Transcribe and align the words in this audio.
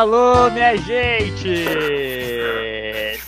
alô, 0.00 0.50
minha 0.50 0.74
gente! 0.78 1.66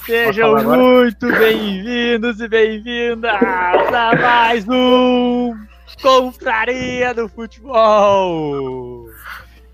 Sejam 0.06 0.56
muito 0.64 1.26
bem-vindos 1.26 2.40
e 2.40 2.49
bem-vindas 2.49 3.35
a 3.35 4.17
mais 4.19 4.67
um 4.67 5.54
Confraria 6.00 7.13
do 7.13 7.28
Futebol! 7.28 9.04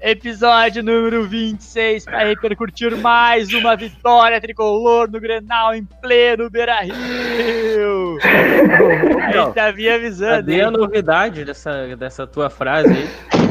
Episódio 0.00 0.82
número 0.82 1.22
26 1.24 2.04
para 2.04 2.24
repercutir 2.24 2.96
mais 2.96 3.52
uma 3.52 3.76
vitória 3.76 4.40
tricolor 4.40 5.08
no 5.08 5.20
Grenal 5.20 5.76
em 5.76 5.84
pleno 6.02 6.50
Beira 6.50 6.80
Rio! 6.80 8.18
A 9.22 9.30
gente 9.30 9.54
tá 9.54 9.72
me 9.72 9.88
avisando. 9.88 10.32
Cadê 10.32 10.62
a 10.62 10.70
novidade 10.70 11.44
dessa, 11.44 11.96
dessa 11.96 12.26
tua 12.26 12.50
frase 12.50 12.88
aí? 12.92 13.47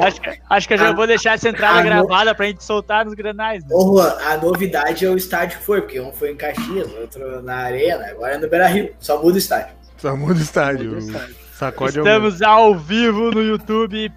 Acho, 0.00 0.20
que- 0.20 0.40
acho 0.48 0.68
que 0.68 0.74
eu 0.74 0.78
já 0.78 0.88
A- 0.88 0.92
vou 0.92 1.06
deixar 1.06 1.34
essa 1.34 1.48
entrada 1.48 1.78
a 1.78 1.82
no- 1.82 1.88
gravada 2.06 2.34
pra 2.34 2.46
gente 2.46 2.62
soltar 2.64 3.04
nos 3.04 3.14
granais. 3.14 3.62
Né? 3.64 3.70
Ô, 3.72 3.96
Juan, 3.96 4.16
a 4.26 4.36
novidade 4.36 5.04
é 5.06 5.10
o 5.10 5.16
estádio 5.16 5.58
que 5.58 5.64
foi, 5.64 5.80
porque 5.82 6.00
um 6.00 6.12
foi 6.12 6.30
em 6.32 6.36
Caxias, 6.36 6.92
outro 6.94 7.42
na 7.42 7.56
Arena, 7.56 8.06
agora 8.06 8.34
é 8.34 8.38
no 8.38 8.48
Beira 8.48 8.66
Rio. 8.66 8.92
Só 8.98 9.20
muda 9.22 9.34
o 9.36 9.38
estádio. 9.38 9.74
Só 9.98 10.16
muda 10.16 10.34
o 10.38 10.42
estádio. 10.42 10.90
Muda 10.92 10.96
o 10.96 10.98
estádio. 10.98 11.36
Sacode 11.52 11.98
é 11.98 12.02
Estamos 12.02 12.42
ao 12.42 12.74
vivo 12.76 13.30
no 13.32 13.42
YouTube 13.42 14.12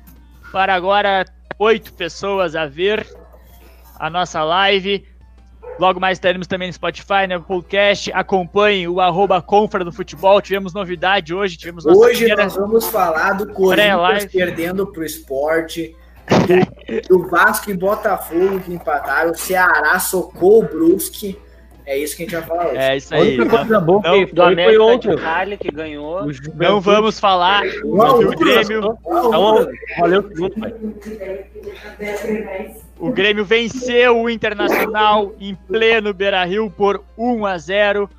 para 0.52 0.76
agora 0.76 1.26
oito 1.58 1.92
pessoas 1.94 2.56
a 2.56 2.66
ver 2.68 3.08
a 4.00 4.10
nossa 4.10 4.44
live. 4.44 5.06
Logo 5.80 6.00
mais 6.00 6.20
teremos 6.20 6.48
também 6.48 6.68
no 6.68 6.74
Spotify, 6.74 7.28
no 7.30 7.42
podcast. 7.42 8.12
Acompanhe 8.14 8.88
o 8.88 9.00
arroba 9.02 9.42
Confra 9.42 9.84
do 9.84 9.92
Futebol. 9.92 10.42
Tivemos 10.42 10.74
novidade 10.74 11.34
hoje, 11.34 11.58
tivemos 11.58 11.86
Hoje 11.86 12.20
primeira- 12.20 12.44
nós 12.44 12.56
vamos 12.56 12.86
falar 12.88 13.34
do. 13.34 13.52
Corinthians 13.54 14.26
perdendo 14.26 14.88
pro 14.88 15.04
esporte, 15.04 15.96
do, 16.28 17.18
do 17.20 17.30
Vasco 17.30 17.72
e 17.72 17.74
Botafogo 17.74 18.60
que 18.60 18.74
empataram, 18.74 19.32
o 19.32 19.36
Ceará 19.36 20.00
socou 20.00 20.64
o 20.64 20.68
Brusque. 20.68 21.40
É 21.92 21.98
isso 21.98 22.16
que 22.16 22.24
a 22.24 22.26
gente 22.26 22.36
vai 22.36 22.44
falar 22.48 22.68
hoje. 22.70 22.78
É 22.78 22.96
isso 22.96 23.14
aí. 23.14 23.38
coisa 23.50 23.80
boa 23.82 24.02
não- 24.02 24.20
Do 24.24 24.28
foi, 24.36 24.36
foi 24.36 24.46
América 24.54 24.84
ontem. 24.84 25.10
de 25.16 25.22
Cali 25.22 25.58
que 25.58 25.72
ganhou. 25.72 26.26
Não 26.56 26.80
vamos 26.80 27.20
falar 27.20 27.64
Uau, 27.84 28.20
que 28.20 28.26
o 28.26 28.30
Grêmio, 28.38 28.98
Então, 29.06 29.68
valeu 30.00 30.24
pai. 30.58 30.74
o 32.98 33.12
Grêmio 33.12 33.44
venceu 33.44 34.18
o 34.22 34.30
Internacional 34.30 35.34
em 35.40 35.54
pleno 35.54 36.14
Beira-Rio 36.14 36.70
por 36.72 37.04
1 37.18 37.46
a 37.46 37.58
0. 37.58 38.10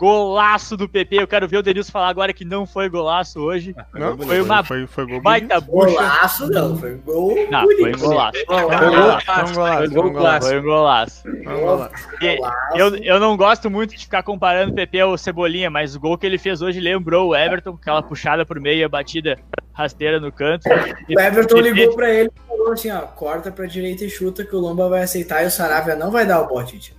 Golaço 0.00 0.78
do 0.78 0.88
PP. 0.88 1.16
Eu 1.20 1.28
quero 1.28 1.46
ver 1.46 1.58
o 1.58 1.62
Denilson 1.62 1.92
falar 1.92 2.08
agora 2.08 2.32
que 2.32 2.42
não 2.42 2.64
foi 2.66 2.88
golaço 2.88 3.38
hoje. 3.38 3.76
Não, 3.92 4.16
Foi 4.16 4.40
uma 4.40 4.64
foi, 4.64 4.86
foi 4.86 5.06
gol 5.06 5.20
Baita 5.20 5.60
bucha. 5.60 5.90
Golaço 5.90 6.50
não, 6.50 6.78
foi 6.78 6.94
gol 6.94 7.34
Não, 7.50 7.66
foi 7.66 7.92
um 7.94 7.98
golaço. 7.98 8.32
bonito. 8.32 8.46
Foi 8.46 8.64
um 8.64 10.12
Golaço. 10.12 10.46
foi 10.48 10.58
um 10.58 10.62
golaço, 10.62 11.22
foi 11.22 11.42
Foi 11.44 11.88
foi. 12.18 12.26
E-. 12.26 12.40
Eu, 12.74 12.96
eu 12.96 13.20
não 13.20 13.36
gosto 13.36 13.68
muito 13.70 13.90
de 13.94 13.98
ficar 13.98 14.22
comparando 14.22 14.72
o 14.72 14.74
PP 14.74 15.00
ao 15.00 15.18
Cebolinha, 15.18 15.68
mas 15.68 15.94
o 15.94 16.00
gol 16.00 16.16
que 16.16 16.24
ele 16.24 16.38
fez 16.38 16.62
hoje 16.62 16.80
lembrou 16.80 17.28
o 17.28 17.36
Everton, 17.36 17.76
aquela 17.78 18.02
puxada 18.02 18.46
por 18.46 18.58
meio 18.58 18.78
e 18.78 18.84
a 18.84 18.88
batida 18.88 19.38
rasteira 19.74 20.18
no 20.18 20.32
canto. 20.32 20.66
O 20.66 21.20
Everton 21.20 21.56
PP 21.56 21.70
ligou 21.72 21.94
pra 21.94 22.10
ele 22.10 22.30
e 22.34 22.48
falou 22.48 22.72
assim, 22.72 22.90
ó, 22.90 23.00
corta 23.02 23.52
pra 23.52 23.66
direita 23.66 24.02
e 24.04 24.08
chuta 24.08 24.46
que 24.46 24.56
o 24.56 24.60
Lomba 24.60 24.88
vai 24.88 25.02
aceitar 25.02 25.44
e 25.44 25.46
o 25.46 25.50
Saravia 25.50 25.94
não 25.94 26.10
vai 26.10 26.24
dar 26.24 26.40
o 26.40 26.46
bote. 26.48 26.98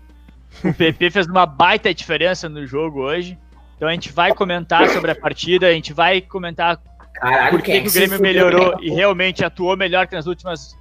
O 0.64 0.74
PP 0.74 1.10
fez 1.10 1.28
uma 1.28 1.46
baita 1.46 1.94
diferença 1.94 2.48
no 2.50 2.66
jogo 2.66 3.02
hoje. 3.02 3.38
Então 3.76 3.90
a 3.90 3.94
gente 3.94 4.12
vai 4.12 4.34
comentar 4.34 4.88
sobre 4.90 5.12
a 5.12 5.16
partida, 5.16 5.68
a 5.68 5.72
gente 5.72 5.92
vai 5.92 6.22
comentar 6.22 6.80
Caralho, 7.14 7.52
por 7.52 7.62
que, 7.62 7.72
é 7.72 7.82
que 7.82 7.88
o 7.88 7.92
Grêmio 7.92 8.18
fudeu, 8.18 8.22
melhorou 8.22 8.76
e 8.82 8.92
realmente 8.92 9.44
atuou 9.44 9.76
melhor 9.76 10.08
que 10.08 10.16
nas 10.16 10.28
últimas, 10.28 10.78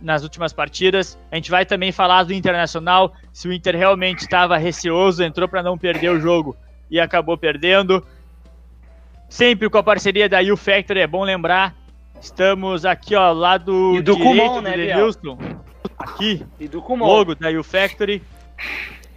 nas 0.00 0.22
últimas 0.22 0.52
partidas. 0.52 1.18
A 1.30 1.36
gente 1.36 1.50
vai 1.50 1.66
também 1.66 1.90
falar 1.90 2.22
do 2.24 2.32
Internacional, 2.32 3.12
se 3.32 3.48
o 3.48 3.52
Inter 3.52 3.76
realmente 3.76 4.20
estava 4.20 4.56
receoso, 4.56 5.24
entrou 5.24 5.48
para 5.48 5.62
não 5.62 5.76
perder 5.76 6.10
o 6.10 6.20
jogo 6.20 6.56
e 6.90 7.00
acabou 7.00 7.36
perdendo. 7.36 8.04
Sempre 9.28 9.68
com 9.70 9.78
a 9.78 9.82
parceria 9.82 10.28
da 10.28 10.40
U 10.40 10.56
Factory, 10.56 11.00
é 11.00 11.06
bom 11.06 11.24
lembrar. 11.24 11.74
Estamos 12.20 12.84
aqui, 12.84 13.14
ó, 13.14 13.32
lá 13.32 13.56
do, 13.56 13.96
E 13.96 14.02
do 14.02 14.14
direito 14.14 14.38
Kumon, 14.40 14.54
do 14.56 14.62
né? 14.62 14.76
Denilson. 14.76 15.38
Aqui, 15.98 16.44
E 16.58 16.68
do 16.68 16.82
Kumon. 16.82 17.06
logo 17.06 17.34
da 17.34 17.48
U 17.50 17.62
Factory. 17.62 18.22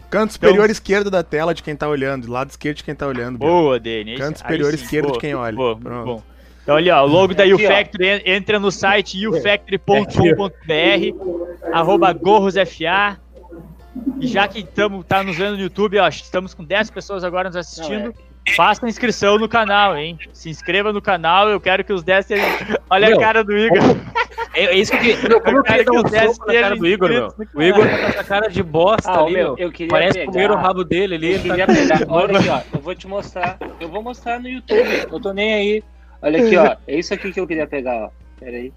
Canto 0.09 0.33
superior 0.33 0.69
esquerdo 0.69 1.09
da 1.09 1.23
tela 1.23 1.55
de 1.55 1.63
quem 1.63 1.75
tá 1.75 1.87
olhando, 1.87 2.31
lado 2.31 2.51
esquerdo 2.51 2.77
de 2.77 2.83
quem 2.83 2.93
tá 2.93 3.07
olhando. 3.07 3.39
Boa, 3.39 3.79
Denis. 3.79 4.19
Canto 4.19 4.37
superior 4.39 4.69
sim, 4.71 4.75
esquerdo 4.83 5.05
boa, 5.05 5.13
de 5.13 5.19
quem 5.19 5.33
olha. 5.33 5.55
boa, 5.55 5.75
Pronto. 5.75 6.05
bom. 6.05 6.23
Então 6.61 6.75
ali, 6.77 6.89
ó, 6.91 7.03
o 7.03 7.07
logo 7.07 7.33
da 7.33 7.43
Aqui, 7.43 7.53
ó. 7.53 7.57
YouFactory, 7.57 8.07
en- 8.07 8.21
entra 8.25 8.59
no 8.59 8.71
site 8.71 9.27
ufactory.com.br, 9.27 11.71
arroba 11.73 12.13
gorrosfa, 12.13 13.19
e 14.19 14.27
já 14.27 14.47
que 14.47 14.59
estamos 14.59 15.05
tá 15.05 15.23
nos 15.23 15.35
vendo 15.37 15.55
no 15.57 15.61
YouTube, 15.63 15.97
ó, 15.99 16.07
estamos 16.07 16.53
com 16.53 16.63
10 16.63 16.89
pessoas 16.91 17.23
agora 17.23 17.49
nos 17.49 17.55
assistindo, 17.55 18.13
faça 18.55 18.87
inscrição 18.87 19.37
no 19.37 19.47
canal, 19.47 19.97
hein? 19.97 20.17
Se 20.33 20.49
inscreva 20.49 20.91
no 20.93 21.01
canal, 21.01 21.49
eu 21.49 21.59
quero 21.59 21.83
que 21.83 21.93
os 21.93 22.03
10 22.03 22.25
sejam... 22.25 22.45
Olha 22.89 23.07
Meu, 23.09 23.17
a 23.17 23.21
cara 23.21 23.43
do 23.43 23.57
Igor. 23.57 23.79
É, 24.53 24.65
é 24.65 24.75
isso 24.75 24.91
que. 24.97 25.15
Meu, 25.27 25.41
como 25.41 25.57
eu 25.57 25.63
queria 25.63 25.83
dar 25.83 25.91
um 25.93 25.97
soco 26.07 26.45
na 26.47 26.53
cara 26.61 26.75
do 26.75 26.85
Igor, 26.87 27.09
meu. 27.09 27.33
O 27.55 27.61
Igor 27.63 27.85
tá 27.87 27.97
com 27.97 28.05
essa 28.05 28.23
cara 28.23 28.47
de 28.49 28.61
bosta 28.61 29.09
Ah, 29.11 29.21
ali, 29.23 29.33
meu, 29.33 29.55
meu. 29.55 29.57
eu 29.57 29.71
queria 29.71 29.89
Parece 29.89 30.19
pegar. 30.19 30.31
comer 30.31 30.51
o 30.51 30.55
rabo 30.55 30.83
dele 30.83 31.15
ali. 31.15 31.31
Eu 31.33 31.37
tá- 31.39 31.43
queria 31.49 31.67
pegar. 31.67 32.01
Olha 32.07 32.37
aqui, 32.37 32.49
ó. 32.49 32.61
Eu 32.73 32.79
vou 32.81 32.93
te 32.93 33.07
mostrar. 33.07 33.57
Eu 33.79 33.89
vou 33.89 34.03
mostrar 34.03 34.39
no 34.39 34.47
YouTube. 34.47 35.07
Eu 35.11 35.19
tô 35.19 35.33
nem 35.33 35.53
aí. 35.55 35.83
Olha 36.21 36.45
aqui, 36.45 36.55
ó. 36.55 36.75
É 36.87 36.95
isso 36.99 37.13
aqui 37.13 37.31
que 37.31 37.39
eu 37.39 37.47
queria 37.47 37.65
pegar, 37.65 37.95
ó. 38.05 38.09
Pera 38.39 38.57
aí. 38.57 38.71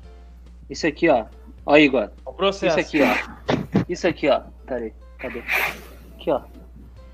Isso 0.71 0.87
aqui, 0.87 1.11
ó. 1.11 1.27
Ó, 1.67 1.77
Igor. 1.77 2.09
O 2.25 2.33
processo. 2.33 2.79
Isso 2.81 2.89
aqui, 2.89 3.03
ó. 3.03 3.83
Isso 3.89 4.09
aqui, 4.09 4.29
ó. 4.31 4.41
Pera 4.67 4.81
aí. 4.81 4.93
Cadê? 5.19 5.41
Aqui, 6.19 6.31
ó. 6.31 6.41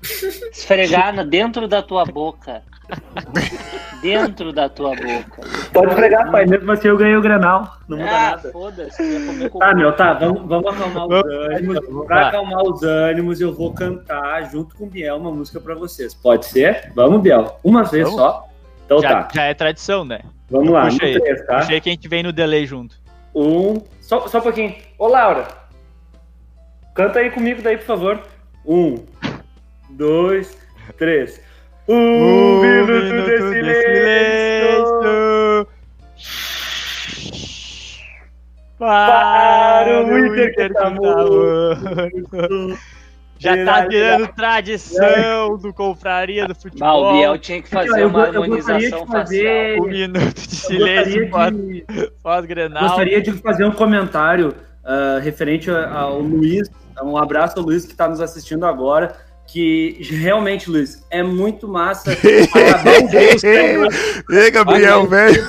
Esfregar 0.03 1.13
na- 1.13 1.23
dentro 1.23 1.67
da 1.67 1.81
tua 1.81 2.05
boca. 2.05 2.61
Dentro 4.01 4.51
da 4.51 4.67
tua 4.67 4.89
boca. 4.89 5.41
Pode 5.71 5.95
pregar, 5.95 6.29
pai. 6.31 6.45
Mesmo 6.45 6.69
assim 6.71 6.89
eu 6.89 6.97
ganhei 6.97 7.15
o 7.15 7.21
Grenal. 7.21 7.77
Não 7.87 7.97
muda 7.97 8.09
Ah, 8.09 8.29
nada. 8.31 8.51
foda-se. 8.51 9.49
Tá, 9.57 9.73
meu, 9.73 9.95
tá. 9.95 10.13
Vamos, 10.13 10.41
vamos 10.47 10.67
acalmar 10.73 11.07
os 11.07 11.23
ânimos. 11.23 11.79
Pra 12.05 12.15
Vai. 12.15 12.23
acalmar 12.25 12.63
os 12.63 12.83
ânimos, 12.83 13.39
eu 13.41 13.53
vou 13.53 13.73
cantar 13.73 14.49
junto 14.51 14.75
com 14.75 14.83
o 14.83 14.87
Biel 14.89 15.15
uma 15.15 15.31
música 15.31 15.59
pra 15.61 15.73
vocês. 15.75 16.13
Pode 16.13 16.45
ser? 16.47 16.91
Vamos, 16.93 17.21
Biel. 17.21 17.57
Uma 17.63 17.83
vez 17.83 18.03
Vamos. 18.03 18.19
só. 18.19 18.47
Então 18.85 18.99
Já, 18.99 19.23
tá. 19.23 19.27
já 19.33 19.43
é 19.43 19.53
tradição, 19.53 20.03
né? 20.03 20.19
Vamos 20.51 20.69
lá. 20.69 20.83
Puxa 20.87 21.05
aí. 21.05 21.19
três, 21.19 21.45
tá? 21.45 21.57
Achei 21.59 21.79
que 21.79 21.89
a 21.89 21.93
gente 21.93 22.07
vem 22.09 22.21
no 22.23 22.33
delay 22.33 22.65
junto. 22.65 22.95
Um. 23.33 23.81
Só, 24.01 24.27
só 24.27 24.39
um 24.39 24.41
pouquinho. 24.41 24.75
Ô, 24.99 25.07
Laura. 25.07 25.47
Canta 26.93 27.19
aí 27.19 27.31
comigo 27.31 27.61
daí, 27.61 27.77
por 27.77 27.85
favor. 27.85 28.19
Um, 28.65 28.95
dois, 29.97 30.57
três. 30.97 31.39
Um, 31.87 32.61
minuto, 32.61 33.25
de 33.25 33.37
silêncio. 33.37 34.93
Para 38.77 40.03
o 40.05 40.17
Inter 40.25 40.55
que 40.55 40.69
tá 40.69 40.89
morto. 40.89 42.77
Já 43.39 43.65
tá 43.65 43.85
virando 43.87 44.27
tradição 44.33 45.57
do 45.57 45.73
Confraria 45.73 46.45
do 46.47 46.53
Ah, 46.53 46.55
o 46.57 46.61
Futebol. 46.61 47.13
Biel 47.13 47.37
tinha 47.37 47.61
que 47.61 47.69
fazer 47.69 48.01
Eu 48.03 48.07
uma 48.07 48.23
harmonização 48.23 49.05
de 49.05 49.11
fazer- 49.11 49.81
Um 49.81 49.87
minuto 49.87 50.33
de 50.33 50.55
silêncio 50.55 51.23
Eu 51.23 51.29
gostaria 51.29 51.85
de- 51.85 52.11
pós-grenal. 52.23 52.83
Gostaria 52.83 53.21
de 53.21 53.31
fazer 53.33 53.65
um 53.65 53.71
comentário 53.71 54.55
ah, 54.85 55.19
referente 55.21 55.69
ao 55.69 56.19
Luiz. 56.19 56.69
Um 57.03 57.17
abraço 57.17 57.59
ao 57.59 57.65
Luiz 57.65 57.85
que 57.85 57.91
está 57.91 58.07
nos 58.07 58.21
assistindo 58.21 58.65
agora. 58.65 59.13
Que 59.53 59.99
realmente, 60.09 60.67
Luiz, 60.67 61.05
é 61.11 61.21
muito 61.21 61.67
massa 61.67 62.11
acabar 62.11 63.03
o 63.03 63.37
jogo 63.37 64.33
Ei, 64.33 64.49
Gabriel, 64.49 65.05
velho. 65.05 65.47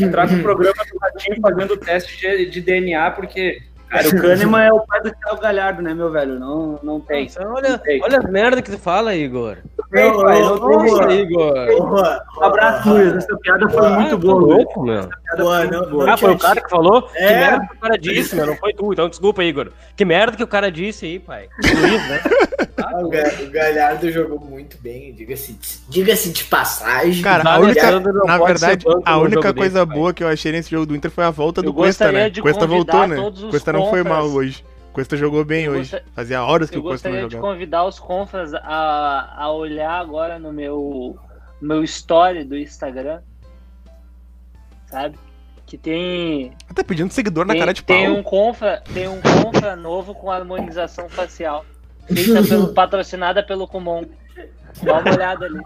entrar 0.00 0.30
no 0.30 0.40
programa 0.44 0.84
do 0.84 0.96
Ratinho 0.96 1.40
fazendo 1.42 1.74
o 1.74 1.76
teste 1.76 2.20
de, 2.20 2.46
de 2.46 2.60
DNA, 2.60 3.10
porque, 3.10 3.58
cara, 3.90 4.08
o 4.08 4.10
Kahneman 4.22 4.62
é 4.64 4.72
o 4.72 4.80
pai 4.80 5.00
do 5.02 5.10
Thiago 5.12 5.40
Galhardo, 5.40 5.82
né, 5.82 5.94
meu 5.94 6.10
velho? 6.10 6.38
Não, 6.38 6.78
não 6.82 7.00
tem. 7.00 7.24
Nossa, 7.24 7.48
olha, 7.48 7.78
Tem. 7.78 8.02
olha 8.02 8.18
as 8.18 8.30
merda 8.30 8.60
que 8.62 8.70
tu 8.70 8.78
fala, 8.78 9.14
Igor. 9.14 9.56
Não 9.78 9.88
tem, 9.88 10.16
pai, 10.22 10.40
não 10.42 10.58
tem, 10.58 10.92
Nossa. 10.92 11.12
Igor. 11.12 11.66
Porra, 11.76 12.24
Um 12.38 12.44
abraço, 12.44 12.88
Luiz. 12.90 13.14
Essa 13.14 13.36
piada 13.38 13.68
foi 13.70 13.88
muito 13.90 14.18
boa, 14.18 14.34
louco, 14.40 14.82
meu. 14.82 15.08
Boa, 15.36 15.58
foi 15.60 15.66
não- 15.70 15.90
não 15.90 16.08
Ah, 16.12 16.16
foi 16.16 16.32
o 16.32 16.38
cara 16.38 16.60
que 16.60 16.68
falou? 16.70 17.02
Que 17.02 17.18
É. 17.18 17.36
merda 17.38 17.66
que 17.66 17.74
o 17.76 17.80
cara 17.80 17.98
disse, 17.98 18.36
meu. 18.36 18.46
Não 18.46 18.56
foi 18.56 18.72
tu. 18.74 18.92
Então 18.92 19.08
desculpa, 19.08 19.42
Igor. 19.44 19.68
Que 19.96 20.04
merda 20.04 20.36
que 20.36 20.42
o 20.42 20.46
cara 20.48 20.70
disse 20.70 21.06
aí, 21.06 21.18
pai. 21.18 21.48
Luiz, 21.64 22.08
né? 22.08 22.20
o 23.02 23.08
Ga- 23.08 23.32
o 23.46 23.50
Galhardo 23.50 24.10
jogou 24.10 24.38
muito 24.40 24.76
bem, 24.80 25.12
diga-se 25.12 25.58
diga 25.88 26.14
de 26.14 26.44
passagem. 26.44 27.22
Cara, 27.22 27.48
a 27.48 27.58
única, 27.58 27.90
não 28.00 28.24
na 28.24 28.38
verdade, 28.38 28.84
a 29.04 29.18
única 29.18 29.52
coisa 29.54 29.84
boa 29.86 30.12
que 30.12 30.22
eu 30.24 30.28
achei 30.28 30.50
nesse 30.52 30.70
jogo 30.70 30.86
do 30.86 30.96
Inter 30.96 31.10
foi 31.10 31.24
a 31.24 31.30
volta 31.30 31.62
do 31.62 31.72
Cuesta, 31.72 32.10
né? 32.10 32.30
Cuesta 32.30 32.66
voltou, 32.66 33.06
né? 33.06 33.16
Cuesta 33.50 33.72
não 33.78 33.90
foi 33.90 34.02
mal 34.02 34.24
hoje. 34.26 34.64
Cuesta 34.92 35.16
jogou 35.16 35.44
bem 35.44 35.64
Eu 35.64 35.72
hoje. 35.72 35.90
gosta- 35.92 36.04
Fazia 36.14 36.42
horas 36.42 36.68
que 36.70 36.76
Eu 36.76 36.80
o 36.80 36.84
Cuesta 36.84 37.08
não 37.08 37.14
gostaria 37.16 37.28
de 37.28 37.34
jogava. 37.36 37.52
convidar 37.54 37.84
os 37.84 37.98
confras 37.98 38.52
a, 38.54 39.34
a 39.36 39.50
olhar 39.52 39.92
agora 40.00 40.38
no 40.38 40.52
meu, 40.52 41.16
meu 41.60 41.84
story 41.84 42.44
do 42.44 42.56
Instagram. 42.56 43.20
Sabe? 44.86 45.18
Que 45.66 45.76
tem. 45.76 46.52
Tá 46.74 46.82
pedindo 46.82 47.12
seguidor 47.12 47.44
na 47.44 47.52
tem, 47.52 47.60
cara 47.60 47.74
de 47.74 47.82
pau. 47.82 47.94
tem 47.96 48.08
um 48.10 48.22
confra, 48.22 48.82
tem 48.94 49.06
um 49.06 49.20
confra 49.20 49.76
novo 49.76 50.14
com 50.14 50.30
harmonização 50.30 51.08
facial. 51.10 51.64
Feita 52.06 52.42
pelo, 52.42 52.72
patrocinada 52.72 53.42
pelo 53.42 53.68
Kumon. 53.68 54.04
Dá 54.82 54.98
uma 54.98 55.10
olhada 55.12 55.44
ali. 55.44 55.60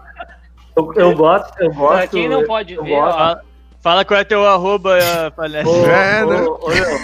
Eu, 0.75 0.93
eu 0.95 1.15
gosto, 1.15 1.57
eu 1.61 1.73
gosto. 1.73 1.93
Pra 1.97 2.07
quem 2.07 2.27
não 2.27 2.43
pode 2.43 2.73
eu 2.73 2.83
ver, 2.83 2.95
ó, 2.99 3.37
Fala 3.79 4.03
qual 4.03 4.19
é 4.19 4.23
teu 4.25 4.45
arroba, 4.45 4.97
uh, 4.97 5.31
Palestra. 5.31 5.69
Ô, 5.71 5.85
É, 5.85 6.25
né? 6.25 6.41
ô, 6.41 6.59
ô, 6.61 6.67
Léo, 6.69 6.99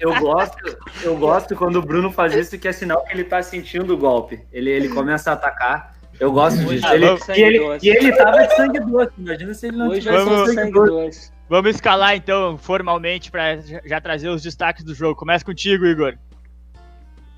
eu 0.00 0.14
gosto, 0.20 0.78
eu 1.02 1.16
gosto 1.16 1.54
quando 1.56 1.76
o 1.76 1.82
Bruno 1.82 2.10
faz 2.10 2.34
isso, 2.34 2.58
que 2.58 2.68
é 2.68 2.72
sinal 2.72 3.04
que 3.04 3.12
ele 3.12 3.24
tá 3.24 3.42
sentindo 3.42 3.94
o 3.94 3.96
golpe. 3.96 4.40
Ele, 4.52 4.70
ele 4.70 4.88
começa 4.88 5.30
a 5.30 5.34
atacar. 5.34 5.96
Eu 6.18 6.32
gosto 6.32 6.58
disso. 6.64 6.84
Ah, 6.86 6.94
Ele, 6.96 7.06
vamos 7.06 7.28
e, 7.28 7.40
ele, 7.40 7.58
sangue 7.60 7.78
e 7.86 7.88
ele 7.90 8.12
tava 8.16 8.44
de 8.46 8.56
sangue 8.56 8.80
doce. 8.80 9.12
Imagina 9.18 9.54
se 9.54 9.66
ele 9.68 9.76
não 9.76 9.88
hoje 9.88 10.00
tivesse 10.00 10.24
Vamos- 10.24 10.40
sangue 10.48 10.54
sangue 10.60 10.72
doce. 10.72 10.90
doce. 10.90 11.32
Vamos 11.48 11.74
escalar 11.76 12.16
então, 12.16 12.58
formalmente, 12.58 13.30
pra 13.30 13.56
já 13.56 13.80
já 13.84 14.00
trazer 14.00 14.28
os 14.28 14.42
destaques 14.42 14.84
do 14.84 14.94
jogo. 14.94 15.14
Começa 15.14 15.44
contigo, 15.44 15.86
Igor. 15.86 16.14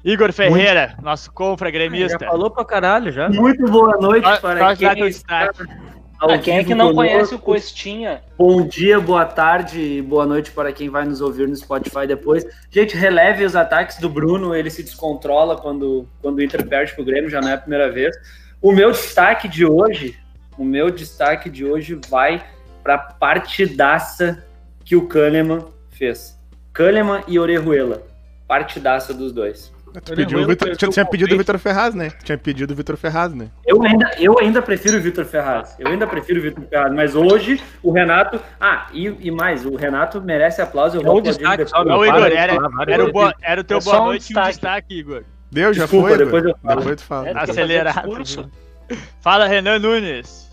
Igor 0.02 0.32
Ferreira, 0.32 0.96
nosso 1.02 1.30
confra 1.30 1.68
Já 1.68 1.72
gremista. 1.72 2.18
falou 2.26 2.50
pra 2.50 2.64
caralho, 2.64 3.12
já. 3.12 3.28
Muito 3.28 3.64
boa 3.70 3.98
noite 3.98 4.26
para 4.40 4.74
quem 4.74 5.06
está 5.08 5.50
quem 6.42 6.58
é 6.58 6.64
que 6.64 6.74
não 6.74 6.94
conosco. 6.94 7.12
conhece 7.12 7.34
o 7.34 7.38
Costinha? 7.38 8.22
Bom 8.36 8.66
dia, 8.66 9.00
boa 9.00 9.24
tarde 9.24 9.80
e 9.80 10.02
boa 10.02 10.26
noite 10.26 10.50
para 10.50 10.72
quem 10.72 10.90
vai 10.90 11.04
nos 11.04 11.20
ouvir 11.20 11.48
no 11.48 11.56
Spotify 11.56 12.06
depois. 12.06 12.44
Gente, 12.70 12.96
releve 12.96 13.44
os 13.44 13.56
ataques 13.56 13.98
do 13.98 14.08
Bruno, 14.08 14.54
ele 14.54 14.70
se 14.70 14.82
descontrola 14.82 15.56
quando, 15.56 16.06
quando 16.20 16.38
o 16.38 16.42
Inter 16.42 16.66
perde 16.66 16.94
pro 16.94 17.04
Grêmio, 17.04 17.30
já 17.30 17.40
não 17.40 17.48
é 17.48 17.54
a 17.54 17.58
primeira 17.58 17.90
vez. 17.90 18.14
O 18.60 18.72
meu 18.72 18.90
destaque 18.90 19.48
de 19.48 19.64
hoje, 19.64 20.18
o 20.58 20.64
meu 20.64 20.90
destaque 20.90 21.48
de 21.48 21.64
hoje 21.64 21.98
vai 22.08 22.44
para 22.82 22.98
partidaça 22.98 24.44
que 24.84 24.96
o 24.96 25.06
Kahneman 25.06 25.64
fez. 25.88 26.38
Kahneman 26.72 27.22
e 27.26 27.38
Orejuela. 27.38 28.02
Partidaça 28.46 29.14
dos 29.14 29.32
dois. 29.32 29.72
Tu 29.92 30.14
pediu 30.14 30.46
Vitor- 30.46 30.76
tinha, 30.76 30.90
tinha 30.90 31.04
pedido 31.04 31.34
o 31.34 31.38
Vitor 31.38 31.58
Ferraz, 31.58 31.94
né? 31.94 32.10
Tinha 32.22 32.38
pedido 32.38 32.72
o 32.72 32.76
Vitor 32.76 32.96
Ferraz, 32.96 33.34
né? 33.34 33.48
Eu 33.66 33.82
ainda, 33.82 34.10
eu 34.18 34.38
ainda 34.38 34.62
prefiro 34.62 34.98
o 34.98 35.00
Vitor 35.00 35.24
Ferraz. 35.24 35.74
Eu 35.78 35.88
ainda 35.88 36.06
prefiro 36.06 36.38
o 36.38 36.42
Vitor 36.42 36.64
Ferraz. 36.68 36.92
Mas 36.94 37.14
hoje 37.16 37.60
o 37.82 37.90
Renato. 37.90 38.40
Ah, 38.60 38.86
e, 38.92 39.06
e 39.20 39.30
mais, 39.30 39.64
o 39.66 39.74
Renato 39.76 40.20
merece 40.20 40.62
aplauso. 40.62 40.96
Eu 40.96 41.02
É 41.02 41.04
vou 41.04 41.18
um 41.18 41.22
destaque 41.22 41.66
só, 41.66 41.84
meu. 41.84 41.92
Não, 41.94 41.98
Para 41.98 42.08
Igor, 42.08 42.38
era, 42.38 42.56
era, 42.88 43.04
o 43.04 43.12
boa, 43.12 43.34
era 43.42 43.60
o 43.60 43.64
teu 43.64 43.78
É 43.78 43.80
só 43.80 43.90
boa 43.92 44.02
um 44.02 44.06
noite 44.06 44.22
e 44.22 44.24
um 44.24 44.26
destaque. 44.42 44.50
destaque, 44.52 44.94
Igor. 44.98 45.22
Deu, 45.50 45.74
já 45.74 45.82
Desculpa, 45.82 46.06
foi, 46.08 46.14
Igor. 46.14 46.24
depois 46.26 46.44
eu 46.44 46.56
falo. 46.62 46.78
Depois 46.80 46.96
tu 46.96 47.04
fala. 47.04 47.28
É, 47.28 47.32
Acelerado. 47.38 48.48
Fala, 49.20 49.46
Renan 49.46 49.78
Nunes. 49.78 50.48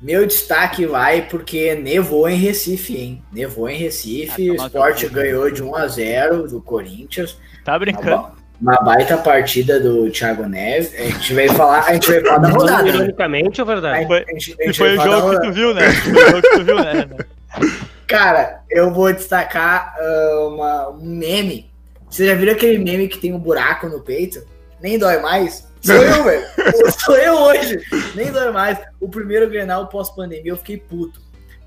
Meu 0.00 0.26
destaque 0.26 0.84
vai 0.86 1.22
porque 1.22 1.74
nevou 1.74 2.28
em 2.28 2.36
Recife, 2.36 2.96
hein? 2.96 3.22
Nevou 3.32 3.68
em 3.68 3.78
Recife, 3.78 4.50
Ah, 4.50 4.52
o 4.52 4.66
Sport 4.66 5.04
ganhou 5.08 5.50
de 5.50 5.62
1 5.62 5.74
a 5.74 5.86
0 5.88 6.48
do 6.48 6.60
Corinthians. 6.60 7.38
Tá 7.66 7.78
brincando? 7.78 8.06
ba- 8.22 8.32
uma 8.58 8.76
baita 8.76 9.18
partida 9.18 9.78
do 9.78 10.10
Thiago 10.10 10.46
Neves. 10.48 10.94
A 10.94 11.02
gente 11.02 11.34
vai 11.34 11.48
falar, 11.48 11.80
a 11.80 11.92
gente 11.92 12.10
vai 12.10 12.20
falar 12.24 12.38
da 12.38 12.48
rodada. 12.48 12.88
Ironicamente 12.88 13.60
ou 13.60 13.66
verdade? 13.66 14.06
Foi- 14.06 14.24
a 14.26 14.32
gente- 14.32 14.56
a 14.58 14.62
E 14.62 14.66
gente 14.68 14.78
foi 14.78 14.96
o 14.96 15.02
jogo 15.02 15.30
que 15.32 15.46
tu 15.46 15.52
viu, 15.52 15.74
né? 15.74 15.90
Foi 15.92 16.12
o 16.12 16.26
jogo 16.30 16.42
que 16.42 16.48
tu 16.50 16.64
viu, 16.64 16.76
né? 16.76 17.08
Cara, 18.08 18.60
eu 18.70 18.90
vou 18.94 19.12
destacar 19.12 19.94
ah, 19.98 20.48
uma- 20.48 20.88
um 20.90 21.04
meme. 21.04 21.70
Vocês 22.08 22.28
já 22.28 22.34
viram 22.34 22.52
aquele 22.52 22.78
meme 22.78 23.08
que 23.08 23.18
tem 23.18 23.34
um 23.34 23.38
buraco 23.38 23.88
no 23.88 24.00
peito? 24.00 24.42
Nem 24.80 24.96
dói 24.98 25.18
mais? 25.20 25.66
Sou 25.82 25.96
eu, 25.96 26.24
velho. 26.24 26.44
Sou 27.04 27.16
eu 27.16 27.34
hoje. 27.34 27.78
Nem 28.14 28.30
dói 28.32 28.52
mais. 28.52 28.78
O 29.00 29.08
primeiro 29.08 29.50
Grenal 29.50 29.88
pós-pandemia 29.88 30.52
eu 30.52 30.56
fiquei 30.56 30.78
puto. 30.78 31.20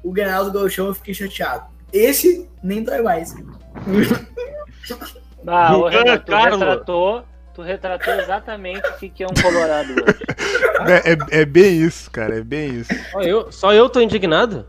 O 0.04 0.12
Grenal 0.12 0.46
do 0.46 0.52
Gauchão 0.52 0.88
eu 0.88 0.96
fiquei 0.96 1.14
chateado. 1.14 1.66
Esse 1.94 2.48
nem 2.64 2.82
dói 2.82 3.02
mais. 3.02 3.36
Ah, 5.48 5.78
o 5.78 5.88
Renato, 5.88 6.26
tu 6.26 6.32
Carlos. 6.32 6.60
retratou, 6.60 7.24
tu 7.54 7.62
retratou 7.62 8.14
exatamente 8.16 8.86
o 8.88 8.94
que 8.98 9.10
que 9.10 9.24
é 9.24 9.28
um 9.28 9.34
colorado 9.42 9.90
hoje. 9.92 10.20
É, 10.88 11.12
é- 11.12 11.42
é 11.42 11.46
bem 11.46 11.82
isso, 11.82 12.10
cara. 12.10 12.40
É 12.40 12.44
bem 12.44 12.70
isso. 12.80 12.92
Só 13.12 13.22
eu, 13.22 13.52
só 13.52 13.74
eu 13.74 13.90
tô 13.90 14.00
indignado? 14.02 14.66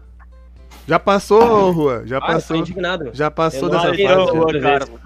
Já 0.86 0.98
passou, 0.98 1.70
Rua. 1.70 2.02
Já 2.04 2.16
Ah, 2.16 2.18
eu 2.18 2.20
tô 2.26 2.32
passou. 2.32 2.56
indignado. 2.56 3.10
Já 3.12 3.30
passou 3.30 3.68
Eu 3.68 3.70
dessa 3.70 3.86
fase. 3.88 4.02
Luan 4.06 4.60
Carlos. 4.60 5.00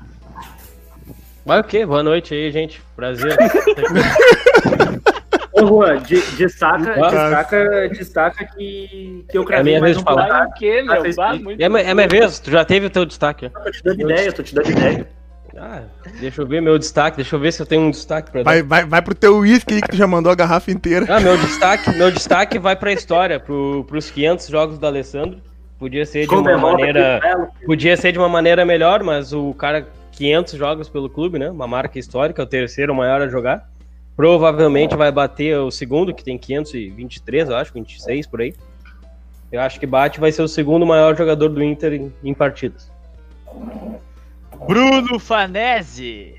Vai 1.45 1.61
o 1.61 1.65
quê? 1.65 1.85
Boa 1.85 2.03
noite 2.03 2.33
aí, 2.35 2.51
gente. 2.51 2.83
Prazer. 2.97 3.37
Ô, 5.53 5.67
Juan, 5.67 5.99
de- 6.03 6.21
destaca, 6.37 6.93
Ah. 6.97 7.11
destaca, 7.11 7.89
destaca 7.91 8.45
que, 8.57 9.25
que 9.31 9.39
eu 9.39 9.43
É 9.43 9.47
cravei 9.47 9.73
minha 9.75 9.81
mais 9.81 9.93
vez 9.93 9.97
um 9.99 10.01
de 10.01 10.05
falar. 10.05 10.29
Vai 10.29 10.47
o 10.47 10.53
quê, 10.55 10.85
Ah, 10.89 10.93
meu? 10.93 11.03
fez 11.03 11.17
Bah, 11.17 11.31
bem. 11.33 11.43
muito 11.43 11.61
é, 11.63 11.69
minha- 11.69 11.83
é 11.83 11.95
minha 11.95 12.09
vez, 12.09 12.39
tu 12.41 12.51
já 12.51 12.65
teve 12.65 12.87
o 12.87 12.91
teu 12.91 13.05
destaque. 13.05 13.51
Tô 13.51 13.71
te 13.71 13.83
dando 13.85 14.01
ideia, 14.11 14.33
tô 14.33 14.43
te 14.43 14.55
dando 14.55 14.71
ideia. 14.71 15.07
Ah, 15.57 15.83
deixa 16.21 16.43
eu 16.43 16.47
ver 16.47 16.61
meu 16.61 16.79
destaque, 16.79 17.17
deixa 17.17 17.37
eu 17.37 17.41
ver 17.41 17.53
se 17.53 17.63
eu 17.63 17.67
tenho 17.67 17.83
um 17.83 17.91
destaque 17.91 18.31
pra 18.31 18.43
dar. 18.43 18.51
Vai, 18.51 18.63
vai, 18.63 18.85
vai 18.85 19.03
pro 19.03 19.15
teu 19.15 19.39
uísque 19.39 19.75
aí 19.75 19.83
que 19.83 19.89
tu 19.89 19.97
já 19.97 20.07
mandou 20.07 20.33
a 20.33 20.35
garrafa 20.35 20.71
inteira. 20.71 21.07
Ah, 21.09 21.21
meu 21.21 21.37
destaque, 21.37 21.91
meu 21.97 22.11
destaque 22.11 22.59
vai 22.59 22.75
pra 22.75 22.93
história, 22.93 23.39
pro, 23.39 23.85
pros 23.85 24.11
500 24.11 24.49
jogos 24.49 24.79
do 24.79 24.87
Alessandro. 24.87 25.41
Podia 25.79 26.07
ser 26.07 26.27
de 26.27 26.35
uma 26.35 26.57
maneira, 26.57 27.21
belo. 27.21 27.49
podia 27.67 27.97
ser 27.97 28.13
de 28.13 28.19
uma 28.19 28.29
maneira 28.29 28.65
melhor, 28.65 29.03
mas 29.03 29.33
o 29.33 29.53
cara 29.55 29.87
500 30.13 30.55
jogos 30.55 30.89
pelo 30.89 31.11
clube, 31.11 31.39
né? 31.39 31.51
Uma 31.51 31.67
marca 31.67 31.99
histórica, 31.99 32.43
o 32.43 32.47
terceiro 32.47 32.95
maior 32.95 33.21
a 33.21 33.29
jogar. 33.29 33.69
Provavelmente 34.17 34.97
vai 34.97 35.11
bater 35.11 35.59
o 35.59 35.71
segundo, 35.71 36.15
que 36.15 36.23
tem 36.23 36.39
523, 36.39 37.49
eu 37.49 37.57
acho, 37.57 37.73
26 37.75 38.27
por 38.27 38.41
aí. 38.41 38.55
Eu 39.51 39.61
acho 39.61 39.79
que 39.79 39.87
bate 39.87 40.21
vai 40.21 40.33
ser 40.33 40.43
o 40.43 40.49
segundo 40.49 40.87
maior 40.87 41.17
jogador 41.17 41.49
do 41.49 41.63
Inter 41.63 41.93
em, 41.93 42.13
em 42.23 42.35
partidas. 42.35 42.91
Bruno 44.67 45.19
Fanese. 45.19 46.35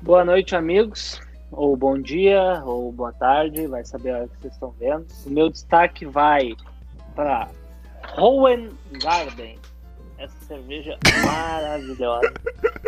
Boa 0.00 0.24
noite, 0.24 0.54
amigos. 0.56 1.20
Ou 1.50 1.76
bom 1.76 1.98
dia, 2.00 2.62
ou 2.64 2.90
boa 2.90 3.12
tarde, 3.12 3.66
vai 3.66 3.84
saber 3.84 4.10
a 4.10 4.16
hora 4.18 4.28
que 4.28 4.40
vocês 4.40 4.54
estão 4.54 4.74
vendo. 4.78 5.06
O 5.26 5.30
meu 5.30 5.48
destaque 5.50 6.04
vai 6.04 6.52
para 7.14 7.48
Hohen 8.18 8.70
Garden. 9.00 9.58
Essa 10.18 10.34
cerveja 10.46 10.98
maravilhosa. 11.24 12.32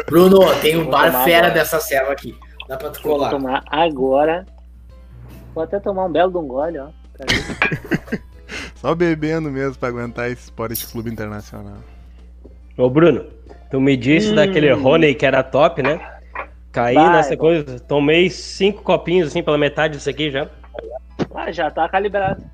Bruno, 0.06 0.38
tem 0.60 0.76
um 0.78 0.82
Vou 0.84 0.92
bar 0.92 1.12
fera 1.24 1.46
agora. 1.48 1.54
dessa 1.54 1.78
serva 1.80 2.12
aqui. 2.12 2.36
Dá 2.68 2.76
pra 2.76 2.90
tu 2.90 3.02
Vou 3.02 3.12
colar. 3.16 3.30
tomar 3.30 3.62
agora. 3.68 4.46
Vou 5.54 5.62
até 5.62 5.78
tomar 5.78 6.06
um 6.06 6.12
belo 6.12 6.32
de 6.32 6.38
um 6.38 6.46
gole, 6.46 6.78
ó. 6.78 6.88
Só 8.76 8.94
bebendo 8.94 9.50
mesmo 9.50 9.76
pra 9.76 9.88
aguentar 9.88 10.30
esse 10.30 10.44
Sport 10.44 10.84
Clube 10.90 11.10
Internacional. 11.10 11.78
Ô, 12.76 12.90
Bruno, 12.90 13.24
tu 13.70 13.80
me 13.80 13.96
disse 13.96 14.32
Hum. 14.32 14.34
daquele 14.34 14.70
Rony 14.72 15.14
que 15.14 15.24
era 15.26 15.42
top, 15.42 15.82
né? 15.82 16.00
Caí 16.72 16.94
Vai, 16.94 17.10
nessa 17.12 17.30
vai. 17.30 17.36
coisa, 17.38 17.80
tomei 17.80 18.28
cinco 18.28 18.82
copinhos 18.82 19.28
assim 19.28 19.42
pela 19.42 19.56
metade 19.56 19.96
disso 19.96 20.10
aqui 20.10 20.30
já. 20.30 20.48
Ah, 21.34 21.50
já 21.50 21.70
tá 21.70 21.88
calibrado. 21.88 22.44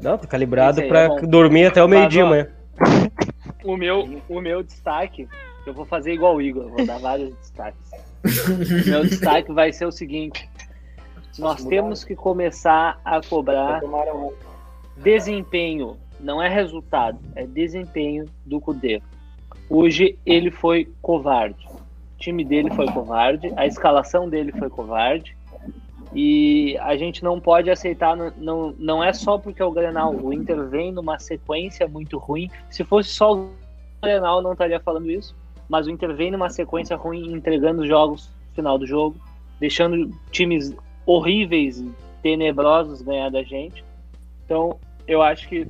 Não, 0.00 0.18
tô 0.18 0.26
calibrado 0.26 0.78
Esse 0.78 0.82
aí 0.82 0.88
pra 0.88 1.00
é 1.02 1.08
bom. 1.08 1.20
dormir 1.26 1.66
até 1.66 1.82
o 1.84 1.88
meio-dia 1.88 2.24
amanhã. 2.24 2.48
O 3.62 3.78
meu, 3.78 4.20
o 4.28 4.40
meu 4.42 4.62
destaque, 4.62 5.26
eu 5.66 5.72
vou 5.72 5.86
fazer 5.86 6.12
igual 6.12 6.36
o 6.36 6.42
Igor, 6.42 6.68
vou 6.68 6.84
dar 6.84 6.98
vários 6.98 7.34
destaques. 7.36 7.80
O 8.86 8.90
meu 8.90 9.04
destaque 9.04 9.50
vai 9.54 9.72
ser 9.72 9.86
o 9.86 9.90
seguinte: 9.90 10.46
nós 11.38 11.64
temos 11.64 12.04
que 12.04 12.14
começar 12.14 13.00
a 13.02 13.22
cobrar 13.22 13.80
desempenho, 14.98 15.96
não 16.20 16.42
é 16.42 16.48
resultado, 16.48 17.18
é 17.34 17.46
desempenho 17.46 18.26
do 18.44 18.60
Cudê. 18.60 19.00
Hoje 19.68 20.18
ele 20.24 20.50
foi 20.50 20.88
covarde. 21.02 21.66
O 21.66 22.18
time 22.18 22.44
dele 22.44 22.70
foi 22.70 22.86
covarde, 22.86 23.52
a 23.56 23.66
escalação 23.66 24.28
dele 24.28 24.52
foi 24.52 24.68
covarde. 24.70 25.36
E 26.14 26.78
a 26.78 26.96
gente 26.96 27.24
não 27.24 27.40
pode 27.40 27.68
aceitar, 27.70 28.16
não, 28.16 28.72
não, 28.78 29.02
é 29.02 29.12
só 29.12 29.36
porque 29.36 29.60
é 29.60 29.64
o 29.64 29.72
Grenal, 29.72 30.14
o 30.14 30.32
Inter 30.32 30.64
vem 30.68 30.92
numa 30.92 31.18
sequência 31.18 31.88
muito 31.88 32.18
ruim. 32.18 32.48
Se 32.70 32.84
fosse 32.84 33.10
só 33.10 33.34
o 33.34 33.50
Grenal, 34.00 34.40
não 34.40 34.52
estaria 34.52 34.78
falando 34.78 35.10
isso. 35.10 35.34
Mas 35.68 35.86
o 35.86 35.90
Inter 35.90 36.14
vem 36.14 36.30
numa 36.30 36.50
sequência 36.50 36.96
ruim, 36.96 37.32
entregando 37.32 37.86
jogos 37.86 38.30
no 38.50 38.54
final 38.54 38.78
do 38.78 38.86
jogo, 38.86 39.16
deixando 39.58 40.14
times 40.30 40.72
horríveis 41.04 41.78
e 41.80 41.90
tenebrosos 42.22 43.02
ganhar 43.02 43.30
da 43.30 43.42
gente. 43.42 43.82
Então, 44.44 44.78
eu 45.08 45.20
acho 45.20 45.48
que 45.48 45.66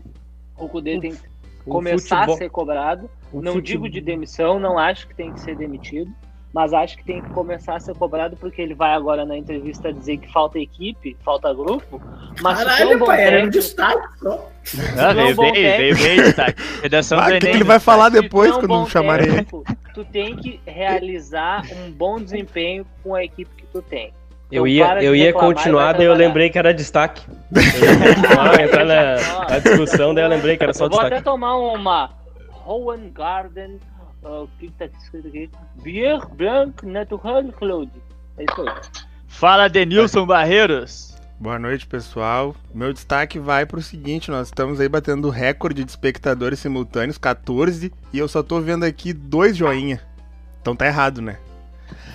o 0.59 0.69
Cudê 0.69 1.00
tem 1.00 1.12
que 1.14 1.29
começar 1.64 2.17
futebol- 2.17 2.35
a 2.35 2.38
ser 2.38 2.50
cobrado. 2.50 3.11
Não 3.43 3.61
digo 3.61 3.88
de 3.88 4.00
demissão, 4.00 4.59
não 4.59 4.79
acho 4.79 5.07
que 5.09 5.14
tem 5.14 5.33
que 5.33 5.41
ser 5.41 5.57
demitido, 5.57 6.11
mas 6.53 6.73
acho 6.73 6.97
que 6.97 7.05
tem 7.05 7.21
que 7.21 7.31
começar 7.31 7.75
a 7.76 7.81
ser 7.81 7.95
cobrado 7.97 8.37
porque 8.37 8.62
ele 8.62 8.75
vai 8.75 8.93
agora 8.95 9.25
na 9.25 9.37
entrevista 9.37 9.93
dizer 9.93 10.19
que 10.19 10.31
falta 10.33 10.59
equipe, 10.59 11.17
falta 11.25 11.53
grupo. 11.53 12.00
Mas 12.41 12.61
é 12.61 12.62
um 12.62 12.67
Caralho, 12.67 12.99
bom 12.99 13.07
pai, 13.07 13.25
era 13.25 13.45
um 13.45 13.50
destaque 13.50 14.19
só. 14.21 14.50
Ah, 14.97 15.11
é 15.11 15.12
um 15.12 15.14
veio 15.14 15.37
bem, 15.37 15.53
veio 15.53 15.97
bem, 15.97 16.17
destaque. 16.23 16.62
Redação 16.83 17.19
Ah, 17.19 17.23
do 17.23 17.29
o 17.31 17.33
que, 17.35 17.41
que 17.41 17.47
Enem. 17.47 17.57
ele 17.57 17.64
vai 17.64 17.81
falar 17.81 18.09
depois 18.09 18.50
um 18.53 18.55
quando 18.55 18.69
bom 18.69 18.87
chamarem 18.87 19.29
ele? 19.29 19.47
Tu 19.95 20.05
tem 20.07 20.37
que 20.37 20.61
realizar 20.67 21.62
um 21.87 21.91
bom 21.91 22.21
desempenho 22.21 22.87
com 23.03 23.14
a 23.14 23.25
equipe 23.25 23.50
que 23.57 23.67
tu 23.73 23.83
tem. 23.83 24.12
Eu 24.53 24.69
ia, 24.69 25.03
eu 25.03 25.17
ia 25.17 25.31
e 25.31 25.33
continuar, 25.33 25.95
daí 25.95 26.07
eu 26.07 26.14
lembrei 26.14 26.49
que 26.50 26.59
era 26.59 26.73
destaque. 26.73 27.26
Eu 27.50 27.61
ia 27.62 28.14
continuar, 28.14 28.61
entrar 28.61 28.85
na, 28.85 29.49
na 29.50 29.59
discussão, 29.59 30.14
daí 30.14 30.23
eu 30.25 30.29
lembrei 30.29 30.57
que 30.57 30.62
era 30.62 30.73
só 30.73 30.85
Eu 30.85 30.91
vou 30.91 31.00
até 31.00 31.09
destaque. 31.17 31.25
tomar 31.25 31.57
uma 31.57 32.11
Hohengarten, 32.66 33.78
ah, 34.25 34.42
o 34.42 34.49
que 34.59 34.68
que 34.68 34.73
tá 34.73 34.87
escrito 34.87 35.28
aqui? 35.28 35.50
Bier 35.83 36.26
Blanc 36.35 36.87
Natural 36.87 37.44
Claude. 37.52 37.92
É 38.38 38.44
isso 38.44 38.62
aí. 38.62 38.75
Fala, 39.28 39.68
Denilson 39.68 40.25
Barreiros. 40.26 41.14
Boa 41.38 41.59
noite, 41.59 41.87
pessoal. 41.87 42.54
Meu 42.73 42.92
destaque 42.92 43.38
vai 43.38 43.66
pro 43.66 43.83
seguinte: 43.83 44.30
nós 44.30 44.49
estamos 44.49 44.80
aí 44.80 44.88
batendo 44.88 45.28
o 45.28 45.30
recorde 45.30 45.85
de 45.85 45.90
espectadores 45.90 46.59
simultâneos, 46.59 47.18
14, 47.18 47.92
e 48.12 48.18
eu 48.18 48.28
só 48.28 48.42
tô 48.42 48.61
vendo 48.61 48.85
aqui 48.85 49.12
dois 49.12 49.56
joinha. 49.56 50.00
Então 50.61 50.75
tá 50.75 50.87
errado, 50.87 51.21
né? 51.21 51.37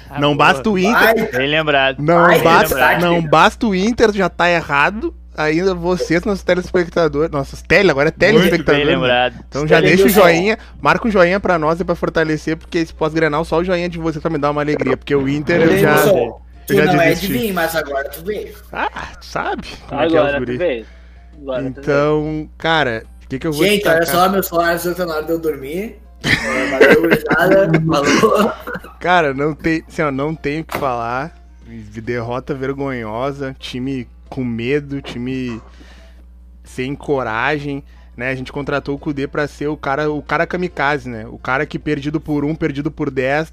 Ah, 0.10 0.20
não 0.20 0.36
boa. 0.36 0.48
basta 0.48 0.70
o 0.70 0.78
Inter. 0.78 0.96
Ai, 0.96 1.32
Bem 1.32 1.50
lembrado. 1.50 2.00
Não, 2.00 2.44
basta, 2.44 2.98
não 2.98 3.22
basta 3.22 3.68
o 3.68 3.76
Inter 3.76 4.12
já 4.12 4.28
tá 4.30 4.50
errado. 4.50 5.14
Ainda 5.42 5.74
vocês, 5.74 6.24
nossos 6.26 6.44
telespectadores. 6.44 7.32
Nossos 7.32 7.62
tele, 7.62 7.90
agora 7.92 8.10
é 8.10 8.12
Muito 8.12 8.20
bem 8.20 8.34
telespectadores. 8.34 8.86
né? 8.88 8.94
lembrado. 8.94 9.36
Então 9.48 9.66
já 9.66 9.80
deixa 9.80 10.04
o 10.06 10.10
joinha, 10.10 10.58
marca 10.82 11.08
um 11.08 11.12
joinha 11.12 11.40
pra 11.40 11.58
nós 11.58 11.80
e 11.80 11.86
pra 11.86 11.96
fortalecer, 11.96 12.58
porque 12.58 12.78
esse 12.80 12.94
pós-grenal 12.94 13.46
só 13.46 13.60
o 13.60 13.64
joinha 13.64 13.88
de 13.88 13.98
vocês 13.98 14.22
pra 14.22 14.30
me 14.30 14.38
dar 14.38 14.52
uma 14.52 14.62
alegria, 14.62 14.98
porque 14.98 15.16
o 15.16 15.30
Inter 15.30 15.62
eu 15.62 15.78
já, 15.78 15.96
Wilson, 15.96 16.42
tu 16.68 16.74
eu 16.74 16.86
já 16.86 16.94
não 16.94 17.02
é 17.02 17.10
desisti. 17.10 17.28
de 17.28 17.34
vir, 17.38 17.54
mas 17.54 17.74
agora 17.76 18.10
tu 18.10 18.22
veio. 18.26 18.54
Ah, 18.74 18.90
tu 19.20 19.26
sabe 19.26 19.68
como 19.88 20.02
é 20.02 20.08
que 20.10 20.18
é 20.18 20.22
os 20.22 20.28
Agora 20.28 20.40
guri. 20.40 20.86
Agora. 21.42 21.62
Então, 21.64 22.50
cara, 22.58 23.04
o 23.24 23.28
que 23.30 23.40
que 23.40 23.48
eu 23.48 23.54
vou 23.54 23.64
Gente, 23.64 23.88
olha 23.88 24.00
destacar? 24.00 24.26
só, 24.26 24.30
meu 24.30 24.44
celular 24.44 24.78
tá 24.78 25.06
na 25.06 25.14
hora 25.16 25.24
de 25.26 25.32
eu 25.32 25.40
dormir. 25.40 26.00
É, 26.22 26.70
Valeu. 26.70 27.70
Falou. 27.88 28.52
Cara, 29.00 29.34
não 29.34 29.54
tem, 29.56 29.84
assim, 29.88 30.02
ó, 30.02 30.12
não 30.12 30.36
tenho 30.36 30.64
o 30.64 30.66
que 30.66 30.78
falar. 30.78 31.34
Derrota 32.04 32.54
vergonhosa, 32.54 33.56
time 33.58 34.06
com 34.30 34.44
medo, 34.44 35.02
time 35.02 35.62
sem 36.64 36.96
coragem, 36.96 37.84
né? 38.16 38.30
A 38.30 38.36
gente 38.36 38.52
contratou 38.52 38.96
o 38.96 39.00
Kudê 39.00 39.28
pra 39.28 39.48
ser 39.48 39.68
o 39.68 39.78
cara, 39.78 40.12
o 40.12 40.22
cara 40.22 40.46
kamikaze, 40.46 41.10
né? 41.10 41.26
O 41.28 41.38
cara 41.38 41.66
que 41.66 41.80
perdido 41.80 42.20
por 42.20 42.46
um, 42.46 42.54
perdido 42.54 42.92
por 42.92 43.10
dez, 43.10 43.52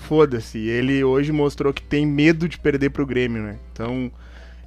foda-se. 0.00 0.58
Ele 0.58 1.04
hoje 1.04 1.32
mostrou 1.32 1.72
que 1.72 1.82
tem 1.82 2.06
medo 2.06 2.48
de 2.48 2.58
perder 2.58 2.90
pro 2.90 3.06
Grêmio, 3.06 3.42
né? 3.42 3.58
Então, 3.72 4.10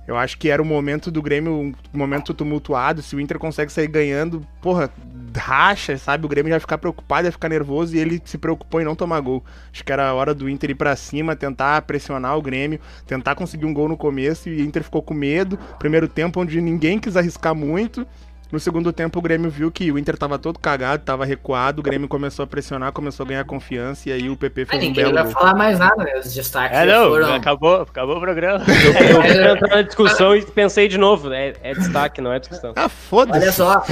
eu 0.08 0.18
acho 0.18 0.38
que 0.38 0.50
era 0.50 0.62
o 0.62 0.66
momento 0.66 1.12
do 1.12 1.22
Grêmio, 1.22 1.54
um 1.54 1.74
momento 1.94 2.34
tumultuado. 2.34 3.02
Se 3.02 3.16
o 3.16 3.20
Inter 3.20 3.38
consegue 3.38 3.72
sair 3.72 3.88
ganhando, 3.88 4.46
porra, 4.62 4.90
racha, 5.36 5.98
sabe? 5.98 6.26
O 6.26 6.30
Grêmio 6.30 6.50
já 6.50 6.56
vai 6.56 6.60
ficar 6.60 6.78
preocupado, 6.78 7.24
vai 7.24 7.32
ficar 7.32 7.50
nervoso 7.50 7.96
e 7.96 8.00
ele 8.00 8.22
se 8.26 8.38
preocupou 8.38 8.82
em 8.82 8.86
não 8.86 8.96
tomar 8.96 9.20
gol. 9.20 9.44
Acho 9.72 9.84
que 9.84 9.92
era 9.92 10.10
a 10.10 10.14
hora 10.14 10.34
do 10.34 10.50
Inter 10.50 10.72
ir 10.72 10.76
pra 10.76 10.96
cima, 10.96 11.36
tentar 11.36 11.82
pressionar 11.84 12.38
o 12.38 12.42
Grêmio, 12.42 12.80
tentar 13.06 13.36
conseguir 13.36 13.66
um 13.66 13.74
gol 13.74 13.88
no 13.88 13.98
começo 13.98 14.50
e 14.50 14.62
o 14.62 14.66
Inter 14.66 14.84
ficou 14.84 15.02
com 15.02 15.14
medo. 15.14 15.58
Primeiro 15.80 16.08
tempo 16.08 16.40
onde 16.40 16.60
ninguém 16.62 17.00
quis 17.00 17.16
arriscar 17.16 17.56
muito. 17.56 18.06
No 18.52 18.60
segundo 18.60 18.92
tempo 18.92 19.18
o 19.18 19.22
Grêmio 19.22 19.50
viu 19.50 19.72
que 19.72 19.92
o 19.92 19.98
Inter 19.98 20.18
tava 20.18 20.38
todo 20.38 20.60
cagado, 20.60 21.04
tava 21.06 21.24
recuado, 21.26 21.80
o 21.80 21.84
Grêmio 21.84 22.08
começou 22.08 22.44
a 22.44 22.48
pressionar, 22.48 22.92
começou 22.92 23.26
a 23.26 23.30
ganhar 23.30 23.46
confiança 23.46 24.10
e 24.10 24.12
aí 24.12 24.30
o 24.30 24.36
PP 24.36 24.64
Ah, 24.64 24.66
fez 24.72 24.84
um 24.84 24.88
ninguém 24.88 25.04
belo 25.06 25.14
vai 25.16 25.24
gol. 25.24 25.32
falar 25.32 25.56
mais 25.56 25.80
nada, 25.80 26.04
né? 26.04 26.20
Os 26.20 26.34
destaques 26.34 26.78
É, 26.78 26.86
não, 26.86 27.10
foram. 27.10 27.34
acabou, 27.34 27.76
acabou 27.82 28.18
o 28.18 28.20
programa. 28.20 28.64
Eu 28.68 29.56
entrar 29.56 29.70
na 29.70 29.82
discussão 29.84 30.36
e 30.36 30.46
pensei 30.46 30.88
de 30.88 30.98
novo. 30.98 31.32
É, 31.32 31.54
é 31.64 31.74
destaque, 31.74 32.20
não 32.20 32.34
é 32.34 32.40
discussão. 32.40 32.74
Ah, 32.76 32.90
foda-se. 32.90 33.40
Olha 33.40 33.52
só, 33.54 33.84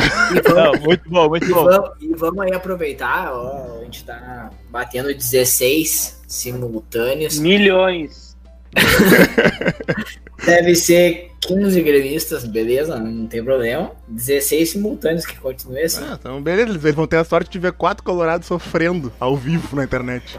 vamos, 0.43 0.53
Não, 0.55 0.81
muito 0.85 1.09
bom, 1.09 1.29
muito 1.29 1.45
e 1.45 1.53
bom. 1.53 1.63
vamos, 1.63 1.89
e 2.01 2.13
vamos 2.15 2.39
aí 2.41 2.53
aproveitar, 2.53 3.31
ó, 3.33 3.79
a 3.79 3.83
gente 3.85 4.03
tá 4.03 4.49
batendo 4.69 5.07
16 5.13 6.21
simultâneos. 6.27 7.39
Milhões. 7.39 8.28
Deve 10.45 10.73
ser 10.75 11.31
15 11.41 11.81
gremistas, 11.81 12.45
beleza, 12.45 12.97
não 12.97 13.27
tem 13.27 13.43
problema. 13.43 13.91
16 14.07 14.69
simultâneos 14.71 15.25
que 15.25 15.35
continue 15.37 15.81
assim. 15.83 16.03
Ah, 16.03 16.17
então 16.19 16.41
beleza, 16.41 16.69
eles 16.71 16.95
vão 16.95 17.05
ter 17.07 17.17
a 17.17 17.23
sorte 17.23 17.49
de 17.51 17.59
ver 17.59 17.73
quatro 17.73 18.03
colorados 18.03 18.47
sofrendo 18.47 19.11
ao 19.19 19.35
vivo 19.35 19.75
na 19.75 19.83
internet. 19.83 20.37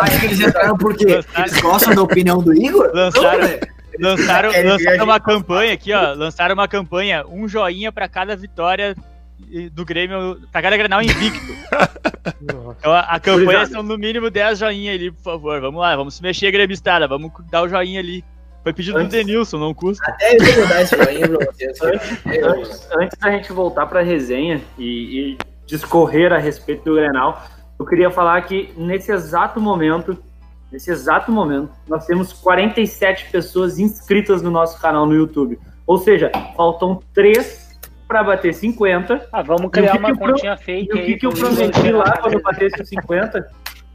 Acho 0.00 0.20
que 0.20 0.26
eles 0.26 0.40
entraram 0.40 0.76
porque 0.76 1.04
eles 1.06 1.60
gostam 1.60 1.94
da 1.94 2.02
opinião 2.02 2.42
do 2.42 2.52
Igor? 2.54 2.90
Lançaram- 2.94 3.40
Não, 3.40 3.48
né? 3.48 3.60
Lançaram, 3.98 4.50
ver 4.50 4.66
a 4.66 4.72
lançaram 4.72 5.04
uma 5.04 5.20
campanha 5.20 5.72
aqui, 5.74 5.92
ó. 5.92 6.12
Lançaram 6.14 6.54
uma 6.54 6.68
campanha, 6.68 7.24
um 7.26 7.46
joinha 7.48 7.90
pra 7.92 8.08
cada 8.08 8.34
vitória 8.36 8.94
do 9.72 9.84
Grêmio, 9.84 10.38
pra 10.52 10.62
cada 10.62 10.76
Grenal 10.76 11.02
invicto. 11.02 11.52
Então 12.78 12.92
a, 12.92 13.00
a 13.00 13.20
campanha 13.20 13.66
são 13.66 13.82
no 13.82 13.96
mínimo 13.98 14.30
10 14.30 14.58
joinha 14.58 14.92
ali, 14.92 15.10
por 15.10 15.22
favor. 15.22 15.60
Vamos 15.60 15.80
lá, 15.80 15.96
vamos 15.96 16.14
se 16.14 16.22
mexer, 16.22 16.50
gremistada. 16.50 17.06
Vamos 17.08 17.30
dar 17.50 17.62
o 17.62 17.68
joinha 17.68 18.00
ali. 18.00 18.24
Foi 18.62 18.72
pedido 18.72 18.94
do 18.98 19.00
Antes- 19.04 19.12
Denilson, 19.12 19.58
não 19.58 19.72
custa. 19.72 20.04
Até 20.06 20.36
eu 20.36 20.54
vou 20.56 20.66
dar 20.68 20.82
esse 20.82 20.96
joinha 20.96 21.28
pra 21.28 21.46
vocês. 21.46 21.78
Antes, 22.44 22.88
antes 22.98 23.18
da 23.18 23.30
gente 23.30 23.52
voltar 23.52 23.86
para 23.86 24.00
a 24.00 24.02
resenha 24.02 24.60
e, 24.78 24.84
e 25.32 25.38
discorrer 25.66 26.32
a 26.32 26.38
respeito 26.38 26.84
do 26.84 26.94
Grenal, 26.96 27.42
eu 27.78 27.86
queria 27.86 28.10
falar 28.10 28.40
que 28.42 28.72
nesse 28.76 29.10
exato 29.10 29.58
momento, 29.60 30.16
nesse 30.70 30.90
exato 30.90 31.32
momento, 31.32 31.70
nós 31.88 32.04
temos 32.06 32.32
47 32.34 33.30
pessoas 33.30 33.78
inscritas 33.78 34.42
no 34.42 34.50
nosso 34.50 34.78
canal 34.80 35.06
no 35.06 35.14
YouTube. 35.14 35.58
Ou 35.86 35.96
seja, 35.98 36.30
faltam 36.54 37.00
3 37.14 37.69
para 38.10 38.24
bater 38.24 38.52
50. 38.52 39.28
Ah, 39.32 39.40
vamos 39.40 39.66
E 39.66 39.70
criar 39.70 39.96
uma 39.96 40.08
eu 40.10 40.16
pro- 40.16 40.32
continha 40.32 40.54
E 40.60 40.64
fake 40.64 40.92
o 40.92 40.98
aí. 40.98 41.06
que, 41.06 41.16
que 41.18 41.26
eu 41.26 41.30
prometi 41.30 41.92
lá 41.92 42.16
quando 42.18 42.40
cabeça. 42.42 42.42
batesse 42.42 42.82
os 42.82 42.88
50? 42.88 43.38
O 43.38 43.42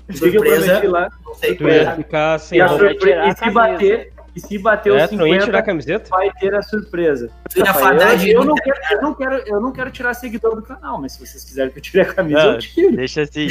que, 0.08 0.14
eu 0.14 0.32
Surpresa. 0.32 0.66
prometi 0.66 0.88
lá? 0.88 1.10
Não 1.26 1.34
sei 1.36 1.56
Tu 1.56 1.68
é. 1.68 1.82
ia 1.84 1.92
ficar 1.96 2.40
sem 2.40 2.58
E, 2.58 2.62
a 2.62 2.66
Não, 2.66 2.72
roupa. 2.72 2.86
vai 2.86 2.94
surpre- 2.94 3.10
tirar 3.12 3.28
e 3.28 3.30
a 3.30 3.36
se 3.36 3.50
bater, 3.52 4.14
e 4.36 4.40
se 4.40 4.58
bater 4.58 4.92
os 4.94 5.02
É, 5.02 5.16
não 5.16 5.28
ia 5.28 5.40
tirar 5.40 5.60
a 5.60 5.62
50, 5.62 5.64
camiseta? 5.64 6.10
vai 6.10 6.32
ter 6.40 6.56
a 6.56 6.62
surpresa. 6.62 7.30
Rapaz, 7.66 8.02
eu, 8.02 8.18
de 8.18 8.32
eu 8.32 8.46
não 8.46 8.56
quero, 8.56 8.78
eu, 8.92 9.02
não 9.02 9.14
quero, 9.14 9.36
eu 9.48 9.60
não 9.62 9.72
quero 9.74 9.92
tirar 9.92 10.14
seguidor 10.14 10.56
do 10.56 10.62
canal, 10.62 11.02
mas 11.02 11.12
se 11.14 11.20
vocês 11.28 11.44
quiserem 11.44 11.72
que 11.72 11.80
eu 11.80 11.84
tire 11.84 12.02
a 12.02 12.06
camisa, 12.06 12.42
Não, 12.44 12.52
eu 12.54 12.60
tiro. 12.60 12.96
deixa 12.96 13.22
assim. 13.24 13.48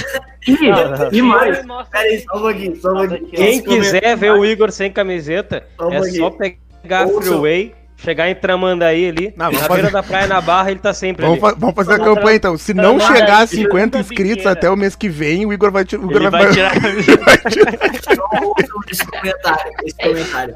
E, 0.49 0.52
Não, 0.71 0.90
não. 0.97 1.12
e 1.12 1.21
mais, 1.23 1.66
Mostra 1.66 2.00
Pera 2.00 2.09
aí, 2.11 2.21
só 2.21 2.37
um 2.38 2.40
pouquinho, 2.40 2.76
só 2.80 2.90
um 2.92 3.09
pouquinho. 3.09 3.30
Quem 3.30 3.62
quiser 3.62 4.16
ver 4.16 4.30
o 4.33 4.44
Igor 4.47 4.71
sem 4.73 4.90
camiseta, 4.90 5.66
é 5.90 6.02
só 6.02 6.30
pegar 6.30 7.02
a. 7.02 7.09
Freeway, 7.09 7.75
chegar 8.04 8.28
em 8.28 8.34
Tramandaí 8.34 9.08
ali, 9.08 9.32
Não, 9.37 9.50
na 9.50 9.58
fazer- 9.61 9.73
beira 9.75 9.90
da 9.90 10.02
praia, 10.02 10.26
na 10.26 10.40
barra, 10.40 10.70
ele 10.70 10.80
tá 10.80 10.92
sempre 10.92 11.25
Vamos, 11.25 11.42
ali. 11.42 11.52
fa- 11.52 11.58
vamos 11.58 11.75
fazer 11.75 11.94
a 11.94 11.99
campanha 11.99 12.37
então. 12.37 12.56
Se 12.58 12.75
tra- 12.75 12.82
não 12.82 13.00
chegar 13.00 13.38
a 13.38 13.44
isso, 13.44 13.56
50 13.56 13.99
nunca 13.99 13.99
inscritos 14.00 14.37
pequena. 14.37 14.52
até 14.52 14.70
o 14.70 14.76
mês 14.76 14.94
que 14.94 15.08
vem, 15.08 15.46
o 15.46 15.52
Igor 15.52 15.70
vai 15.73 15.84
tirar. 15.84 16.02
O 16.02 16.11
Igor 16.11 16.20
Ele 16.23 16.30
vai 16.30 16.52
tirar 16.52 16.73
a. 16.73 18.14
Só 18.14 18.23
ouçam 18.46 18.80
esse 18.90 19.06
comentário, 19.06 19.73
esse 19.84 19.96
comentário. 19.96 20.54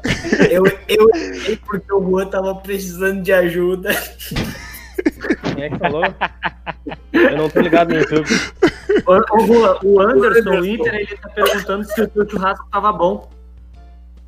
Eu, 0.49 0.63
eu 0.87 1.09
entrei 1.15 1.55
porque 1.65 1.93
o 1.93 2.01
Juan 2.09 2.27
tava 2.27 2.55
precisando 2.55 3.21
de 3.21 3.33
ajuda. 3.33 3.89
Quem 5.55 5.63
é 5.63 5.69
que 5.69 5.77
falou? 5.77 6.03
Eu 7.13 7.37
não 7.37 7.49
tô 7.49 7.59
ligado 7.61 7.89
no 7.93 7.99
YouTube. 7.99 8.27
o, 9.05 9.13
o, 9.37 9.47
Juan, 9.47 9.77
o 9.83 9.99
Anderson, 10.01 10.49
Anderson. 10.49 10.59
o 10.61 10.65
Inter, 10.65 10.95
ele 10.95 11.17
tá 11.17 11.29
perguntando 11.29 11.83
se 11.85 12.01
o 12.01 12.07
teu 12.07 12.29
churrasco 12.29 12.67
tava 12.71 12.91
bom. 12.93 13.29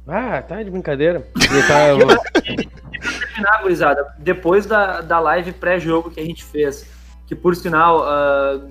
Ah, 0.07 0.41
tá 0.41 0.61
de 0.63 0.69
brincadeira. 0.69 1.25
Tá- 1.67 1.95
terminar, 3.01 3.61
gurizada, 3.61 4.13
depois 4.19 4.65
da, 4.65 5.01
da 5.01 5.19
live 5.19 5.51
pré-jogo 5.53 6.11
que 6.11 6.19
a 6.19 6.23
gente 6.25 6.43
fez, 6.43 6.85
que 7.27 7.33
por 7.35 7.55
sinal, 7.55 8.05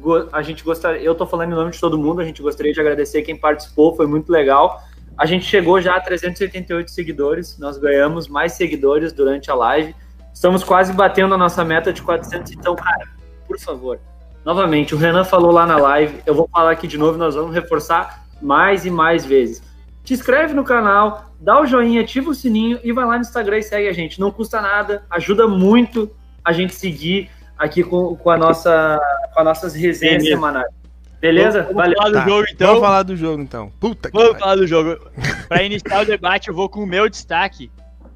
go- 0.01 0.29
a 0.33 0.43
gente 0.43 0.63
gostaria, 0.63 1.01
eu 1.03 1.15
tô 1.15 1.27
falando 1.27 1.53
em 1.53 1.55
nome 1.57 1.71
de 1.73 1.81
todo 1.81 1.99
mundo, 1.99 2.21
a 2.21 2.25
gente 2.25 2.41
gostaria 2.43 2.73
de 2.73 2.81
agradecer 2.81 3.23
quem 3.23 3.37
participou, 3.37 3.97
foi 3.97 4.07
muito 4.07 4.31
legal. 4.31 4.83
A 5.17 5.27
gente 5.27 5.45
chegou 5.45 5.81
já 5.81 5.97
a 5.97 6.01
388 6.01 6.91
seguidores, 6.91 7.59
nós 7.59 7.77
ganhamos 7.79 8.29
mais 8.29 8.53
seguidores 8.53 9.13
durante 9.13 9.51
a 9.51 9.55
live. 9.55 9.95
Estamos 10.33 10.63
quase 10.63 10.93
batendo 10.93 11.35
a 11.35 11.39
nossa 11.39 11.65
meta 11.65 11.93
de 11.93 12.01
400, 12.03 12.53
então, 12.53 12.75
cara, 12.77 13.07
por 13.47 13.59
favor. 13.59 13.99
Novamente, 14.45 14.95
o 14.95 14.99
Renan 14.99 15.25
falou 15.25 15.51
lá 15.51 15.67
na 15.67 15.77
live, 15.77 16.21
eu 16.25 16.35
vou 16.35 16.49
falar 16.51 16.71
aqui 16.71 16.87
de 16.87 16.97
novo, 16.97 17.19
nós 17.19 17.35
vamos 17.35 17.53
reforçar 17.55 18.25
mais 18.41 18.87
e 18.87 18.91
mais 18.91 19.25
vezes. 19.27 19.63
Te 20.05 20.15
inscreve 20.15 20.55
no 20.55 20.65
canal, 20.65 21.31
dá 21.39 21.61
o 21.61 21.67
joinha, 21.67 22.01
ativa 22.01 22.31
o 22.31 22.35
sininho 22.35 22.81
e 22.83 22.93
vai 22.93 23.05
lá 23.05 23.15
no 23.15 23.21
Instagram 23.21 23.59
e 23.59 23.63
segue 23.63 23.89
a 23.89 23.93
gente. 23.93 24.19
Não 24.21 24.31
custa 24.31 24.61
nada, 24.61 25.05
ajuda 25.11 25.47
muito 25.47 26.11
a 26.45 26.53
gente 26.53 26.75
seguir 26.75 27.31
aqui 27.59 27.83
com, 27.83 28.17
com, 28.17 28.31
a 28.31 28.37
nossa, 28.37 28.99
com 29.35 29.41
as 29.41 29.45
nossas 29.45 29.75
resenhas 29.75 30.23
Beleza. 30.23 30.37
semanais. 30.37 30.81
Beleza? 31.21 31.63
Vamos 31.63 31.77
Valeu. 31.77 31.97
falar 31.99 32.09
do 32.11 32.15
Tá, 32.15 32.29
jogo 32.29 32.47
então. 32.51 32.67
Vamos 32.69 32.83
falar 32.83 33.03
do 33.03 33.17
jogo 33.17 33.43
então. 33.43 33.73
Puta 33.79 34.11
que 34.11 34.17
Vamos 34.17 34.39
falar 34.39 34.57
do 34.57 34.67
jogo. 34.67 34.97
Pra 35.49 35.63
iniciar 35.63 36.01
o 36.03 36.07
debate, 36.07 36.49
eu 36.49 36.55
vou 36.55 36.69
com 36.69 36.83
o 36.83 36.87
meu 36.87 37.09
destaque. 37.09 37.71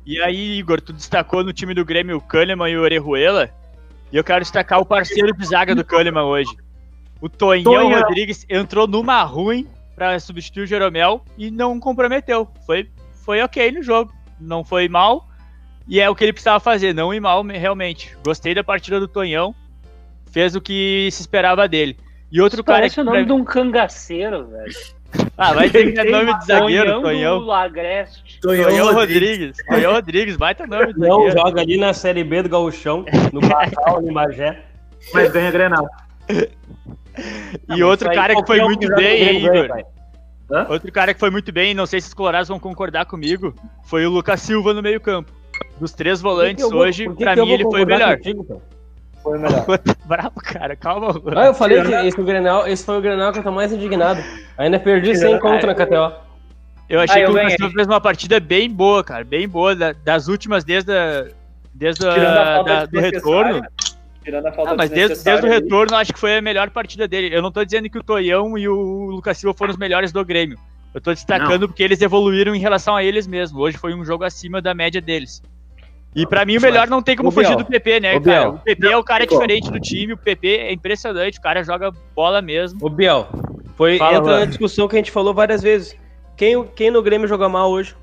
E 0.06 0.20
aí, 0.22 0.58
Igor, 0.58 0.80
tu 0.80 0.92
destacou 0.92 1.44
no 1.44 1.52
time 1.52 1.74
do 1.74 1.84
Grêmio 1.84 2.16
o 2.16 2.20
Kahneman 2.20 2.70
e 2.70 2.78
o 2.78 2.82
Orejuela. 2.82 3.50
E 4.10 4.16
eu 4.16 4.24
quero 4.24 4.40
destacar 4.40 4.80
o 4.80 4.86
parceiro 4.86 5.34
de 5.36 5.46
zaga 5.46 5.74
do 5.74 5.84
Kahneman 5.84 6.24
hoje. 6.24 6.50
O 7.20 7.28
Tonhão 7.28 7.64
Tonhão. 7.64 8.00
Rodrigues 8.00 8.46
entrou 8.48 8.86
numa 8.86 9.22
ruim 9.22 9.66
pra 9.94 10.18
substituir 10.18 10.62
o 10.64 10.66
Jeromel 10.66 11.24
e 11.38 11.50
não 11.50 11.78
comprometeu. 11.80 12.48
Foi, 12.66 12.88
foi 13.24 13.40
ok 13.42 13.70
no 13.72 13.82
jogo. 13.82 14.12
Não 14.40 14.64
foi 14.64 14.88
mal. 14.88 15.28
E 15.86 16.00
é 16.00 16.08
o 16.08 16.14
que 16.14 16.24
ele 16.24 16.32
precisava 16.32 16.58
fazer, 16.60 16.94
não 16.94 17.12
ir 17.12 17.20
mal 17.20 17.42
realmente. 17.44 18.16
Gostei 18.24 18.54
da 18.54 18.64
partida 18.64 18.98
do 18.98 19.06
Tonhão. 19.08 19.54
Fez 20.32 20.56
o 20.56 20.60
que 20.60 21.08
se 21.12 21.20
esperava 21.20 21.68
dele. 21.68 21.96
E 22.32 22.40
outro 22.40 22.64
cara 22.64 22.78
Parece 22.78 22.96
que 22.96 23.00
o 23.00 23.04
nome 23.04 23.20
mim- 23.20 23.26
de 23.26 23.32
um 23.32 23.44
cangaceiro, 23.44 24.46
velho. 24.48 24.72
Ah, 25.38 25.52
vai 25.52 25.70
ter 25.70 25.84
que 25.86 25.92
ter 25.92 26.10
nome 26.10 26.36
de 26.40 26.46
zagueiro, 26.46 27.00
Tonhão. 27.00 27.38
do 27.38 27.52
Agreste. 27.52 28.40
Tonhão 28.40 28.64
Tonhão 28.68 28.92
Rodrigues. 28.92 29.28
Rodrigues. 29.30 29.56
Tonhão 29.68 29.92
Rodrigues, 29.92 30.36
vai 30.36 30.54
ter 30.56 30.66
nome 30.66 30.92
de 30.92 30.98
Não, 30.98 31.08
zagueiro. 31.22 31.38
joga 31.38 31.60
ali 31.60 31.76
na 31.76 31.92
Série 31.92 32.24
B 32.24 32.42
do 32.42 32.48
Gauchão, 32.48 33.04
no 33.32 33.40
Batal, 33.40 34.02
no 34.02 34.12
Magé. 34.12 34.60
Mas 35.12 35.30
ganha 35.30 35.52
Grenal. 35.52 35.86
E 37.76 37.82
outro 37.82 38.10
cara 38.12 38.34
que 38.34 38.46
foi 38.46 38.60
muito 38.60 38.88
bem, 38.94 39.22
hein, 39.28 39.44
Igor? 39.46 39.84
Outro 40.68 40.92
cara 40.92 41.14
que 41.14 41.20
foi 41.20 41.30
muito 41.30 41.50
bem, 41.52 41.72
não 41.74 41.86
sei 41.86 42.00
se 42.00 42.08
os 42.08 42.14
colorados 42.14 42.48
vão 42.48 42.58
concordar 42.58 43.06
comigo, 43.06 43.54
foi 43.84 44.04
o 44.06 44.10
Lucas 44.10 44.40
Silva 44.40 44.74
no 44.74 44.82
meio 44.82 45.00
campo. 45.00 45.32
Dos 45.80 45.92
três 45.92 46.20
volantes 46.20 46.68
vou- 46.68 46.80
hoje, 46.80 47.08
que 47.08 47.24
pra 47.24 47.34
que 47.34 47.40
mim 47.40 47.50
ele 47.52 47.62
foi 47.64 47.82
o 47.82 47.86
melhor. 47.86 48.16
contigo? 48.16 48.62
Foi 49.22 49.38
o 49.38 49.40
melhor. 49.40 49.64
Bravo, 50.04 50.32
cara, 50.42 50.76
calma. 50.76 51.08
Ah, 51.36 51.46
eu 51.46 51.54
falei 51.54 51.82
que 51.82 51.92
esse, 51.92 52.12
foi 52.12 52.24
o 52.24 52.26
Grenal, 52.26 52.66
esse 52.66 52.84
foi 52.84 52.98
o 52.98 53.00
Grenal 53.00 53.32
que 53.32 53.38
eu 53.38 53.42
tô 53.42 53.50
mais 53.52 53.72
indignado. 53.72 54.22
Ainda 54.58 54.78
perdi 54.78 55.14
100 55.16 55.38
conto 55.40 55.66
na 55.66 55.74
KTO. 55.74 56.12
Eu 56.88 57.00
achei 57.00 57.22
Ah, 57.22 57.24
eu 57.24 57.32
que 57.32 57.38
o 57.38 57.42
Lucas. 57.42 57.54
Silva 57.56 57.72
fez 57.72 57.86
uma 57.86 58.00
partida 58.00 58.38
bem 58.38 58.68
boa, 58.70 59.02
cara, 59.02 59.24
bem 59.24 59.48
boa, 59.48 59.74
da- 59.74 59.92
das 60.04 60.28
últimas 60.28 60.62
desde, 60.64 60.92
a, 60.92 61.26
desde 61.72 62.06
a- 62.06 62.62
da- 62.62 62.84
do 62.86 63.00
retorno. 63.00 63.62
Tirando 64.24 64.46
a 64.46 64.52
falta 64.52 64.70
Ah, 64.72 64.74
mas 64.76 64.90
desde, 64.90 65.22
desde 65.22 65.46
o 65.46 65.50
aí. 65.50 65.58
retorno, 65.60 65.92
eu 65.94 65.98
acho 65.98 66.12
que 66.12 66.18
foi 66.18 66.36
a 66.38 66.42
melhor 66.42 66.70
partida 66.70 67.06
dele. 67.06 67.34
Eu 67.34 67.42
não 67.42 67.52
tô 67.52 67.64
dizendo 67.64 67.88
que 67.90 67.98
o 67.98 68.02
Toião 68.02 68.56
e 68.56 68.66
o 68.68 69.10
Lucas 69.10 69.36
Silva 69.38 69.56
foram 69.56 69.70
os 69.72 69.76
melhores 69.76 70.10
do 70.12 70.24
Grêmio. 70.24 70.58
Eu 70.94 71.00
tô 71.00 71.12
destacando 71.12 71.68
porque 71.68 71.82
eles 71.82 72.00
evoluíram 72.00 72.54
em 72.54 72.58
relação 72.60 72.94
a 72.96 73.02
eles 73.04 73.26
mesmos. 73.26 73.60
Hoje 73.60 73.76
foi 73.76 73.92
um 73.94 74.04
jogo 74.04 74.24
acima 74.24 74.62
da 74.62 74.72
média 74.72 75.00
deles. 75.00 75.42
E 76.14 76.24
pra 76.26 76.44
mim 76.44 76.56
o 76.56 76.60
melhor 76.60 76.86
não 76.86 77.02
tem 77.02 77.16
como 77.16 77.28
Ô, 77.28 77.32
fugir 77.32 77.48
Biel. 77.48 77.58
do 77.58 77.64
PP, 77.64 78.00
né, 78.00 78.16
Ô, 78.16 78.20
cara? 78.20 78.40
Biel. 78.42 78.50
O 78.54 78.58
PP 78.60 78.86
é 78.86 78.96
o 78.96 79.02
cara 79.02 79.24
Ficou. 79.24 79.38
diferente 79.38 79.70
do 79.70 79.80
time, 79.80 80.12
o 80.12 80.16
PP 80.16 80.46
é 80.58 80.72
impressionante, 80.72 81.38
o 81.38 81.42
cara 81.42 81.62
joga 81.64 81.90
bola 82.14 82.40
mesmo. 82.40 82.78
Ô, 82.80 82.88
Biel, 82.88 83.28
foi, 83.76 83.98
Fala, 83.98 84.16
entra 84.18 84.38
na 84.40 84.44
discussão 84.44 84.86
que 84.86 84.94
a 84.94 84.98
gente 84.98 85.10
falou 85.10 85.34
várias 85.34 85.60
vezes. 85.60 85.96
Quem, 86.36 86.64
quem 86.76 86.90
no 86.92 87.02
Grêmio 87.02 87.26
joga 87.26 87.48
mal 87.48 87.68
hoje? 87.70 87.96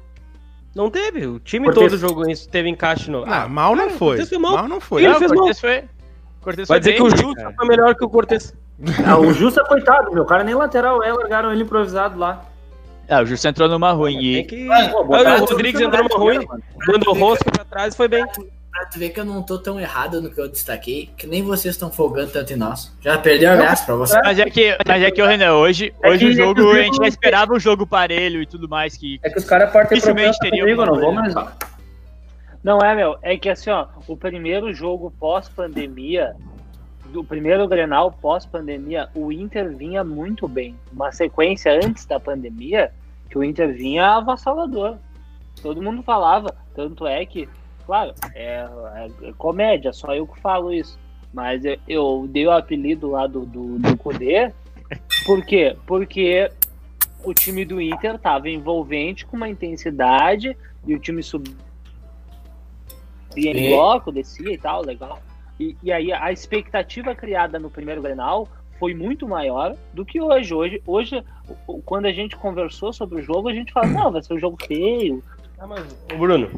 Não 0.75 0.89
teve. 0.89 1.25
O 1.25 1.39
time 1.39 1.65
Cortez. 1.67 1.91
todo 1.91 1.99
jogou, 1.99 2.29
isso, 2.29 2.49
teve 2.49 2.67
encaixe 2.67 3.09
no. 3.09 3.23
Ah, 3.25 3.47
mal 3.47 3.75
não 3.77 3.89
foi. 3.89 4.17
Cortez 4.17 4.29
foi 4.29 4.37
mal. 4.37 4.53
Mal 4.57 4.67
não 4.67 4.81
foi. 4.81 5.03
Ele 5.03 5.11
Não, 5.13 5.19
fez 5.19 5.31
o 5.31 5.35
Cortez 5.35 5.59
foi. 5.61 5.83
Cortez 6.41 6.67
Vai 6.67 6.79
dizer 6.79 6.91
bem, 6.91 6.97
que 6.99 7.03
o 7.03 7.09
Justo 7.09 7.35
cara? 7.35 7.53
foi 7.55 7.67
melhor 7.67 7.95
que 7.95 8.03
o 8.03 8.09
Cortez. 8.09 8.53
Ah, 9.05 9.17
o 9.19 9.31
Justa, 9.31 9.63
coitado, 9.63 10.11
meu 10.11 10.25
cara 10.25 10.43
nem 10.43 10.55
lateral 10.55 11.03
é, 11.03 11.13
largaram 11.13 11.51
ele 11.51 11.63
improvisado 11.63 12.17
lá. 12.17 12.43
Ah, 13.09 13.21
o 13.21 13.25
Justo 13.25 13.47
entrou 13.47 13.67
numa 13.69 13.91
ruim. 13.91 14.13
Tem 14.17 14.39
E 14.39 14.43
que... 14.43 14.65
Pô, 14.65 14.73
Ah, 14.73 15.03
botaram 15.03 15.43
o 15.43 15.45
Rodrigues 15.45 15.81
entrou 15.81 16.03
numa 16.03 16.17
ruim, 16.17 16.47
dando 16.87 17.09
o 17.09 17.13
rosco 17.13 17.51
pra 17.51 17.63
trás 17.65 17.95
foi 17.95 18.07
bem. 18.07 18.25
Pra 18.71 18.85
tu 18.85 18.97
ver 18.99 19.09
que 19.09 19.19
eu 19.19 19.25
não 19.25 19.43
tô 19.43 19.59
tão 19.59 19.77
errado 19.77 20.21
no 20.21 20.31
que 20.31 20.39
eu 20.39 20.47
destaquei, 20.47 21.09
que 21.17 21.27
nem 21.27 21.43
vocês 21.43 21.75
estão 21.75 21.91
folgando 21.91 22.31
tanto 22.31 22.53
em 22.53 22.55
nós. 22.55 22.89
Já 23.01 23.17
perdeu 23.17 23.51
a 23.51 23.55
graça 23.57 23.85
pra 23.85 23.95
você. 23.95 24.17
Mas 24.23 24.39
é 24.39 24.45
que, 24.49 24.77
mas 24.87 25.03
é 25.03 25.11
que, 25.11 25.21
Renan, 25.21 25.55
hoje, 25.55 25.93
É 26.01 26.09
hoje 26.09 26.19
que- 26.19 26.31
o 26.31 26.33
jogo, 26.33 26.75
é 26.77 26.79
a 26.79 26.83
gente 26.85 26.95
já 26.95 27.07
esperava 27.07 27.53
um 27.53 27.59
jogo 27.59 27.85
parelho 27.85 28.41
e 28.41 28.45
tudo 28.45 28.69
mais, 28.69 28.95
que 28.95 29.19
É 29.21 29.29
que 29.29 29.37
os 29.37 29.43
caras 29.45 29.69
Dificilmente 29.73 30.37
problema 30.39 30.61
comigo, 30.63 30.81
eu 30.81 30.85
não 30.85 30.99
vou 31.01 31.11
mais. 31.11 31.33
Não 32.63 32.79
é, 32.79 32.95
meu. 32.95 33.17
É 33.21 33.37
que 33.37 33.49
assim, 33.49 33.69
ó, 33.69 33.87
o 34.07 34.15
primeiro 34.15 34.73
jogo 34.73 35.11
pós-pandemia, 35.19 36.35
do 37.05 37.23
primeiro 37.23 37.67
Grenal 37.67 38.11
pós-pandemia, 38.11 39.09
o 39.15 39.31
Inter 39.31 39.75
vinha 39.75 40.03
muito 40.03 40.47
bem. 40.47 40.75
Uma 40.93 41.11
sequência 41.11 41.73
antes 41.73 42.05
da 42.05 42.19
pandemia, 42.19 42.91
que 43.29 43.37
o 43.37 43.43
Inter 43.43 43.73
vinha 43.73 44.15
avassalador. 44.17 44.97
Todo 45.61 45.81
mundo 45.81 46.03
falava, 46.03 46.55
tanto 46.75 47.05
é 47.07 47.25
que, 47.25 47.49
claro, 47.85 48.13
é, 48.33 48.67
é- 48.95 49.29
é 49.29 49.33
comédia, 49.37 49.91
só 49.91 50.15
eu 50.15 50.27
que 50.27 50.39
falo 50.39 50.71
isso. 50.71 50.97
Mas 51.33 51.63
eu, 51.65 51.77
eu 51.87 52.27
dei 52.29 52.45
o 52.45 52.51
apelido 52.51 53.11
lá 53.11 53.25
do, 53.25 53.45
do, 53.45 53.79
do 53.79 53.97
Kudê. 53.97 54.51
Por 55.25 55.45
quê? 55.45 55.75
Porque 55.85 56.51
o 57.23 57.33
time 57.33 57.63
do 57.63 57.79
Inter 57.79 58.19
tava 58.19 58.49
envolvente 58.49 59.25
com 59.25 59.37
uma 59.37 59.47
intensidade 59.47 60.57
e 60.85 60.93
o 60.95 60.99
time 60.99 61.23
subia 63.31 63.51
em 63.51 63.67
E- 63.67 63.69
bloco, 63.69 64.11
descia 64.11 64.51
e 64.53 64.57
tal, 64.57 64.83
legal. 64.83 65.19
E, 65.59 65.75
e 65.81 65.91
aí 65.91 66.11
a 66.11 66.31
expectativa 66.31 67.15
criada 67.15 67.57
no 67.59 67.69
primeiro 67.69 68.01
Grenal 68.01 68.47
foi 68.79 68.93
muito 68.93 69.27
maior 69.27 69.75
do 69.93 70.03
que 70.03 70.19
hoje. 70.19 70.53
Hoje, 70.53 70.81
hoje 70.85 71.23
quando 71.85 72.07
a 72.07 72.11
gente 72.11 72.35
conversou 72.35 72.91
sobre 72.91 73.19
o 73.19 73.23
jogo, 73.23 73.47
a 73.47 73.53
gente 73.53 73.71
fala, 73.71 73.87
não, 73.87 74.11
vai 74.11 74.21
ser 74.23 74.33
um 74.33 74.39
jogo 74.39 74.57
feio, 74.65 75.23
Ah, 75.59 75.67
mas, 75.67 75.85
ô, 76.11 76.17
Bruno, 76.17 76.49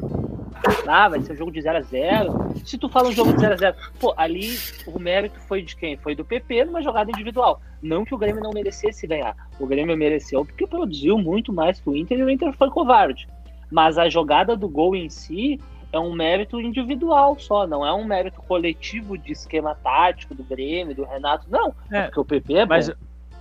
ah, 0.87 1.09
vai 1.09 1.21
ser 1.21 1.33
um 1.33 1.35
jogo 1.35 1.51
de 1.51 1.61
0 1.61 1.77
a 1.77 1.81
0 1.81 2.33
Se 2.63 2.77
tu 2.77 2.87
fala 2.87 3.09
um 3.09 3.11
jogo 3.11 3.33
de 3.33 3.41
0 3.41 3.53
a 3.53 3.57
0 3.57 3.75
pô, 3.99 4.13
ali 4.15 4.57
o 4.87 4.97
mérito 4.97 5.37
foi 5.41 5.61
de 5.61 5.75
quem? 5.75 5.97
Foi 5.97 6.15
do 6.15 6.23
PP 6.23 6.65
numa 6.65 6.81
jogada 6.81 7.11
individual. 7.11 7.59
Não 7.81 8.05
que 8.05 8.15
o 8.15 8.17
Grêmio 8.17 8.41
não 8.41 8.51
merecesse 8.53 9.05
ganhar. 9.05 9.35
O 9.59 9.67
Grêmio 9.67 9.97
mereceu 9.97 10.45
porque 10.45 10.65
produziu 10.65 11.17
muito 11.17 11.51
mais 11.51 11.81
que 11.81 11.89
o 11.89 11.95
Inter 11.95 12.19
e 12.19 12.23
o 12.23 12.29
Inter 12.29 12.53
foi 12.53 12.69
covarde. 12.69 13.27
Mas 13.69 13.97
a 13.97 14.07
jogada 14.07 14.55
do 14.55 14.69
gol 14.69 14.95
em 14.95 15.09
si 15.09 15.59
é 15.93 15.99
um 15.99 16.11
mérito 16.11 16.59
individual 16.59 17.37
só, 17.39 17.67
não 17.67 17.85
é 17.85 17.93
um 17.93 18.03
mérito 18.03 18.41
coletivo 18.41 19.15
de 19.15 19.31
esquema 19.31 19.75
tático 19.75 20.33
do 20.33 20.43
Grêmio, 20.43 20.95
do 20.95 21.05
Renato. 21.05 21.45
Não, 21.49 21.73
É, 21.91 22.05
porque 22.05 22.19
o 22.19 22.25
PP 22.25 22.53
é 22.55 22.65
bom. 22.65 22.73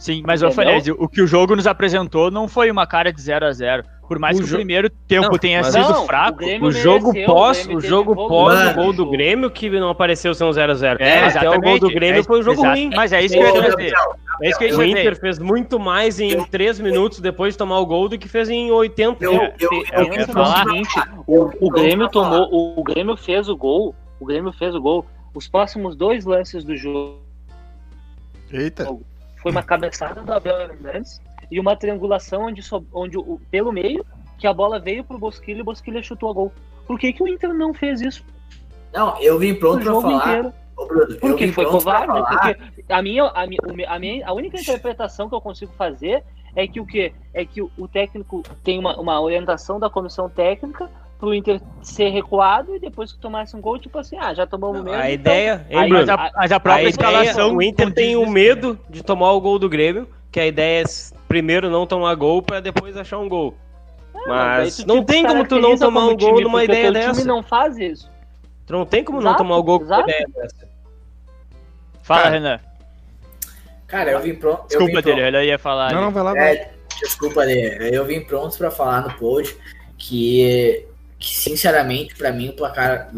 Sim, 0.02 0.20
mas 0.26 0.42
Entendeu? 0.42 0.56
Fanese, 0.56 0.90
o 0.90 1.08
que 1.08 1.22
o 1.22 1.26
jogo 1.28 1.54
nos 1.54 1.64
apresentou 1.64 2.28
não 2.28 2.48
foi 2.48 2.68
uma 2.72 2.84
cara 2.88 3.12
de 3.12 3.20
0 3.22 3.46
a 3.46 3.52
0 3.52 3.84
Por 4.08 4.18
mais 4.18 4.36
O 4.36 4.42
que 4.42 4.48
jo- 4.48 4.54
o 4.54 4.58
primeiro 4.58 4.90
tempo 4.90 5.30
Não, 5.30 5.38
tenha 5.38 5.62
sido 5.62 5.88
Não, 5.88 6.06
fraco. 6.06 6.44
o 6.44 6.64
o 6.66 6.72
jogo 6.72 7.12
mereceu, 7.12 7.32
pós, 7.34 7.64
o 7.64 7.68
teve 7.68 7.86
jogo 7.86 8.16
pós 8.28 8.54
Mano, 8.58 8.70
o 8.70 8.74
gol 8.82 8.92
do. 8.92 9.08
Grêmio 9.10 9.48
que 9.48 9.70
não 9.70 9.88
apareceu 9.90 10.34
ser 10.34 10.42
um 10.42 10.50
0x0. 10.50 10.96
É, 11.00 11.26
Até 11.28 11.48
o 11.48 11.60
gol 11.60 11.78
do. 11.78 11.88
Grêmio 11.88 12.20
É, 12.20 12.24
foi 12.24 12.40
um 12.40 12.42
jogo 12.42 12.58
exato. 12.62 12.74
ruim. 12.74 12.90
Mas 12.96 13.12
é 13.12 13.22
isso 13.22 13.34
que 13.34 13.40
eu 13.40 13.46
ia. 13.54 13.68
Gabriel, 13.70 14.14
É 14.42 14.48
isso 14.48 14.58
que 14.58 14.64
eu 14.64 14.78
O. 14.78 14.82
Inter 14.82 15.20
fez 15.20 15.38
muito 15.38 15.78
mais 15.78 16.18
em 16.18 16.42
3 16.46 16.80
minutos 16.80 17.20
depois 17.20 17.54
de 17.54 17.58
tomar 17.58 17.78
o 17.78 17.86
gol 17.86 18.08
do 18.08 18.18
que 18.18 18.28
fez 18.28 18.50
em 18.50 18.72
80. 18.72 19.24
Eu- 19.24 19.34
É, 19.40 19.54
eu- 19.60 19.70
é 19.92 20.02
o 20.02 20.04
que 20.10 20.10
eu 20.10 20.26
Pensa 20.26 20.32
falar. 20.32 20.64
seguinte, 20.64 21.00
o, 21.28 21.50
o 21.60 21.70
Grêmio 21.70 22.08
tomou, 22.08 22.48
o, 22.50 22.80
o 22.80 22.82
Grêmio 22.82 23.16
fez 23.16 23.48
o 23.48 23.56
gol, 23.56 23.94
o 24.18 24.26
Grêmio 24.26 24.52
fez 24.52 24.74
o 24.74 24.80
gol. 24.82 25.06
Os 25.32 25.46
próximos 25.48 25.94
dois 25.94 26.24
lances 26.26 26.64
do 26.64 26.76
jogo 26.76 27.20
Eita. 28.52 28.84
Foi 29.42 29.50
uma 29.52 29.62
cabeçada 29.62 30.22
do 30.22 30.32
Abel 30.32 30.60
Hernandes 30.60 31.20
e 31.50 31.58
uma 31.60 31.76
triangulação 31.76 32.44
onde, 32.46 32.62
so- 32.62 32.86
onde 32.92 33.18
o, 33.18 33.40
pelo 33.50 33.72
meio 33.72 34.04
que 34.38 34.46
a 34.46 34.52
bola 34.52 34.78
veio 34.78 35.04
pro 35.04 35.18
Bosquilha 35.18 35.58
e 35.58 35.62
o 35.62 35.64
Bosquilha 35.64 36.02
chutou 36.02 36.30
a 36.30 36.32
gol. 36.32 36.52
Por 36.86 36.98
que, 36.98 37.12
que 37.12 37.22
o 37.22 37.28
Inter 37.28 37.52
não 37.54 37.72
fez 37.74 38.00
isso 38.00 38.24
Não, 38.92 39.20
eu 39.20 39.38
vim 39.38 39.54
pronto 39.54 39.82
jogo 39.84 40.02
falar. 40.02 40.16
inteiro? 40.28 40.52
Bruno, 40.74 41.18
Porque 41.20 41.48
foi 41.52 41.64
covarde. 41.66 42.12
Porque 42.12 42.92
a 42.92 43.02
minha, 43.02 43.24
a, 43.24 43.46
minha, 43.46 43.60
a, 43.88 43.98
minha, 43.98 44.26
a 44.26 44.32
única 44.32 44.58
interpretação 44.60 45.28
que 45.28 45.34
eu 45.34 45.40
consigo 45.40 45.72
fazer 45.74 46.24
é 46.56 46.66
que 46.66 46.80
o 46.80 46.86
quê? 46.86 47.12
É 47.32 47.44
que 47.44 47.62
o, 47.62 47.70
o 47.78 47.86
técnico 47.86 48.42
tem 48.64 48.78
uma, 48.78 48.98
uma 48.98 49.20
orientação 49.20 49.78
da 49.78 49.88
comissão 49.88 50.28
técnica 50.28 50.90
pro 51.22 51.32
Inter 51.32 51.60
ser 51.82 52.08
recuado 52.08 52.74
e 52.74 52.80
depois 52.80 53.12
que 53.12 53.18
tomasse 53.20 53.54
um 53.56 53.60
gol, 53.60 53.78
tipo 53.78 53.96
assim, 53.96 54.16
ah, 54.18 54.34
já 54.34 54.44
tomamos 54.44 54.82
mesmo. 54.82 54.98
A 54.98 55.02
então- 55.08 55.12
ideia, 55.32 55.64
Aí-? 55.70 55.88
Mas 55.88 56.08
a, 56.08 56.30
mas 56.34 56.50
a 56.50 56.58
própria 56.58 56.86
A 56.86 56.90
escalação. 56.90 57.46
ideia, 57.46 57.56
o 57.56 57.62
Inter 57.62 57.94
tem 57.94 58.16
o 58.16 58.20
condiz- 58.20 58.34
medo 58.34 58.78
de 58.90 59.04
tomar 59.04 59.30
o 59.30 59.40
gol 59.40 59.56
do 59.56 59.68
Grêmio, 59.68 60.08
que 60.32 60.40
a 60.40 60.46
ideia 60.48 60.82
é 60.82 60.84
primeiro 61.28 61.70
não 61.70 61.86
tomar 61.86 62.12
gol 62.16 62.42
pra 62.42 62.58
depois 62.58 62.96
achar 62.96 63.18
um 63.18 63.28
gol. 63.28 63.54
daí 64.12 64.24
Mas 64.26 64.76
tu 64.78 64.88
não 64.88 65.04
te 65.04 65.12
tem 65.12 65.24
como 65.24 65.46
tu 65.46 65.60
não 65.60 65.78
tomar 65.78 66.06
um 66.06 66.16
gol 66.16 66.30
time, 66.34 66.42
numa 66.42 66.64
ideia 66.64 66.90
teu 66.92 67.00
time 67.00 67.14
dessa. 67.14 67.24
não 67.24 67.40
faz 67.40 67.78
isso. 67.78 68.10
Tu 68.66 68.72
não 68.72 68.84
tem 68.84 69.04
como 69.04 69.18
não 69.20 69.28
Exato, 69.30 69.44
tomar 69.44 69.56
o 69.58 69.62
gol 69.62 69.78
com 69.78 69.86
uma 69.86 70.00
ideia 70.00 70.26
dessa. 70.34 70.68
Fala, 72.02 72.22
Cara, 72.22 72.34
Renan. 72.34 72.60
Cara, 73.86 74.10
eu 74.10 74.20
vim 74.20 74.34
pronto. 74.34 74.66
Desculpa 74.66 74.86
vim 74.86 74.92
dele, 74.94 75.02
pronto. 75.02 75.20
Renan 75.24 75.44
ia 75.44 75.58
falar. 75.58 75.92
Não, 75.92 75.98
ali. 75.98 76.04
não, 76.06 76.10
vai 76.12 76.22
lá. 76.24 76.36
É, 76.48 76.72
desculpa, 77.00 77.44
Lê. 77.44 77.94
Eu 77.96 78.04
vim 78.04 78.20
pronto 78.22 78.58
pra 78.58 78.72
falar 78.72 79.02
no 79.02 79.12
pod 79.14 79.56
que, 79.96 80.84
que 81.22 81.34
sinceramente, 81.34 82.16
pra 82.16 82.32
mim, 82.32 82.48
o 82.48 82.52
placar. 82.52 83.10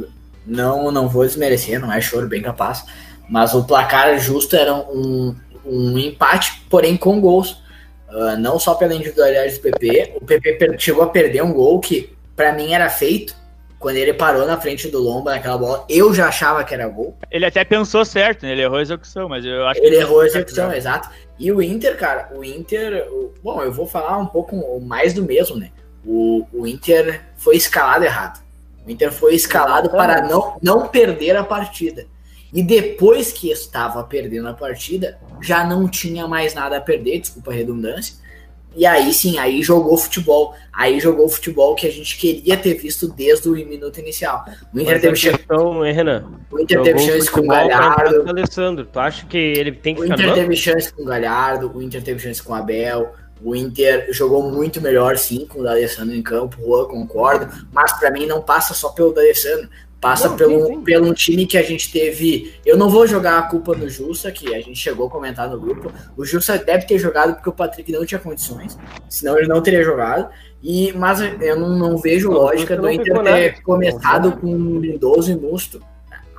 Não, 0.47 0.93
não 0.93 1.09
vou 1.09 1.25
desmerecer, 1.25 1.81
não 1.81 1.91
é 1.91 2.03
choro, 2.03 2.29
bem 2.29 2.43
capaz. 2.43 2.85
Mas 3.29 3.55
o 3.55 3.65
placar 3.65 4.19
justo 4.19 4.55
era 4.55 4.75
um, 4.75 5.35
um 5.65 5.99
empate, 5.99 6.63
porém 6.69 6.99
com 6.99 7.19
gols. 7.19 7.65
Ah, 8.11 8.37
não 8.37 8.59
só 8.59 8.75
pela 8.75 8.95
individualidade 8.95 9.55
do 9.55 9.61
PP. 9.61 10.13
O 10.21 10.25
PP 10.25 10.77
chegou 10.79 11.03
a 11.03 11.09
perder 11.09 11.43
um 11.43 11.53
gol 11.53 11.81
que, 11.81 12.15
pra 12.37 12.53
mim, 12.53 12.75
era 12.75 12.91
feito. 12.91 13.35
Quando 13.79 13.97
ele 13.97 14.15
parou 14.15 14.47
na 14.47 14.59
frente 14.59 14.89
do 14.89 14.99
Lomba 14.99 15.33
naquela 15.33 15.59
bola, 15.59 15.85
eu 15.91 16.15
já 16.15 16.29
achava 16.29 16.65
que 16.65 16.73
era 16.73 16.89
gol. 16.89 17.19
Ele 17.31 17.45
até 17.45 17.65
pensou 17.65 18.05
certo, 18.05 18.45
né? 18.45 18.53
Ele 18.53 18.63
errou 18.63 18.79
a 18.79 18.83
execução, 18.83 19.29
mas 19.29 19.45
eu 19.45 19.67
acho 19.67 19.81
Ele 19.81 19.97
que 19.97 20.03
errou 20.03 20.21
a 20.21 20.27
execução, 20.27 20.67
certo, 20.67 20.79
exato. 20.79 21.11
E 21.39 21.51
o 21.51 21.61
Inter, 21.61 21.97
cara, 21.99 22.31
o 22.35 22.45
Inter. 22.45 23.07
Bom, 23.43 23.63
eu 23.63 23.73
vou 23.73 23.87
falar 23.87 24.19
um 24.19 24.27
pouco 24.27 24.81
mais 24.81 25.13
do 25.13 25.23
mesmo, 25.23 25.57
né? 25.57 25.71
O, 26.07 26.47
o 26.53 26.67
Inter 26.67 27.23
foi 27.37 27.57
escalado 27.57 28.05
errado. 28.05 28.43
O 28.87 28.91
Inter 28.91 29.11
foi 29.13 29.35
escalado 29.35 29.91
para 29.91 30.23
não, 30.29 30.59
não 30.63 30.89
perder 30.89 31.37
a 31.37 31.45
partida. 31.45 32.07
E 32.53 32.63
depois 32.63 33.33
que 33.33 33.51
estava 33.51 34.05
perdendo 34.05 34.47
a 34.49 34.55
partida, 34.55 35.19
já 35.41 35.67
não 35.67 35.89
tinha 35.89 36.29
mais 36.29 36.55
nada 36.55 36.77
a 36.77 36.81
perder, 36.81 37.21
desculpa 37.21 37.51
a 37.51 37.55
redundância. 37.55 38.15
E 38.77 38.85
aí 38.85 39.13
sim, 39.13 39.39
aí 39.39 39.63
jogou 39.63 39.97
futebol. 39.97 40.55
Aí 40.73 40.99
jogou 40.99 41.29
futebol 41.29 41.75
que 41.75 41.87
a 41.87 41.91
gente 41.91 42.17
queria 42.17 42.57
ter 42.57 42.75
visto 42.75 43.09
desde 43.09 43.49
o 43.49 43.53
minuto 43.53 43.99
inicial. 44.01 44.45
O 44.73 44.81
Inter 44.81 44.95
Mas 44.95 45.03
teve 45.03 45.17
chance, 45.17 45.39
questão, 45.39 45.87
hein, 45.87 45.93
Renan? 45.93 46.25
o 46.51 46.61
Inter 46.61 46.79
Jogou 46.79 46.93
teve 46.93 46.99
chance 46.99 47.31
com 47.31 47.41
o 47.41 47.47
Galhardo. 47.47 48.21
com 48.21 48.27
o 48.27 48.31
Alessandro. 48.31 48.85
Tu 48.85 48.99
acha 48.99 49.27
que 49.27 49.39
ele 49.39 49.73
tem 49.73 49.95
que 49.95 50.03
O 50.03 50.05
Inter 50.05 50.35
teve 50.35 50.57
chance 50.57 50.93
com 50.93 51.03
o 51.03 51.05
Galhardo, 51.05 51.73
o 51.73 51.83
Inter 51.83 52.03
teve 52.03 52.21
chance 52.21 52.43
com 52.43 52.53
o 52.53 52.57
Abel, 52.57 53.13
O 53.45 53.55
Inter 53.55 54.09
jogou 54.11 54.51
muito 54.51 54.81
melhor, 54.81 55.19
sim, 55.19 55.47
com 55.47 55.61
o 55.61 55.63
D'Alessandro 55.63 56.15
em 56.15 56.23
campo, 56.23 56.57
Juan, 56.65 56.87
concordo, 56.87 57.47
mas 57.71 57.93
para 57.93 58.11
mim 58.11 58.25
não 58.25 58.41
passa 58.41 58.73
só 58.73 58.89
pelo 58.89 59.13
D'Alessandro, 59.13 59.69
passa 60.01 60.29
Não, 60.29 60.37
pelo, 60.37 60.67
sim, 60.67 60.75
sim. 60.75 60.81
pelo 60.83 61.09
um 61.09 61.15
time 61.15 61.47
que 61.47 61.57
a 61.57 61.63
gente 61.63 61.91
teve. 61.91 62.55
Eu 62.65 62.77
não 62.77 62.91
vou 62.91 63.07
jogar 63.07 63.39
a 63.39 63.43
culpa 63.43 63.75
no 63.75 63.89
Jussa, 63.89 64.31
que 64.31 64.55
a 64.55 64.61
gente 64.61 64.77
chegou 64.77 65.07
a 65.07 65.11
comentar 65.11 65.49
no 65.49 65.59
grupo. 65.59 65.91
O 66.17 66.25
Jussa 66.27 66.59
deve 66.59 66.87
ter 66.87 66.99
jogado 66.99 67.35
porque 67.35 67.49
o 67.49 67.53
Patrick 67.53 67.91
não 67.91 68.05
tinha 68.05 68.19
condições, 68.19 68.77
senão 69.09 69.39
ele 69.39 69.49
não 69.49 69.63
teria 69.63 69.83
jogado. 69.83 70.29
E, 70.63 70.93
mas 70.93 71.21
eu 71.21 71.59
não, 71.59 71.71
não 71.71 71.99
vejo 71.99 72.31
Não, 72.31 72.39
lógica 72.39 72.77
do 72.77 72.91
Inter 72.91 73.15
ter 73.15 73.23
nada. 73.23 73.55
começado 73.63 74.33
com 74.33 74.79
Lindoso 74.79 75.31
e 75.31 75.37
Musto. 75.37 75.83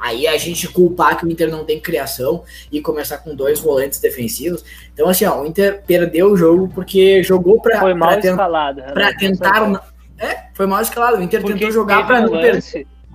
Aí 0.06 0.28
a 0.28 0.38
gente 0.38 0.68
culpar 0.68 1.18
que 1.18 1.26
o 1.26 1.32
Inter 1.32 1.50
não 1.50 1.66
tem 1.66 1.80
criação 1.80 2.44
e 2.72 2.80
começar 2.80 3.18
com 3.18 3.34
dois 3.36 3.60
volantes 3.60 4.00
defensivos. 4.00 4.64
Então, 4.94 5.10
assim, 5.10 5.26
ó, 5.26 5.42
o 5.42 5.46
Inter 5.48 5.82
perdeu 5.88 6.32
o 6.32 6.38
jogo 6.38 6.70
porque 6.76 7.24
jogou 7.24 7.60
pra, 7.60 7.80
Foi 7.80 7.92
ten- 7.92 8.00
pra 8.00 8.12
essa 8.12 9.18
tentar. 9.18 9.56
foi. 9.60 9.68
não- 9.70 9.82
É, 10.20 10.46
foi 10.54 10.66
mal 10.68 10.82
escalado. 10.82 11.18
O 11.18 11.22
Inter 11.24 11.42
Porque 11.42 11.54
tentou 11.58 11.72
jogar 11.72 12.06
pra 12.06 12.20
um 12.20 12.24
não 12.24 12.30
perder. 12.40 12.62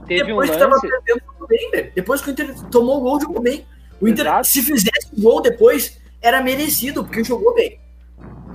teve 0.08 0.32
um 0.32 0.40
Depois 0.40 0.50
que 0.50 0.56
perdendo, 0.58 1.20
jogou 1.24 1.48
bem, 1.48 1.70
velho. 1.70 1.92
Depois 1.94 2.20
que 2.20 2.28
o 2.28 2.32
Inter 2.32 2.54
tomou 2.70 2.98
o 2.98 3.00
gol, 3.00 3.20
jogou 3.20 3.40
bem. 3.40 3.64
O 4.00 4.08
Inter, 4.08 4.26
Exato. 4.26 4.46
se 4.48 4.62
fizesse 4.62 5.06
o 5.16 5.20
gol 5.22 5.40
depois, 5.40 6.00
era 6.20 6.42
merecido, 6.42 7.04
porque 7.04 7.22
jogou 7.22 7.54
bem. 7.54 7.78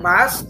Mas, 0.02 0.46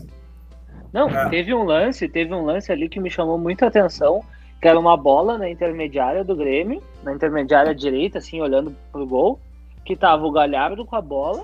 Não, 0.92 1.10
É. 1.10 1.28
teve 1.30 1.54
um 1.54 1.64
lance, 1.66 2.08
teve 2.08 2.34
um 2.34 2.46
lance 2.46 2.72
ali 2.72 2.88
que 2.88 3.02
me 3.02 3.10
chamou 3.12 3.38
muita 3.38 3.68
atenção, 3.68 4.24
que 4.66 4.70
era 4.70 4.80
uma 4.80 4.98
bola 4.98 5.38
na 5.38 5.48
intermediária 5.48 6.24
do 6.24 6.36
Grêmio, 6.36 6.82
na 7.04 7.14
intermediária 7.14 7.76
direita, 7.76 8.18
assim, 8.18 8.42
olhando 8.42 8.76
pro 8.92 9.06
gol, 9.06 9.40
que 9.86 9.96
tava 9.96 10.26
o 10.26 10.32
Galhardo 10.32 10.84
com 10.84 10.96
a 10.96 11.02
bola 11.02 11.44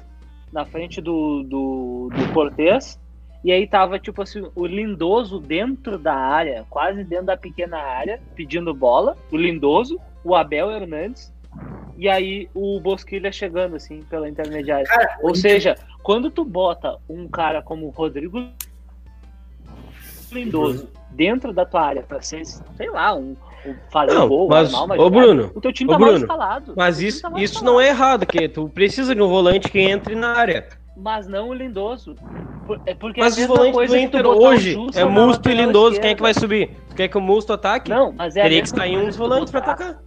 na 0.51 0.65
frente 0.65 0.99
do, 0.99 1.43
do, 1.43 2.09
do 2.11 2.33
Cortez, 2.33 2.99
e 3.43 3.51
aí 3.51 3.67
tava, 3.67 3.99
tipo 3.99 4.23
assim, 4.23 4.49
o 4.55 4.65
Lindoso 4.65 5.39
dentro 5.39 5.99
da 5.99 6.15
área, 6.15 6.65
quase 6.67 7.03
dentro 7.03 7.27
da 7.27 7.37
pequena 7.37 7.77
área, 7.77 8.19
pedindo 8.33 8.73
bola, 8.73 9.15
o 9.31 9.37
Lindoso, 9.37 9.99
o 10.23 10.33
Abel 10.33 10.71
Hernandes, 10.71 11.31
e 11.99 12.09
aí 12.09 12.49
o 12.55 12.79
Bosquilha 12.79 13.31
chegando, 13.31 13.75
assim, 13.75 14.01
pela 14.01 14.27
intermediária. 14.27 14.87
cara, 14.87 15.19
Ou 15.21 15.35
seja, 15.35 15.75
quando 16.01 16.31
tu 16.31 16.43
bota 16.43 16.97
um 17.07 17.27
cara 17.27 17.61
como 17.61 17.85
o 17.85 17.91
Rodrigo 17.91 18.39
Lindoso 20.31 20.87
dentro 21.11 21.51
da 21.53 21.65
tua 21.65 21.81
área 21.81 22.03
pra 22.03 22.21
ser, 22.21 22.45
sei 22.45 22.89
lá, 22.89 23.13
um, 23.13 23.35
um 23.65 23.75
fazer 23.91 24.13
Não, 24.13 24.27
gol, 24.27 24.47
mas, 24.47 24.67
armar 24.73 24.85
uma 24.85 25.03
ô, 25.03 25.09
Bruno, 25.09 25.51
o 25.53 25.61
teu 25.61 25.73
time 25.73 25.89
ô, 25.89 25.93
tá 25.93 25.99
mal 25.99 26.09
Bruno, 26.09 26.23
escalado. 26.25 26.73
Mas 26.75 27.01
isso, 27.01 27.21
tá 27.21 27.29
mal 27.29 27.39
isso 27.39 27.53
escalado. 27.55 27.73
não 27.73 27.81
é 27.81 27.87
errado, 27.89 28.25
que 28.25 28.47
tu 28.49 28.69
precisa 28.69 29.13
de 29.13 29.21
um 29.21 29.27
volante 29.27 29.69
que 29.69 29.79
entre 29.79 30.15
na 30.15 30.35
área. 30.37 30.67
Mas 30.95 31.27
não 31.27 31.49
o 31.49 31.53
Lindoso. 31.53 32.15
Por- 32.67 32.79
É 32.85 32.93
porque 32.93 33.19
Mas 33.21 33.37
é 33.37 33.41
a 33.41 33.45
os 33.45 33.47
volantes 33.47 33.89
do 33.89 33.97
Inter 33.97 34.25
hoje 34.27 34.77
é 34.95 35.03
Musto 35.05 35.49
e 35.49 35.53
Lindoso. 35.53 35.99
Quem 35.99 36.11
é 36.11 36.15
que 36.15 36.21
vai 36.21 36.33
subir? 36.33 36.69
Tu 36.89 36.95
quer 36.95 37.07
que 37.07 37.17
o 37.17 37.21
Musto 37.21 37.53
ataque? 37.53 37.89
Não, 37.89 38.11
mas 38.11 38.35
é 38.35 38.43
Teria 38.43 38.61
que 38.61 38.69
sair 38.69 38.97
uns 38.97 39.15
volantes 39.15 39.51
botar- 39.51 39.71
atacar. 39.71 40.01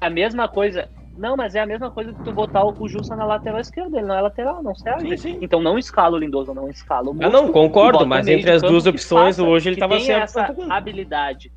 A 0.00 0.10
mesma 0.10 0.48
coisa. 0.48 0.88
Não, 1.16 1.36
mas 1.36 1.54
é 1.54 1.60
a 1.60 1.66
mesma 1.66 1.90
coisa 1.90 2.12
que 2.12 2.22
tu 2.24 2.32
botar 2.32 2.64
o 2.64 2.88
Jussa 2.88 3.14
na 3.14 3.24
lateral 3.24 3.60
esquerda. 3.60 3.98
Ele 3.98 4.06
não 4.06 4.14
é 4.14 4.20
lateral, 4.22 4.62
não 4.62 4.74
serve. 4.74 5.10
Sim, 5.10 5.16
sim. 5.16 5.38
Então 5.42 5.60
não 5.60 5.78
escala 5.78 6.16
o 6.16 6.18
Lindoso, 6.18 6.54
não 6.54 6.68
escala 6.70 7.08
o 7.08 7.10
Ah, 7.10 7.14
Musto. 7.14 7.30
não, 7.30 7.48
e 7.48 7.52
concordo, 7.52 8.06
mas 8.06 8.26
entre 8.26 8.50
as 8.50 8.62
duas 8.62 8.86
opções, 8.86 9.36
faça, 9.36 9.48
hoje 9.48 9.68
ele 9.68 9.76
que 9.76 9.80
tava 9.80 9.96
tenha 9.98 10.26
certo. 10.26 10.62
essa 10.62 10.72
habilidade. 10.74 11.52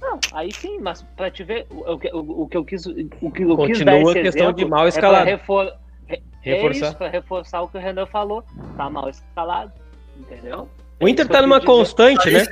Não, 0.00 0.18
aí 0.32 0.50
sim, 0.52 0.78
mas 0.80 1.02
pra 1.16 1.30
te 1.30 1.44
ver, 1.44 1.66
o, 1.70 1.92
o, 1.92 1.98
que- 1.98 2.10
o, 2.12 2.46
que 2.48 2.56
eu 2.56 2.64
quis, 2.64 2.86
o 2.86 2.94
que 2.94 3.04
eu 3.22 3.30
quis 3.30 3.46
Continua 3.56 3.84
dar 3.84 3.92
a 3.92 4.00
esse 4.02 4.22
questão 4.22 4.42
exemplo 4.46 4.54
de 4.56 4.64
mal 4.64 4.86
é 4.86 4.88
escalado. 4.88 5.24
refor- 5.26 5.72
re- 6.06 6.22
Reforçar. 6.40 6.86
É 6.86 6.88
isso, 6.88 6.96
pra 6.98 7.08
reforçar 7.08 7.62
o 7.62 7.68
que 7.68 7.76
o 7.76 7.80
Renan 7.80 8.06
falou. 8.06 8.42
Tá 8.76 8.88
mal 8.88 9.08
escalado, 9.10 9.72
entendeu? 10.18 10.68
O 10.98 11.06
Inter 11.08 11.26
É 11.26 11.28
tá 11.28 11.38
eu 11.38 11.42
numa 11.42 11.60
quis 11.60 11.66
dizer. 11.68 11.78
constante, 11.78 12.30
né? 12.30 12.44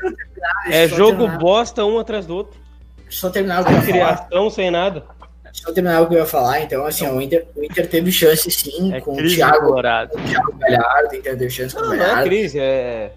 Eu 0.67 0.73
É 0.73 0.85
eu 0.85 0.89
jogo 0.91 1.19
terminar- 1.19 1.39
bosta 1.39 1.85
um 1.87 1.99
atrás 1.99 2.27
do 2.27 2.37
outro. 2.37 2.61
Eu 3.07 3.13
só 3.13 3.31
terminar 3.31 3.65
o 3.65 3.73
eu 3.73 3.81
criação, 3.83 4.51
sem 4.51 4.71
nada. 4.71 5.05
Deixa 5.53 5.69
eu 5.69 5.75
terminar 5.75 6.03
o 6.03 6.07
que 6.09 6.15
eu 6.15 6.19
ia 6.19 6.27
falar. 6.27 6.61
Então, 6.61 6.85
assim, 6.87 7.07
o, 7.07 7.21
Inter, 7.21 7.47
o 7.57 7.65
Inter 7.65 7.89
teve 7.89 8.11
chance 8.13 8.51
sim 8.51 8.95
É 8.95 9.01
com 9.01 9.15
o 9.15 9.17
Thiago, 9.29 9.67
colorado. 9.67 10.11
com 10.11 10.19
o 10.19 10.23
Thiago 10.25 10.53
Galhardo, 10.59 11.09
o 11.11 11.15
Inter 11.17 11.37
teve 11.39 11.51
chance 11.51 11.75
com 11.75 11.81
o 11.81 11.85
Não, 11.85 11.89
não 11.91 11.95
é 11.97 11.99
Galhardo. 11.99 12.25
crise, 12.29 12.59
é. 12.61 13.13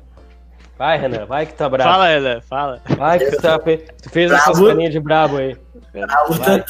Vai, 0.77 0.97
Renan, 0.97 1.25
vai 1.25 1.45
que 1.45 1.53
tá 1.53 1.69
bravo. 1.69 1.89
Fala, 1.91 2.09
Ela, 2.09 2.41
fala. 2.41 2.81
Vai 2.97 3.19
que 3.19 3.31
tá... 3.37 3.59
tu 3.59 4.09
fez 4.09 4.31
Bravo. 4.31 4.51
essas 4.51 4.67
carinhas 4.67 4.91
de 4.91 4.99
brabo 4.99 5.37
aí. 5.37 5.55
Ah, 6.09 6.25
o 6.27 6.33
Vai. 6.33 6.63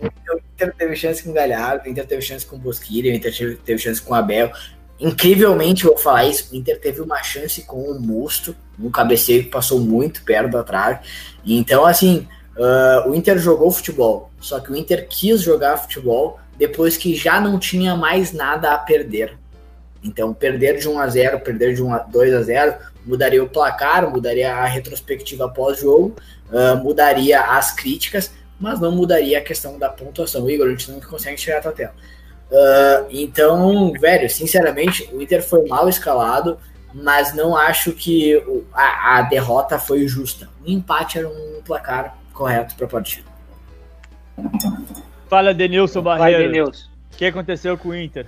Inter 0.00 0.74
teve 0.76 0.96
chance 0.96 1.22
com 1.22 1.30
o 1.30 1.32
Galhardo, 1.32 1.86
o 1.86 1.88
Inter 1.90 2.04
teve 2.06 2.22
chance 2.22 2.44
com 2.44 2.56
o 2.56 2.58
Bosquilha, 2.58 3.12
o 3.12 3.14
Inter 3.14 3.36
teve, 3.36 3.54
teve 3.56 3.78
chance 3.80 4.02
com 4.02 4.12
o 4.12 4.16
Abel. 4.16 4.50
Incrivelmente, 4.98 5.84
eu 5.84 5.92
vou 5.92 5.98
falar 6.02 6.24
isso, 6.24 6.52
o 6.52 6.56
Inter 6.56 6.80
teve 6.80 7.00
uma 7.00 7.22
chance 7.22 7.62
com 7.62 7.76
o 7.82 8.00
Musto, 8.00 8.56
um 8.80 8.90
cabeceio 8.90 9.44
que 9.44 9.50
passou 9.50 9.78
muito 9.78 10.22
perto 10.24 10.50
da 10.50 10.64
trave. 10.64 10.98
Então, 11.46 11.86
assim, 11.86 12.26
ah, 12.58 13.04
o 13.06 13.14
Inter 13.14 13.38
jogou 13.38 13.70
futebol, 13.70 14.30
só 14.40 14.58
que 14.58 14.72
o 14.72 14.76
Inter 14.76 15.06
quis 15.08 15.40
jogar 15.40 15.76
futebol 15.76 16.40
depois 16.58 16.96
que 16.96 17.14
já 17.14 17.40
não 17.40 17.58
tinha 17.58 17.94
mais 17.96 18.32
nada 18.32 18.72
a 18.72 18.78
perder. 18.78 19.38
Então, 20.02 20.34
perder 20.34 20.78
de 20.78 20.88
1 20.88 20.98
a 20.98 21.08
0 21.08 21.40
perder 21.40 21.74
de 21.74 21.82
1 21.82 21.94
a 21.94 21.98
2 21.98 22.34
a 22.34 22.42
0 22.42 22.74
mudaria 23.06 23.42
o 23.42 23.48
placar, 23.48 24.10
mudaria 24.10 24.54
a 24.54 24.64
retrospectiva 24.64 25.48
pós-jogo, 25.48 26.16
ah, 26.52 26.74
mudaria 26.74 27.40
as 27.40 27.72
críticas, 27.72 28.32
mas 28.58 28.80
não 28.80 28.90
mudaria 28.90 29.38
a 29.38 29.42
questão 29.42 29.78
da 29.78 29.88
pontuação. 29.88 30.50
Igor, 30.50 30.66
a 30.66 30.70
gente 30.70 30.90
não 30.90 31.00
consegue 31.00 31.36
tirar 31.36 31.58
a 31.58 31.62
tua 31.62 31.72
tela. 31.72 31.94
Ah, 32.52 33.04
então, 33.10 33.92
velho, 33.92 34.28
sinceramente, 34.28 35.08
o 35.12 35.22
Inter 35.22 35.42
foi 35.42 35.66
mal 35.68 35.88
escalado, 35.88 36.58
mas 36.92 37.34
não 37.34 37.56
acho 37.56 37.92
que 37.92 38.42
a, 38.72 39.18
a 39.18 39.22
derrota 39.22 39.78
foi 39.78 40.08
justa. 40.08 40.48
O 40.64 40.68
empate 40.68 41.18
era 41.18 41.28
um 41.28 41.62
placar 41.64 42.17
correto 42.38 42.76
para 42.76 42.86
a 42.86 42.88
partida. 42.88 43.26
Fala, 45.28 45.52
Denilson 45.52 46.00
Barreiro. 46.00 46.52
Denilson. 46.52 46.86
O 47.12 47.16
que 47.16 47.24
aconteceu 47.24 47.76
com 47.76 47.88
o 47.88 47.96
Inter? 47.96 48.26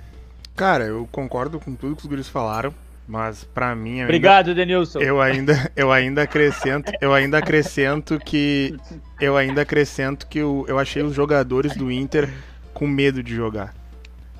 Cara, 0.53 0.83
eu 0.83 1.07
concordo 1.09 1.57
com 1.61 1.73
tudo 1.73 1.95
que 1.95 2.01
os 2.01 2.07
guris 2.09 2.27
falaram, 2.27 2.73
mas 3.07 3.45
pra 3.45 3.73
mim 3.73 3.93
ainda, 3.93 4.03
Obrigado, 4.03 4.53
Denilson. 4.53 4.99
eu 4.99 5.21
ainda 5.21 5.71
eu 5.77 5.89
ainda 5.93 6.23
acrescento, 6.23 6.91
eu 6.99 7.13
ainda 7.13 7.37
acrescento 7.37 8.19
que 8.19 8.75
eu 9.19 9.37
ainda 9.37 9.61
acrescento 9.61 10.27
que 10.27 10.39
eu, 10.39 10.65
eu 10.67 10.77
achei 10.77 11.01
os 11.01 11.15
jogadores 11.15 11.73
do 11.73 11.89
Inter 11.89 12.29
com 12.73 12.85
medo 12.85 13.23
de 13.23 13.33
jogar. 13.33 13.73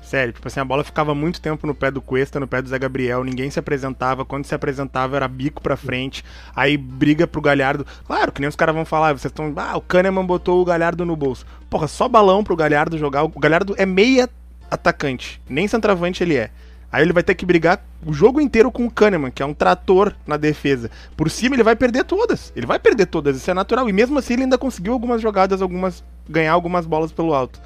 Sério, 0.02 0.32
tipo 0.32 0.46
assim, 0.46 0.60
a 0.60 0.64
bola 0.64 0.82
ficava 0.82 1.14
muito 1.14 1.40
tempo 1.40 1.66
no 1.66 1.74
pé 1.74 1.90
do 1.90 2.02
Cuesta, 2.02 2.38
no 2.38 2.46
pé 2.46 2.60
do 2.60 2.68
Zé 2.68 2.78
Gabriel, 2.78 3.22
ninguém 3.22 3.48
se 3.50 3.58
apresentava, 3.58 4.24
quando 4.24 4.44
se 4.44 4.54
apresentava 4.54 5.16
era 5.16 5.28
bico 5.28 5.62
pra 5.62 5.76
frente, 5.76 6.24
aí 6.54 6.76
briga 6.76 7.26
pro 7.26 7.40
Galhardo. 7.40 7.86
Claro, 8.04 8.32
que 8.32 8.40
nem 8.40 8.48
os 8.48 8.56
caras 8.56 8.74
vão 8.74 8.84
falar, 8.84 9.12
vocês 9.12 9.30
estão, 9.30 9.52
ah, 9.56 9.76
o 9.76 9.80
Kahneman 9.80 10.26
botou 10.26 10.60
o 10.60 10.64
Galhardo 10.64 11.06
no 11.06 11.16
bolso. 11.16 11.46
Porra, 11.70 11.86
só 11.86 12.08
balão 12.08 12.42
pro 12.42 12.56
Galhardo 12.56 12.98
jogar, 12.98 13.22
o 13.22 13.28
Galhardo 13.28 13.74
é 13.78 13.86
meia 13.86 14.28
atacante, 14.70 15.40
nem 15.48 15.68
centroavante 15.68 16.22
ele 16.22 16.36
é. 16.36 16.50
Aí 16.92 17.02
ele 17.02 17.12
vai 17.14 17.22
ter 17.22 17.34
que 17.34 17.46
brigar 17.46 17.82
o 18.04 18.12
jogo 18.12 18.38
inteiro 18.38 18.70
com 18.70 18.84
o 18.84 18.90
Kahneman, 18.90 19.30
que 19.30 19.42
é 19.42 19.46
um 19.46 19.54
trator 19.54 20.14
na 20.26 20.36
defesa. 20.36 20.90
Por 21.16 21.30
cima 21.30 21.56
ele 21.56 21.62
vai 21.62 21.74
perder 21.74 22.04
todas. 22.04 22.52
Ele 22.54 22.66
vai 22.66 22.78
perder 22.78 23.06
todas, 23.06 23.34
isso 23.34 23.50
é 23.50 23.54
natural. 23.54 23.88
E 23.88 23.92
mesmo 23.94 24.18
assim 24.18 24.34
ele 24.34 24.42
ainda 24.42 24.58
conseguiu 24.58 24.92
algumas 24.92 25.22
jogadas, 25.22 25.62
algumas 25.62 26.04
ganhar 26.28 26.52
algumas 26.52 26.84
bolas 26.84 27.10
pelo 27.10 27.32
alto. 27.32 27.58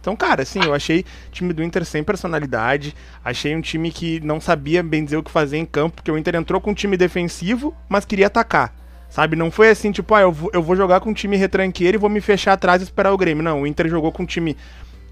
Então, 0.00 0.16
cara, 0.16 0.42
assim, 0.42 0.60
eu 0.64 0.72
achei 0.72 1.00
o 1.00 1.30
time 1.30 1.52
do 1.52 1.62
Inter 1.62 1.84
sem 1.84 2.02
personalidade. 2.02 2.94
Achei 3.24 3.54
um 3.54 3.60
time 3.60 3.90
que 3.90 4.18
não 4.20 4.40
sabia 4.40 4.82
bem 4.82 5.04
dizer 5.04 5.18
o 5.18 5.22
que 5.22 5.30
fazer 5.30 5.58
em 5.58 5.66
campo, 5.66 5.96
porque 5.96 6.10
o 6.10 6.16
Inter 6.16 6.36
entrou 6.36 6.60
com 6.60 6.70
um 6.70 6.74
time 6.74 6.96
defensivo, 6.96 7.76
mas 7.88 8.04
queria 8.04 8.28
atacar. 8.28 8.74
Sabe? 9.10 9.36
Não 9.36 9.50
foi 9.50 9.68
assim, 9.68 9.90
tipo, 9.90 10.14
ah, 10.14 10.22
eu 10.22 10.32
vou, 10.32 10.50
eu 10.54 10.62
vou 10.62 10.76
jogar 10.76 11.00
com 11.00 11.10
um 11.10 11.14
time 11.14 11.36
retranqueiro 11.36 11.96
e 11.96 11.98
vou 11.98 12.08
me 12.08 12.20
fechar 12.20 12.52
atrás 12.52 12.80
e 12.80 12.84
esperar 12.84 13.12
o 13.12 13.18
Grêmio. 13.18 13.42
Não, 13.42 13.62
o 13.62 13.66
Inter 13.66 13.88
jogou 13.88 14.12
com 14.12 14.22
um 14.22 14.26
time 14.26 14.56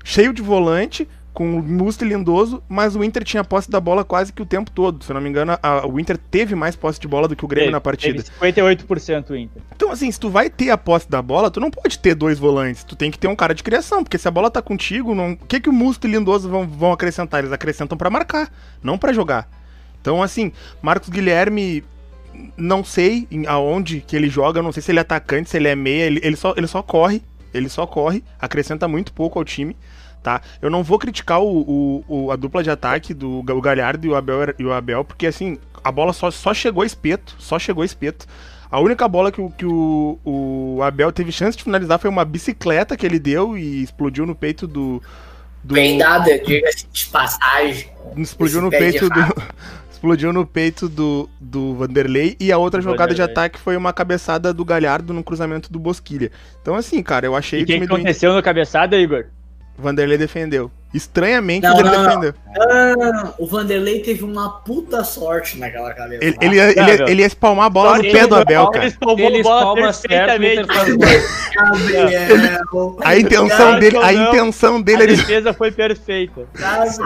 cheio 0.04 0.32
de 0.32 0.40
volante, 0.40 1.06
com 1.38 1.46
Musto 1.62 2.04
e 2.04 2.08
Lindoso, 2.08 2.60
mas 2.68 2.96
o 2.96 3.04
Inter 3.04 3.22
tinha 3.22 3.44
posse 3.44 3.70
da 3.70 3.78
bola 3.78 4.02
quase 4.04 4.32
que 4.32 4.42
o 4.42 4.44
tempo 4.44 4.72
todo. 4.72 5.04
Se 5.04 5.12
eu 5.12 5.14
não 5.14 5.20
me 5.20 5.28
engano, 5.28 5.56
a- 5.62 5.86
o 5.86 6.00
Inter 6.00 6.18
teve 6.18 6.56
mais 6.56 6.74
posse 6.74 6.98
de 6.98 7.06
bola 7.06 7.28
do 7.28 7.36
que 7.36 7.44
o 7.44 7.48
Grêmio 7.48 7.66
Teve- 7.68 7.72
na 7.72 7.80
partida. 7.80 8.22
Teve 8.24 8.28
58% 8.52 9.30
o 9.30 9.36
Inter. 9.36 9.62
Então, 9.76 9.92
assim, 9.92 10.10
se 10.10 10.18
tu 10.18 10.28
vai 10.28 10.50
ter 10.50 10.70
a 10.70 10.76
posse 10.76 11.08
da 11.08 11.22
bola, 11.22 11.48
tu 11.48 11.60
não 11.60 11.70
pode 11.70 11.96
ter 12.00 12.16
dois 12.16 12.40
volantes. 12.40 12.82
Tu 12.82 12.96
tem 12.96 13.08
que 13.08 13.18
ter 13.20 13.28
um 13.28 13.36
cara 13.36 13.54
de 13.54 13.62
criação, 13.62 14.02
porque 14.02 14.18
se 14.18 14.26
a 14.26 14.30
bola 14.32 14.50
tá 14.50 14.60
contigo, 14.60 15.14
não... 15.14 15.34
o 15.34 15.36
que, 15.36 15.60
que 15.60 15.68
o 15.68 15.72
Musto 15.72 16.08
e 16.08 16.10
Lindoso 16.10 16.48
vão, 16.48 16.66
vão 16.66 16.90
acrescentar? 16.90 17.38
Eles 17.38 17.52
acrescentam 17.52 17.96
pra 17.96 18.10
marcar, 18.10 18.50
não 18.82 18.98
pra 18.98 19.12
jogar. 19.12 19.48
Então, 20.00 20.20
assim, 20.20 20.50
Marcos 20.82 21.08
Guilherme, 21.08 21.84
não 22.56 22.82
sei 22.82 23.28
aonde 23.46 24.00
que 24.04 24.16
ele 24.16 24.28
joga, 24.28 24.60
não 24.60 24.72
sei 24.72 24.82
se 24.82 24.90
ele 24.90 24.98
é 24.98 25.02
atacante, 25.02 25.50
se 25.50 25.56
ele 25.56 25.68
é 25.68 25.76
meia, 25.76 26.02
ele, 26.04 26.20
ele, 26.24 26.34
só, 26.36 26.52
ele 26.56 26.66
só 26.66 26.82
corre, 26.82 27.22
ele 27.54 27.68
só 27.68 27.86
corre, 27.86 28.24
acrescenta 28.40 28.88
muito 28.88 29.12
pouco 29.12 29.38
ao 29.38 29.44
time. 29.44 29.76
Tá? 30.22 30.40
Eu 30.60 30.68
não 30.70 30.82
vou 30.82 30.98
criticar 30.98 31.40
o, 31.40 31.46
o- 31.60 32.04
o- 32.26 32.30
a 32.32 32.36
dupla 32.36 32.62
de 32.62 32.70
ataque 32.70 33.14
do 33.14 33.38
o 33.40 33.60
Galhardo 33.60 34.06
e 34.06 34.10
o 34.10 34.16
Abel, 34.16 34.54
e 34.58 34.64
o 34.64 34.72
Abel 34.72 35.04
porque 35.04 35.26
assim, 35.26 35.58
a 35.82 35.92
bola 35.92 36.12
só, 36.12 36.30
só 36.30 36.52
chegou 36.52 36.82
a 36.82 36.86
espeto, 36.86 37.34
só 37.38 37.58
chegou 37.58 37.82
a 37.82 37.86
espeto. 37.86 38.26
A 38.70 38.80
única 38.80 39.08
bola 39.08 39.32
que, 39.32 39.40
o, 39.40 39.48
que 39.50 39.64
o, 39.64 40.18
o 40.24 40.82
Abel 40.82 41.10
teve 41.10 41.32
chance 41.32 41.56
de 41.56 41.64
finalizar 41.64 41.98
foi 41.98 42.10
uma 42.10 42.24
bicicleta 42.24 42.96
que 42.96 43.06
ele 43.06 43.18
deu 43.18 43.56
e 43.56 43.82
explodiu 43.82 44.26
no 44.26 44.34
peito 44.34 44.66
do, 44.66 45.02
do. 45.64 45.74
Peidada, 45.74 46.38
diga-se 46.38 46.86
de 46.92 47.06
passagem. 47.06 47.88
Explodiu 48.16 48.60
no 48.60 48.70
de 48.70 48.76
peito 48.76 49.08
do. 49.08 49.20
Explodiu 49.90 50.32
no 50.32 50.46
peito 50.46 50.88
do, 50.88 51.28
do 51.40 51.74
Vanderlei 51.74 52.36
e 52.38 52.52
a 52.52 52.58
outra 52.58 52.80
jogada 52.80 53.12
de 53.14 53.20
Vanderlei. 53.20 53.32
ataque 53.32 53.58
foi 53.58 53.76
uma 53.76 53.92
cabeçada 53.92 54.52
do 54.54 54.64
Galhardo 54.64 55.12
no 55.12 55.24
cruzamento 55.24 55.72
do 55.72 55.78
Bosquilha. 55.80 56.30
Então, 56.62 56.76
assim, 56.76 57.02
cara, 57.02 57.26
eu 57.26 57.34
achei 57.34 57.60
E 57.60 57.62
o 57.62 57.64
o 57.64 57.66
que, 57.66 57.72
que 57.80 57.86
do 57.86 57.94
aconteceu 57.94 58.32
na 58.32 58.42
cabeçada, 58.42 58.96
Igor? 58.96 59.24
Vanderlei 59.82 60.18
defendeu. 60.18 60.70
Estranhamente, 60.92 61.66
Não, 61.66 61.78
ele 61.78 61.90
não, 61.90 62.02
não. 62.02 62.08
defendeu. 62.08 62.34
Ah, 62.58 63.34
o 63.38 63.46
Vanderlei 63.46 64.00
teve 64.00 64.24
uma 64.24 64.60
puta 64.60 65.04
sorte 65.04 65.58
naquela 65.58 65.92
cabeça. 65.92 66.24
Ele, 66.24 66.36
ele, 66.40 66.56
ia, 66.56 66.70
ele, 66.70 66.80
ia, 66.80 67.10
ele 67.10 67.20
ia 67.20 67.26
espalmar 67.26 67.66
a 67.66 67.70
bola 67.70 67.98
no 67.98 68.02
pé 68.02 68.26
do 68.26 68.34
Abel, 68.34 68.70
cara. 68.70 68.86
Ele 68.86 68.96
Ele 69.22 69.40
a 69.40 69.42
bola 69.42 69.74
perfeitamente. 69.74 70.66
Gabriel. 71.54 72.96
A 73.04 73.16
intenção 73.16 73.78
dele, 73.78 73.96
a 73.98 74.12
não. 74.12 74.28
intenção 74.28 74.76
A 74.76 74.80
dele, 74.80 75.02
ele 75.02 75.16
defesa 75.16 75.52
foi 75.52 75.70
perfeita. 75.70 76.46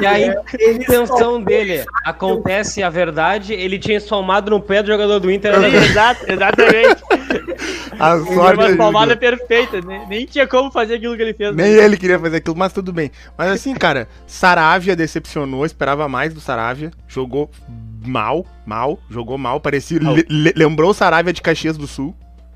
E 0.01 0.07
a 0.07 0.71
intenção 0.71 1.43
dele 1.43 1.85
acontece 2.05 2.83
a 2.83 2.89
verdade, 2.89 3.53
ele 3.53 3.79
tinha 3.79 3.99
espalmado 3.99 4.51
no 4.51 4.61
pé 4.61 4.83
do 4.83 4.87
jogador 4.89 5.19
do 5.19 5.31
Inter. 5.31 5.55
Exato, 5.75 6.25
exatamente. 6.31 7.03
a 7.99 8.19
sorte 8.19 8.33
uma 8.33 8.65
ajudou. 8.65 8.77
palmada 8.77 9.17
perfeita. 9.17 9.81
Nem, 9.81 10.07
nem 10.09 10.27
tinha 10.27 10.47
como 10.47 10.71
fazer 10.71 10.95
aquilo 10.95 11.17
que 11.17 11.23
ele 11.23 11.35
fez. 11.35 11.55
Nem 11.55 11.73
ele 11.73 11.97
queria 11.97 12.19
fazer 12.19 12.37
aquilo, 12.39 12.57
mas 12.57 12.73
tudo 12.73 12.93
bem. 12.93 13.11
Mas 13.37 13.51
assim, 13.51 13.75
cara, 13.75 14.09
Saravia 14.27 14.95
decepcionou, 14.97 15.65
esperava 15.67 16.09
mais 16.09 16.33
do 16.35 16.41
Saravia. 16.41 16.91
Jogou 17.09 17.51
mal, 18.05 18.45
mal, 18.67 18.99
jogou 19.11 19.39
mal. 19.39 19.61
Parecia. 19.61 19.99
Le- 20.29 20.53
lembrou 20.57 20.91
o 20.91 20.95
Saravia 20.95 21.33
de 21.33 21.43
Caxias 21.43 21.77
do 21.77 21.87
Sul. 21.87 22.15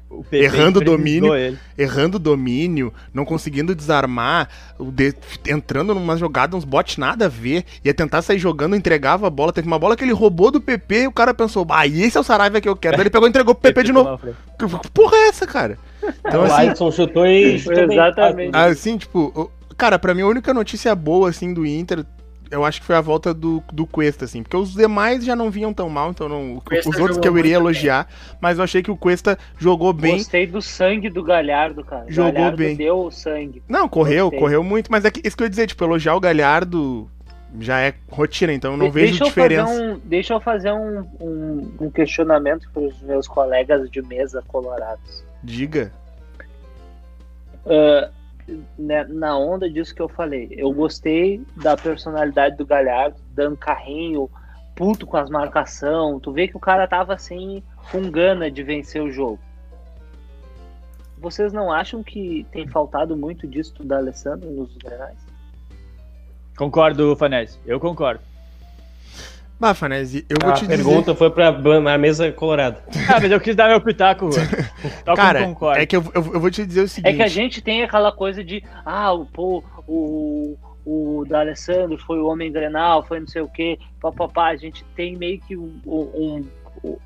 O 0.09 0.25
Errando 0.31 0.79
o 0.79 0.85
domínio. 0.85 1.35
ele. 1.35 1.59
Errando 1.77 2.19
domínio, 2.19 2.95
não 3.12 3.25
conseguindo 3.25 3.75
desarmar, 3.75 4.49
o 4.79 4.85
de- 4.92 5.14
entrando 5.49 5.92
numa 5.95 6.16
jogada, 6.16 6.57
uns 6.57 6.64
botes 6.64 6.97
nada 6.97 7.27
a 7.27 7.29
ver. 7.29 7.64
Ia 7.85 7.92
tentar 7.92 8.23
sair 8.23 8.38
jogando, 8.38 8.77
entregava 8.77 9.27
a 9.27 9.31
bola. 9.31 9.53
Teve 9.53 9.66
uma 9.66 9.79
bola 9.79 9.97
que 9.97 10.05
ele 10.05 10.12
roubou 10.12 10.51
do 10.53 10.61
PP 10.61 11.03
e 11.03 11.07
o 11.09 11.12
cara 11.12 11.35
pensou, 11.35 11.66
ah, 11.71 11.87
esse 11.87 12.16
é 12.16 12.21
o 12.21 12.25
Saravia 12.25 12.61
que 12.61 12.69
eu 12.69 12.77
quero. 12.77 12.97
Daí 12.97 13.03
ele 13.03 13.11
pegou 13.11 13.27
e 13.27 13.31
entregou 13.31 13.55
pro 13.55 13.62
PP 13.62 13.83
de 13.83 13.92
novo. 13.92 14.19
Que 14.59 14.90
Porra 14.90 15.16
é 15.16 15.29
essa, 15.29 15.47
cara? 15.47 15.77
Então, 16.25 16.42
o 16.42 16.45
assim, 16.45 16.69
Alisson 16.69 16.90
chutou 16.92 17.27
e 17.27 17.59
chutou 17.59 17.88
bem. 17.88 17.97
Exatamente. 17.99 18.57
Assim, 18.57 18.97
tipo, 18.97 19.51
cara, 19.77 19.99
pra 19.99 20.14
mim 20.14 20.23
a 20.23 20.27
única 20.29 20.55
notícia 20.55 20.95
boa, 20.95 21.29
assim, 21.31 21.53
do 21.53 21.66
Inter, 21.66 22.05
eu 22.50 22.64
acho 22.64 22.80
que 22.80 22.87
foi 22.87 22.96
a 22.96 23.00
volta 23.00 23.32
do, 23.35 23.62
do 23.72 23.87
Cuesta, 23.87 24.24
assim, 24.24 24.42
porque 24.42 24.56
os 24.56 24.72
demais 24.74 25.24
já 25.24 25.35
não 25.35 25.50
vinham 25.50 25.72
tão 25.72 25.88
mal, 25.88 26.11
então 26.11 26.28
não, 26.28 26.62
os 26.87 26.98
outros 26.98 27.18
que 27.18 27.28
eu 27.28 27.37
iria 27.38 27.56
elogiar, 27.56 28.09
mas 28.40 28.59
eu 28.59 28.64
achei 28.64 28.82
que 28.82 28.90
o 28.90 28.96
Cuesta 28.96 29.38
jogou 29.59 29.92
bem. 29.92 30.16
Gostei 30.18 30.46
do 30.46 30.61
sangue 30.62 31.09
do 31.11 31.22
Galhardo, 31.22 31.85
cara. 31.85 32.04
Jogou 32.09 32.32
Galhardo 32.32 32.56
bem. 32.59 32.76
deu 32.76 32.98
o 32.98 33.11
sangue. 33.11 33.62
Não, 33.68 33.88
correu, 33.88 34.24
Gostei. 34.26 34.40
correu 34.40 34.62
muito, 34.64 34.90
mas 34.90 35.04
é 35.04 35.11
que, 35.11 35.20
isso 35.26 35.37
que 35.37 35.42
eu 35.42 35.46
ia 35.46 35.50
dizer, 35.50 35.66
tipo, 35.66 35.82
elogiar 35.85 36.14
o 36.14 36.20
Galhardo 36.20 37.11
já 37.59 37.80
é 37.80 37.94
rotina, 38.11 38.52
então 38.52 38.72
eu 38.72 38.76
não 38.76 38.87
De- 38.87 38.92
vejo 38.92 39.24
diferença. 39.24 39.70
Um, 39.72 39.98
deixa 40.04 40.35
eu 40.35 40.40
fazer 40.40 40.72
um, 40.72 41.00
um, 41.20 41.72
um 41.80 41.90
questionamento 41.90 42.68
para 42.72 42.82
os 42.82 43.00
meus 43.02 43.26
colegas 43.26 43.90
de 43.90 44.02
mesa 44.02 44.42
colorados. 44.46 45.24
Diga. 45.42 45.92
Ah, 47.64 48.11
né, 48.78 49.04
na 49.04 49.37
onda 49.37 49.68
disso 49.68 49.94
que 49.94 50.02
eu 50.02 50.09
falei, 50.09 50.48
eu 50.52 50.72
gostei 50.72 51.44
da 51.56 51.76
personalidade 51.76 52.56
do 52.56 52.66
Galhardo, 52.66 53.20
dando 53.32 53.56
carrinho, 53.56 54.30
puto 54.74 55.06
com 55.06 55.16
as 55.16 55.30
marcação. 55.30 56.20
Tu 56.20 56.32
vê 56.32 56.46
que 56.46 56.56
o 56.56 56.61
cara 56.61 56.87
tava 56.87 57.14
assim, 57.14 57.62
com 57.90 58.11
gana 58.11 58.50
de 58.50 58.62
vencer 58.62 59.02
o 59.02 59.11
jogo. 59.11 59.38
Vocês 61.18 61.52
não 61.52 61.72
acham 61.72 62.02
que 62.02 62.46
tem 62.52 62.68
faltado 62.68 63.16
muito 63.16 63.46
disso 63.46 63.72
do 63.82 63.94
Alessandro 63.94 64.50
nos 64.50 64.76
granais? 64.76 65.18
Concordo, 66.56 67.16
Fanese. 67.16 67.59
Eu 67.66 67.80
concordo. 67.80 68.20
Bah, 69.59 69.73
Fanese, 69.73 70.27
eu 70.29 70.37
vou 70.40 70.51
A 70.51 70.55
te 70.55 70.66
dizer. 70.66 70.77
pergunta 70.77 71.14
foi 71.14 71.31
pra 71.31 71.49
a 71.49 71.99
mesa 71.99 72.31
colorada. 72.31 72.83
Ah, 73.09 73.21
mas 73.21 73.31
eu 73.31 73.40
quis 73.40 73.57
dar 73.57 73.69
meu 73.69 73.81
pitaco. 73.81 74.29
Cara, 75.14 75.40
é 75.77 75.87
que 75.87 75.97
eu, 75.97 76.03
eu, 76.14 76.35
eu 76.35 76.40
vou 76.40 76.51
te 76.51 76.66
dizer 76.66 76.83
o 76.83 76.88
seguinte. 76.88 77.12
É 77.12 77.16
que 77.16 77.23
a 77.23 77.29
gente 77.29 77.62
tem 77.62 77.83
aquela 77.83 78.12
coisa 78.12 78.45
de, 78.45 78.62
ah, 78.85 79.12
o, 79.12 79.25
pô, 79.25 79.62
o, 79.87 80.59
o 80.85 81.25
D'Alessandro 81.27 81.97
foi 81.99 82.19
o 82.21 82.27
homem 82.27 82.53
grenal, 82.53 83.03
foi 83.05 83.21
não 83.21 83.27
sei 83.27 83.42
o 83.42 83.49
quê, 83.49 83.79
papapá. 84.01 84.49
A 84.49 84.57
gente 84.57 84.85
tem 84.95 85.16
meio 85.16 85.40
que 85.40 85.57
um, 85.57 85.81
um, 85.87 86.45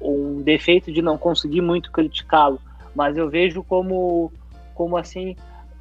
um 0.01 0.43
defeito 0.43 0.91
de 0.93 1.03
não 1.03 1.17
conseguir 1.17 1.61
muito 1.61 1.93
criticá-lo, 1.93 2.61
mas 2.95 3.17
eu 3.17 3.29
vejo 3.31 3.63
como, 3.63 4.33
como 4.75 4.97
assim, 4.97 5.37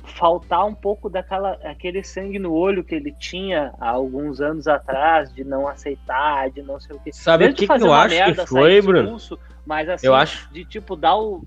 faltar 0.10 0.66
um 0.66 0.74
pouco 0.74 1.10
daquela 1.10 1.52
aquele 1.64 2.04
sangue 2.04 2.40
no 2.40 2.54
olho 2.54 2.84
que 2.84 2.96
ele 2.96 3.14
tinha 3.20 3.74
há 3.80 3.90
alguns 3.90 4.42
anos 4.42 4.68
atrás, 4.68 5.34
de 5.34 5.44
não 5.44 5.68
aceitar, 5.68 6.50
de 6.50 6.62
não 6.62 6.80
sei 6.80 6.96
o 6.96 7.00
quê. 7.00 7.12
Sabe 7.14 7.46
o 7.46 7.54
que, 7.54 7.68
que 7.68 7.74
eu 7.74 7.94
acho 7.94 8.16
merda, 8.16 8.44
que 8.44 8.50
foi, 8.50 8.62
sair 8.62 8.82
Bruno? 8.82 9.04
expulso, 9.04 9.40
Mas 9.66 9.90
assim, 9.90 10.08
Eu 10.08 10.16
acho. 10.16 10.52
de 10.52 10.66
tipo 10.66 10.96
dar 10.96 11.18
o. 11.18 11.44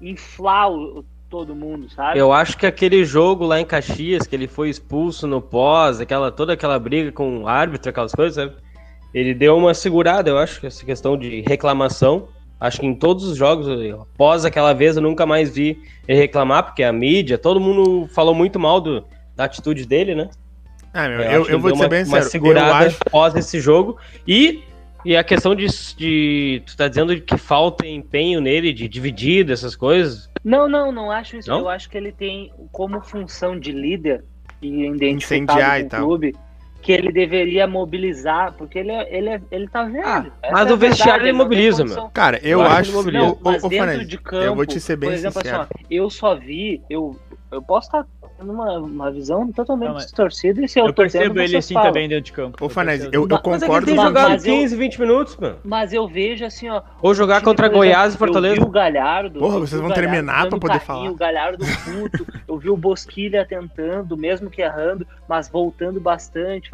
inflar 0.00 0.70
o, 0.70 1.04
todo 1.32 1.54
mundo, 1.54 1.90
sabe? 1.90 2.18
Eu 2.18 2.30
acho 2.30 2.58
que 2.58 2.66
aquele 2.66 3.04
jogo 3.06 3.46
lá 3.46 3.58
em 3.58 3.64
Caxias, 3.64 4.26
que 4.26 4.36
ele 4.36 4.46
foi 4.46 4.68
expulso 4.68 5.26
no 5.26 5.40
pós, 5.40 5.98
aquela, 5.98 6.30
toda 6.30 6.52
aquela 6.52 6.78
briga 6.78 7.10
com 7.10 7.38
o 7.38 7.48
árbitro, 7.48 7.88
aquelas 7.88 8.12
coisas, 8.12 8.34
sabe? 8.34 8.54
Ele 9.14 9.32
deu 9.32 9.56
uma 9.56 9.72
segurada, 9.72 10.28
eu 10.28 10.38
acho, 10.38 10.60
que 10.60 10.66
essa 10.66 10.84
questão 10.84 11.16
de 11.16 11.40
reclamação. 11.40 12.28
Acho 12.62 12.78
que 12.78 12.86
em 12.86 12.94
todos 12.94 13.24
os 13.24 13.36
jogos, 13.36 13.66
após 13.92 14.44
aquela 14.44 14.72
vez, 14.72 14.94
eu 14.94 15.02
nunca 15.02 15.26
mais 15.26 15.52
vi 15.52 15.82
ele 16.06 16.20
reclamar, 16.20 16.62
porque 16.62 16.84
a 16.84 16.92
mídia, 16.92 17.36
todo 17.36 17.58
mundo 17.58 18.06
falou 18.14 18.36
muito 18.36 18.60
mal 18.60 18.80
do, 18.80 19.04
da 19.34 19.46
atitude 19.46 19.84
dele, 19.84 20.14
né? 20.14 20.30
Ah, 20.94 21.08
meu, 21.08 21.22
Eu 21.22 21.30
eu, 21.32 21.48
eu 21.48 21.58
vou 21.58 21.72
te 21.72 21.78
ser 21.78 21.82
uma, 21.82 21.88
bem 21.88 21.98
uma 21.98 22.04
sincero. 22.04 22.24
Eu 22.24 22.30
segurada 22.30 22.86
acho, 22.86 22.98
após 23.04 23.34
esse 23.34 23.58
jogo. 23.58 23.98
E, 24.28 24.62
e 25.04 25.16
a 25.16 25.24
questão 25.24 25.56
de, 25.56 25.66
de. 25.96 26.62
Tu 26.64 26.76
tá 26.76 26.86
dizendo 26.86 27.20
que 27.20 27.36
falta 27.36 27.84
empenho 27.84 28.40
nele, 28.40 28.72
de 28.72 28.86
dividir 28.86 29.44
dessas 29.44 29.74
coisas. 29.74 30.30
Não, 30.44 30.68
não, 30.68 30.92
não 30.92 31.10
acho 31.10 31.38
isso. 31.38 31.50
Não? 31.50 31.58
Eu 31.58 31.68
acho 31.68 31.90
que 31.90 31.98
ele 31.98 32.12
tem 32.12 32.52
como 32.70 33.00
função 33.00 33.58
de 33.58 33.72
líder 33.72 34.24
e 34.62 34.86
identificado 34.86 35.58
Incendiar 35.58 35.78
com 35.78 35.82
e 35.82 35.86
o 35.86 35.88
tal. 35.88 36.00
Que 36.82 36.90
ele 36.90 37.12
deveria 37.12 37.66
mobilizar, 37.66 38.52
porque 38.54 38.78
ele, 38.80 38.90
é- 38.90 39.16
ele, 39.16 39.28
é- 39.30 39.40
ele 39.52 39.68
tá 39.68 39.84
velho. 39.84 40.04
Ah, 40.04 40.26
mas 40.50 40.68
é 40.68 40.72
o 40.74 40.76
vestiário 40.76 41.24
ele 41.24 41.32
mobiliza, 41.32 41.82
condição. 41.84 42.10
cara, 42.12 42.40
eu, 42.42 42.60
acho 42.60 43.10
Não, 43.12 43.38
mas 43.40 43.62
ô, 43.62 43.68
dentro 43.68 44.04
de 44.04 44.18
campo, 44.18 44.44
eu 44.44 44.54
vou 44.56 44.66
te 44.66 44.80
ser 44.80 44.96
bem 44.96 45.10
por 45.10 45.14
exemplo, 45.14 45.40
sincero. 45.40 45.62
assim, 45.62 45.72
ó, 45.84 45.86
eu 45.88 46.10
só 46.10 46.34
vi, 46.34 46.82
eu, 46.90 47.16
eu 47.52 47.62
posso 47.62 47.86
estar 47.86 48.04
tendo 48.04 48.21
uma, 48.50 48.78
uma 48.78 49.10
visão 49.10 49.50
totalmente 49.52 49.90
Não, 49.90 49.96
distorcida 49.98 50.64
e 50.64 50.68
se 50.68 50.78
eu, 50.78 50.86
Eu 50.86 50.92
tô 50.92 51.02
percebo 51.02 51.34
tendo, 51.34 51.40
ele 51.42 51.56
assim 51.56 51.74
falam. 51.74 51.88
também 51.90 52.08
dentro 52.08 52.24
de 52.24 52.32
campo. 52.32 52.64
Ô, 52.64 52.68
Fanese, 52.68 53.08
eu, 53.12 53.26
eu 53.28 53.36
é 53.36 53.40
concordo. 53.40 53.86
tem 53.86 53.94
Mas- 53.94 54.06
jogado 54.06 54.28
mas 54.30 54.46
eu- 54.46 54.54
15, 54.54 54.76
20 54.76 55.00
minutos, 55.00 55.36
mano. 55.36 55.56
Mas 55.64 55.92
eu 55.92 56.08
vejo 56.08 56.44
assim, 56.44 56.68
ó. 56.68 56.82
Ou 57.00 57.14
jogar 57.14 57.36
time, 57.36 57.44
contra 57.46 57.68
por 57.70 57.76
Goiás 57.76 57.98
e 58.04 58.08
exemplo, 58.08 58.18
Fortaleza. 58.26 58.56
Eu 58.56 58.62
vi 58.62 58.68
o 58.68 58.72
Galhardo. 58.72 59.38
Porra, 59.40 59.54
eu 59.56 59.60
vocês 59.60 59.78
o 59.80 59.82
vão 59.82 59.88
Galhardo 59.90 60.10
terminar 60.12 60.48
pra 60.48 60.58
poder 60.58 60.80
carrinho, 60.80 60.86
falar. 60.86 61.10
O 61.10 61.14
Galhardo 61.14 61.64
puto. 61.84 62.26
eu 62.48 62.58
vi 62.58 62.70
o 62.70 62.76
Bosquilha 62.76 63.46
tentando, 63.46 64.16
mesmo 64.16 64.50
que 64.50 64.62
errando, 64.62 65.06
mas 65.28 65.48
voltando 65.48 66.00
bastante. 66.00 66.70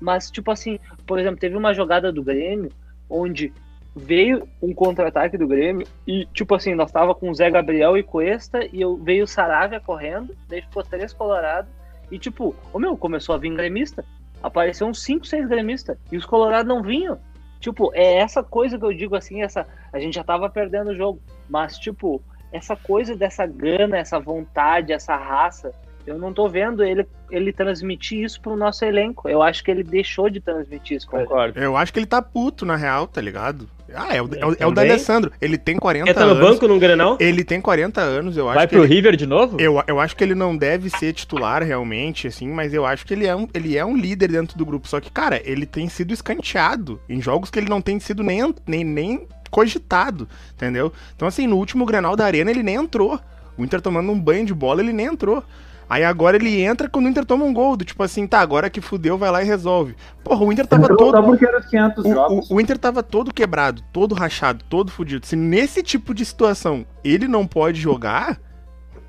Mas, 0.00 0.30
tipo 0.30 0.50
assim, 0.50 0.78
por 1.06 1.18
exemplo, 1.18 1.38
teve 1.38 1.56
uma 1.56 1.74
jogada 1.74 2.10
do 2.12 2.22
Grêmio 2.22 2.70
onde 3.08 3.52
veio 3.94 4.48
um 4.62 4.72
contra-ataque 4.72 5.36
do 5.36 5.46
Grêmio 5.46 5.86
e, 6.06 6.26
tipo 6.26 6.54
assim, 6.54 6.74
nós 6.74 6.92
tava 6.92 7.14
com 7.14 7.34
Zé 7.34 7.50
Gabriel 7.50 7.96
e 7.96 8.02
Cuesta 8.02 8.60
e 8.72 8.80
eu 8.80 8.96
veio 8.96 9.24
o 9.24 9.28
Saravia 9.28 9.80
correndo, 9.80 10.36
daí 10.48 10.62
ficou 10.62 10.82
três 10.82 11.12
colorados 11.12 11.70
e, 12.10 12.18
tipo, 12.18 12.54
o 12.72 12.78
meu, 12.78 12.96
começou 12.96 13.34
a 13.34 13.38
vir 13.38 13.54
gremista. 13.54 14.04
Apareceu 14.42 14.86
uns 14.86 15.02
5, 15.02 15.26
6 15.26 15.48
gremistas 15.48 15.98
e 16.10 16.16
os 16.16 16.24
colorados 16.24 16.68
não 16.68 16.82
vinham. 16.82 17.18
Tipo, 17.60 17.90
é 17.94 18.14
essa 18.14 18.42
coisa 18.42 18.78
que 18.78 18.84
eu 18.84 18.92
digo 18.92 19.14
assim, 19.14 19.42
essa 19.42 19.66
a 19.92 19.98
gente 19.98 20.14
já 20.14 20.24
tava 20.24 20.48
perdendo 20.48 20.90
o 20.90 20.96
jogo, 20.96 21.20
mas 21.48 21.78
tipo, 21.78 22.22
essa 22.50 22.74
coisa 22.74 23.14
dessa 23.14 23.46
gana, 23.46 23.98
essa 23.98 24.18
vontade, 24.18 24.92
essa 24.92 25.14
raça, 25.14 25.72
eu 26.10 26.18
não 26.18 26.32
tô 26.32 26.48
vendo 26.48 26.82
ele 26.84 27.06
ele 27.30 27.52
transmitir 27.52 28.24
isso 28.24 28.40
pro 28.40 28.56
nosso 28.56 28.84
elenco. 28.84 29.28
Eu 29.28 29.40
acho 29.40 29.62
que 29.62 29.70
ele 29.70 29.84
deixou 29.84 30.28
de 30.28 30.40
transmitir 30.40 30.96
isso. 30.96 31.06
Concordo. 31.06 31.58
Eu 31.60 31.76
acho 31.76 31.92
que 31.92 31.98
ele 32.00 32.06
tá 32.06 32.20
puto, 32.20 32.66
na 32.66 32.74
real, 32.74 33.06
tá 33.06 33.20
ligado? 33.20 33.68
Ah, 33.94 34.14
é 34.14 34.20
o, 34.20 34.28
é 34.34 34.44
o, 34.46 34.50
é 34.50 34.50
o 34.50 34.54
Também. 34.56 34.72
D'Alessandro. 34.74 35.32
Ele 35.40 35.56
tem 35.56 35.76
40 35.76 36.10
Entra 36.10 36.24
no 36.26 36.32
anos. 36.32 36.48
banco 36.50 36.66
num 36.66 36.78
Grenal. 36.78 37.16
Ele 37.20 37.44
tem 37.44 37.60
40 37.60 38.00
anos, 38.00 38.36
eu 38.36 38.48
acho 38.48 38.56
Vai 38.58 38.66
que 38.66 38.74
pro 38.74 38.84
ele- 38.84 38.94
River 38.94 39.14
de 39.16 39.26
novo? 39.26 39.60
Eu, 39.60 39.82
eu 39.86 40.00
acho 40.00 40.16
que 40.16 40.24
ele 40.24 40.34
não 40.34 40.56
deve 40.56 40.90
ser 40.90 41.12
titular 41.12 41.62
realmente, 41.62 42.26
assim, 42.26 42.48
mas 42.48 42.74
eu 42.74 42.84
acho 42.84 43.06
que 43.06 43.14
ele 43.14 43.26
é, 43.26 43.34
um, 43.34 43.46
ele 43.54 43.76
é 43.78 43.84
um 43.84 43.96
líder 43.96 44.28
dentro 44.32 44.58
do 44.58 44.66
grupo. 44.66 44.88
Só 44.88 45.00
que, 45.00 45.10
cara, 45.10 45.40
ele 45.44 45.66
tem 45.66 45.88
sido 45.88 46.12
escanteado 46.12 47.00
em 47.08 47.20
jogos 47.22 47.48
que 47.50 47.58
ele 47.58 47.68
não 47.68 47.80
tem 47.80 47.98
sido 48.00 48.22
nem, 48.24 48.52
nem, 48.66 48.84
nem 48.84 49.26
cogitado, 49.50 50.28
entendeu? 50.54 50.92
Então, 51.14 51.28
assim, 51.28 51.46
no 51.46 51.56
último 51.56 51.84
Grenal 51.84 52.16
da 52.16 52.24
Arena 52.24 52.50
ele 52.50 52.62
nem 52.62 52.74
entrou. 52.76 53.20
O 53.56 53.64
Inter 53.64 53.80
tomando 53.80 54.10
um 54.10 54.18
banho 54.18 54.46
de 54.46 54.54
bola, 54.54 54.80
ele 54.80 54.92
nem 54.92 55.06
entrou. 55.06 55.44
Aí 55.90 56.04
agora 56.04 56.36
ele 56.36 56.60
entra 56.62 56.88
quando 56.88 57.06
o 57.06 57.08
Inter 57.08 57.24
toma 57.24 57.44
um 57.44 57.52
gol, 57.52 57.76
do 57.76 57.84
tipo 57.84 58.00
assim, 58.02 58.24
tá, 58.26 58.38
agora 58.40 58.70
que 58.70 58.80
fudeu, 58.80 59.18
vai 59.18 59.28
lá 59.30 59.42
e 59.42 59.44
resolve. 59.46 59.96
Porra, 60.22 60.44
o 60.44 60.52
Inter 60.52 60.64
tava 60.66 60.86
todo. 60.96 61.20
Porque 61.24 61.44
era 61.44 61.58
os 61.58 61.66
500 61.66 62.04
O, 62.04 62.12
jogos. 62.14 62.48
o- 62.50 62.54
o 62.54 62.60
Inter 62.60 62.78
tava 62.78 63.02
todo 63.02 63.34
quebrado, 63.34 63.82
todo 63.92 64.14
rachado, 64.14 64.64
todo 64.68 64.92
fudido. 64.92 65.26
Se 65.26 65.34
nesse 65.34 65.82
tipo 65.82 66.14
de 66.14 66.24
situação 66.24 66.86
ele 67.02 67.26
não 67.26 67.44
pode 67.46 67.80
jogar, 67.80 68.38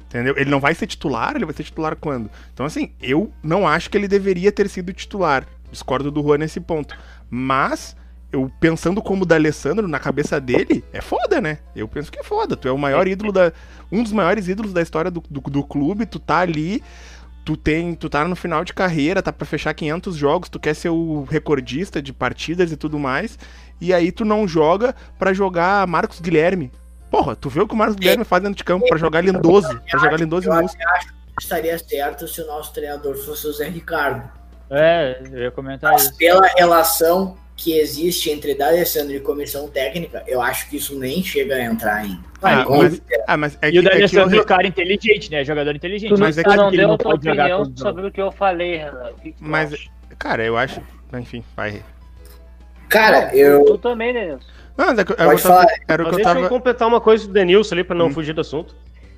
Entendeu? 0.08 0.34
Ele 0.36 0.50
não 0.50 0.60
vai 0.60 0.76
ser 0.76 0.88
titular, 0.88 1.38
ele 1.38 1.46
vai 1.46 1.54
ser 1.54 1.63
titular 1.63 1.96
quando? 1.96 2.30
Então, 2.54 2.65
assim, 2.65 2.91
eu 3.02 3.32
não 3.41 3.65
acho 3.65 3.89
que 3.89 3.98
ele 3.98 4.10
deveria 4.10 4.52
ter 4.52 4.67
sido 4.67 4.91
titular. 4.91 5.46
Discordo 5.72 6.12
do 6.12 6.22
Juan 6.22 6.38
nesse 6.39 6.60
ponto. 6.60 6.94
Mas, 7.30 7.96
eu 8.32 8.52
pensando 8.60 9.02
como 9.02 9.24
o 9.24 9.26
da 9.26 9.36
Alessandro, 9.36 9.88
na 9.88 10.00
cabeça 10.00 10.39
dele, 10.39 10.84
é 10.94 11.02
foda, 11.02 11.41
né? 11.41 11.60
Eu 11.76 11.88
penso 11.88 12.12
que 12.12 12.20
é 12.20 12.24
foda. 12.24 12.56
Tu 12.56 12.67
é 12.67 12.72
o 12.72 12.78
maior 12.78 13.08
ídolo 13.08 13.32
da. 13.32 13.52
Um 13.91 14.04
dos 14.04 14.12
maiores 14.12 14.48
ídolos 14.48 14.74
da 14.74 14.82
história 14.82 15.12
do, 15.12 15.22
do, 15.30 15.41
do 15.41 15.63
clube, 15.63 16.06
tu 16.06 16.20
tá 16.20 16.39
ali. 16.39 16.84
Tu 17.44 17.58
tem, 17.58 17.96
tu 17.96 18.08
tá 18.08 18.24
no 18.24 18.36
final 18.36 18.63
de 18.63 18.72
carreira, 18.72 19.22
tá 19.22 19.34
para 19.34 19.48
fechar 19.48 19.74
500 19.74 20.15
jogos, 20.15 20.48
tu 20.48 20.60
quer 20.60 20.76
ser 20.76 20.89
o 20.89 21.24
recordista 21.24 22.00
de 22.00 22.13
partidas 22.13 22.72
e 22.72 22.78
tudo 22.78 23.00
mais, 23.00 23.38
e 23.82 23.91
aí 23.96 24.12
tu 24.12 24.24
não 24.24 24.48
joga 24.48 24.94
para 25.17 25.34
jogar 25.34 25.88
Marcos 25.88 26.20
Guilherme, 26.20 26.72
Porra, 27.12 27.36
tu 27.36 27.50
vê 27.50 27.60
o 27.60 27.67
que 27.67 27.74
o 27.74 27.78
Marcos 27.78 27.98
Guilherme 27.98 28.24
faz 28.24 28.41
dentro 28.41 28.58
de 28.58 28.63
campo 28.63 28.88
pra 28.88 28.98
jogar 28.98 29.20
lindoso. 29.20 29.82
Pra 29.89 30.00
jogar 30.00 30.17
lindoso 30.17 30.48
Eu 30.48 30.54
e 30.54 30.58
acho 30.63 30.78
que 30.78 31.41
estaria 31.41 31.78
certo 31.78 32.26
se 32.26 32.41
o 32.41 32.48
nosso 32.48 32.74
treinador 32.74 33.17
fosse 33.17 33.46
o 33.48 33.52
Zé 33.52 33.67
Ricardo. 33.67 34.32
É, 34.70 35.22
eu 35.30 35.39
ia 35.39 35.52
comentar 35.52 35.91
Mas 35.91 36.04
isso. 36.04 36.15
pela 36.15 36.48
relação 36.56 37.38
que 37.63 37.78
existe 37.78 38.30
entre 38.32 38.56
D'Alessandro 38.56 39.13
e 39.13 39.19
comissão 39.19 39.67
técnica, 39.67 40.24
eu 40.28 40.41
acho 40.41 40.69
que 40.69 40.78
isso 40.78 40.97
nem 40.97 41.21
chega 41.24 41.56
a 41.56 41.63
entrar 41.63 42.06
em. 42.06 42.17
Ah, 42.41 42.63
Com 42.65 42.78
mas-. 42.78 43.02
Ah, 43.28 43.38
mas 43.38 43.58
é 43.62 43.69
E 43.69 43.71
que, 43.74 43.78
o 43.78 43.82
é 43.82 43.84
que 43.84 43.88
eu 43.88 43.91
D'Alessandro 43.93 44.30
é 44.30 44.34
re- 44.38 44.41
um 44.41 44.45
cara 44.45 44.67
inteligente, 44.67 45.30
né? 45.32 45.43
Jogador 45.43 45.76
inteligente. 45.76 46.12
Não- 46.12 46.17
Mas 46.17 46.38
é 46.38 46.43
que 46.43 46.56
não 46.56 46.67
ele 46.69 46.78
deu 46.78 46.88
não 46.88 46.95
a 46.95 46.97
tua 46.97 47.12
pode 47.12 47.26
jogar 47.26 47.45
opinião 47.58 47.78
sobre 47.78 48.08
o 48.08 48.12
que 48.12 48.21
eu 48.21 48.32
falei, 48.32 48.78
Renan. 48.78 49.12
O 49.12 49.13
que 49.21 49.32
que 49.32 49.38
tu 49.38 49.43
Mas, 49.43 49.74
acha? 49.74 49.89
cara, 50.17 50.43
eu 50.43 50.58
acho. 50.58 50.82
Enfim, 51.13 51.43
vai. 51.56 51.84
Cara, 52.89 53.36
eu. 53.36 53.63
Tu 53.65 53.78
também, 53.78 54.13
Denilson. 54.13 54.45
Não, 54.78 54.86
mas 54.88 54.97
é 54.97 55.02
eu 55.02 55.06
Pode 55.06 55.17
tava- 55.17 55.38
falar. 55.41 55.67
era 55.88 56.02
o 56.04 56.06
que 56.06 56.12
eu 56.12 56.15
deixa 56.15 56.30
eu 56.32 56.36
tava. 56.36 56.50
completar 56.50 56.88
uma 56.88 57.02
coisa 57.02 57.28
do 57.28 57.34
Denilson 57.34 57.76
ali, 57.76 57.84
pra 57.84 57.95
não 57.95 58.08
Hum. 58.08 58.12
fugir 58.13 58.34
do 58.34 58.41
assunto. 58.41 58.76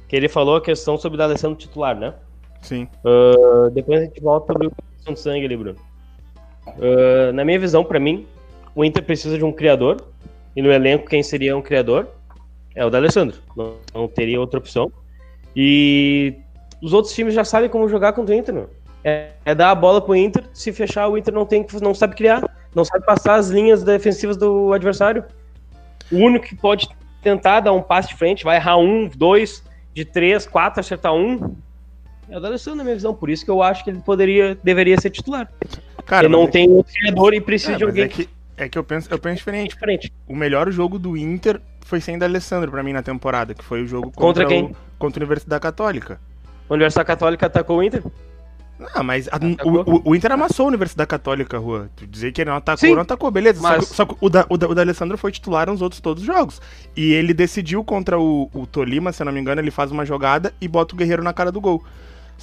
Que 0.08 0.16
ele 0.16 0.28
falou 0.28 0.58
a 0.58 0.62
questão 0.62 0.98
sobre 0.98 1.16
o 1.16 1.18
D'Alessandro 1.18 1.58
titular, 1.58 1.96
né? 1.96 2.14
Sim. 2.62 2.88
Uh, 3.04 3.70
depois 3.72 4.02
a 4.02 4.06
gente 4.06 4.22
volta 4.22 4.52
sobre 4.54 4.68
o 4.68 4.72
questão 4.96 5.14
de 5.14 5.20
sangue 5.20 5.46
ali, 5.46 5.58
Bruno. 5.58 5.78
Uh, 6.68 7.34
na 7.34 7.44
minha 7.44 7.60
visão, 7.60 7.84
pra 7.84 8.00
mim, 8.00 8.26
o 8.76 8.84
Inter 8.84 9.04
precisa 9.04 9.38
de 9.38 9.44
um 9.44 9.52
criador. 9.52 9.98
E 10.56 10.62
no 10.62 10.72
elenco, 10.72 11.08
quem 11.08 11.24
seria 11.24 11.58
um 11.58 11.62
criador? 11.62 12.08
É 12.76 12.86
o 12.86 12.90
D'Alessandro. 12.90 13.38
Não, 13.56 13.76
não 13.94 14.08
teria 14.08 14.40
outra 14.40 14.60
opção. 14.60 14.92
E 15.56 16.36
os 16.82 16.94
outros 16.94 17.14
times 17.14 17.34
já 17.34 17.44
sabem 17.44 17.70
como 17.70 17.88
jogar 17.88 18.14
contra 18.14 18.36
o 18.36 18.38
Inter, 18.38 18.54
meu. 18.54 18.70
É, 19.04 19.32
é 19.46 19.54
dar 19.54 19.72
a 19.72 19.76
bola 19.76 20.02
pro 20.02 20.16
Inter, 20.16 20.44
se 20.54 20.72
fechar, 20.72 21.08
o 21.08 21.18
Inter 21.18 21.34
não, 21.34 21.46
tem, 21.46 21.66
não 21.82 21.94
sabe 21.94 22.16
criar, 22.16 22.42
não 22.74 22.86
sabe 22.86 23.06
passar 23.06 23.36
as 23.36 23.50
linhas 23.50 23.84
defensivas 23.84 24.38
do 24.38 24.72
adversário. 24.72 25.26
O 26.12 26.18
único 26.18 26.46
que 26.46 26.56
pode 26.56 26.88
tentar 27.22 27.60
dar 27.60 27.74
um 27.74 27.82
passe 27.82 28.10
de 28.10 28.16
frente, 28.16 28.44
vai 28.44 28.56
errar 28.56 28.78
um, 28.78 29.08
dois, 29.08 29.64
de 29.94 30.06
três, 30.06 30.46
quatro, 30.46 30.80
acertar 30.80 31.14
um, 31.14 31.56
é 32.30 32.38
o 32.38 32.40
D'Alessandro, 32.40 32.78
na 32.78 32.84
minha 32.84 32.96
visão. 32.96 33.14
Por 33.14 33.30
isso 33.30 33.44
que 33.44 33.52
eu 33.52 33.62
acho 33.62 33.84
que 33.84 33.90
ele 33.90 34.00
poderia, 34.00 34.58
deveria 34.64 35.00
ser 35.00 35.10
titular. 35.10 35.52
Cara, 36.06 36.26
ele 36.26 36.34
não 36.34 36.44
é 36.44 36.48
tem 36.48 36.70
um 36.70 36.84
treinador 36.84 37.34
e 37.34 37.42
precisa 37.42 37.74
é, 37.74 37.78
de 37.78 37.84
alguém 37.84 38.06
é 38.06 38.08
que, 38.08 38.30
é 38.58 38.70
que 38.70 38.78
eu 38.78 38.84
penso, 38.84 39.08
eu 39.12 39.20
penso 39.20 39.38
diferente. 39.38 39.72
diferente. 39.72 40.14
O 40.28 40.36
melhor 40.36 40.72
jogo 40.72 40.98
do 41.00 41.18
Inter 41.18 41.60
foi 41.86 42.00
sem 42.00 42.18
D'Alessandro 42.18 42.72
pra 42.72 42.84
mim 42.84 42.94
na 42.94 43.02
temporada, 43.04 43.54
que 43.54 43.64
foi 43.64 43.84
o 43.84 43.88
jogo 43.88 44.12
Contra 44.12 44.44
contra, 44.44 44.46
quem? 44.48 44.66
O, 44.66 44.76
contra 44.98 45.20
a 45.20 45.22
Universidade 45.22 45.62
Católica. 45.62 46.20
A 46.70 46.74
Universidade 46.74 47.08
Católica 47.08 47.46
atacou 47.48 47.78
o 47.80 47.84
Inter. 47.84 48.04
Ah, 48.94 49.04
mas 49.04 49.28
a- 49.30 49.40
o, 49.66 50.10
o- 50.10 50.16
Inter 50.16 50.32
amassou 50.32 50.66
a 50.66 50.70
Universidade 50.70 51.08
Católica, 51.08 51.58
Rua. 51.58 51.90
Tu 51.96 52.06
dizer 52.08 52.32
que 52.32 52.42
ele 52.42 52.50
não 52.50 52.58
atacou, 52.58 52.90
Sim, 52.90 52.96
não 52.96 53.02
atacou, 53.04 53.30
beleza. 53.32 53.62
Só 53.62 53.70
mas- 53.70 53.88
Só, 53.88 54.06
que, 54.06 54.16
o, 54.20 54.30
da, 54.30 54.46
o, 54.50 54.58
da, 54.58 54.68
o 54.68 54.76
D'Alessandro 54.76 55.18
foi 55.18 55.32
titular 55.32 55.70
nos 55.70 55.82
outros 55.82 56.02
todos 56.02 56.24
os 56.24 56.28
jogos. 56.28 56.62
E 56.96 57.14
ele 57.14 57.34
decidiu 57.34 57.84
contra 57.84 58.20
o, 58.20 58.50
o 58.54 58.66
Tolima, 58.66 59.12
se 59.14 59.22
eu 59.22 59.26
não 59.26 59.32
me 59.32 59.40
engano, 59.40 59.62
ele 59.62 59.72
faz 59.72 59.92
uma 59.92 60.06
jogada 60.06 60.54
e 60.60 60.68
bota 60.68 60.96
o 60.96 60.98
Guerreiro 60.98 61.24
na 61.24 61.32
cara 61.34 61.52
do 61.52 61.62
gol. 61.62 61.84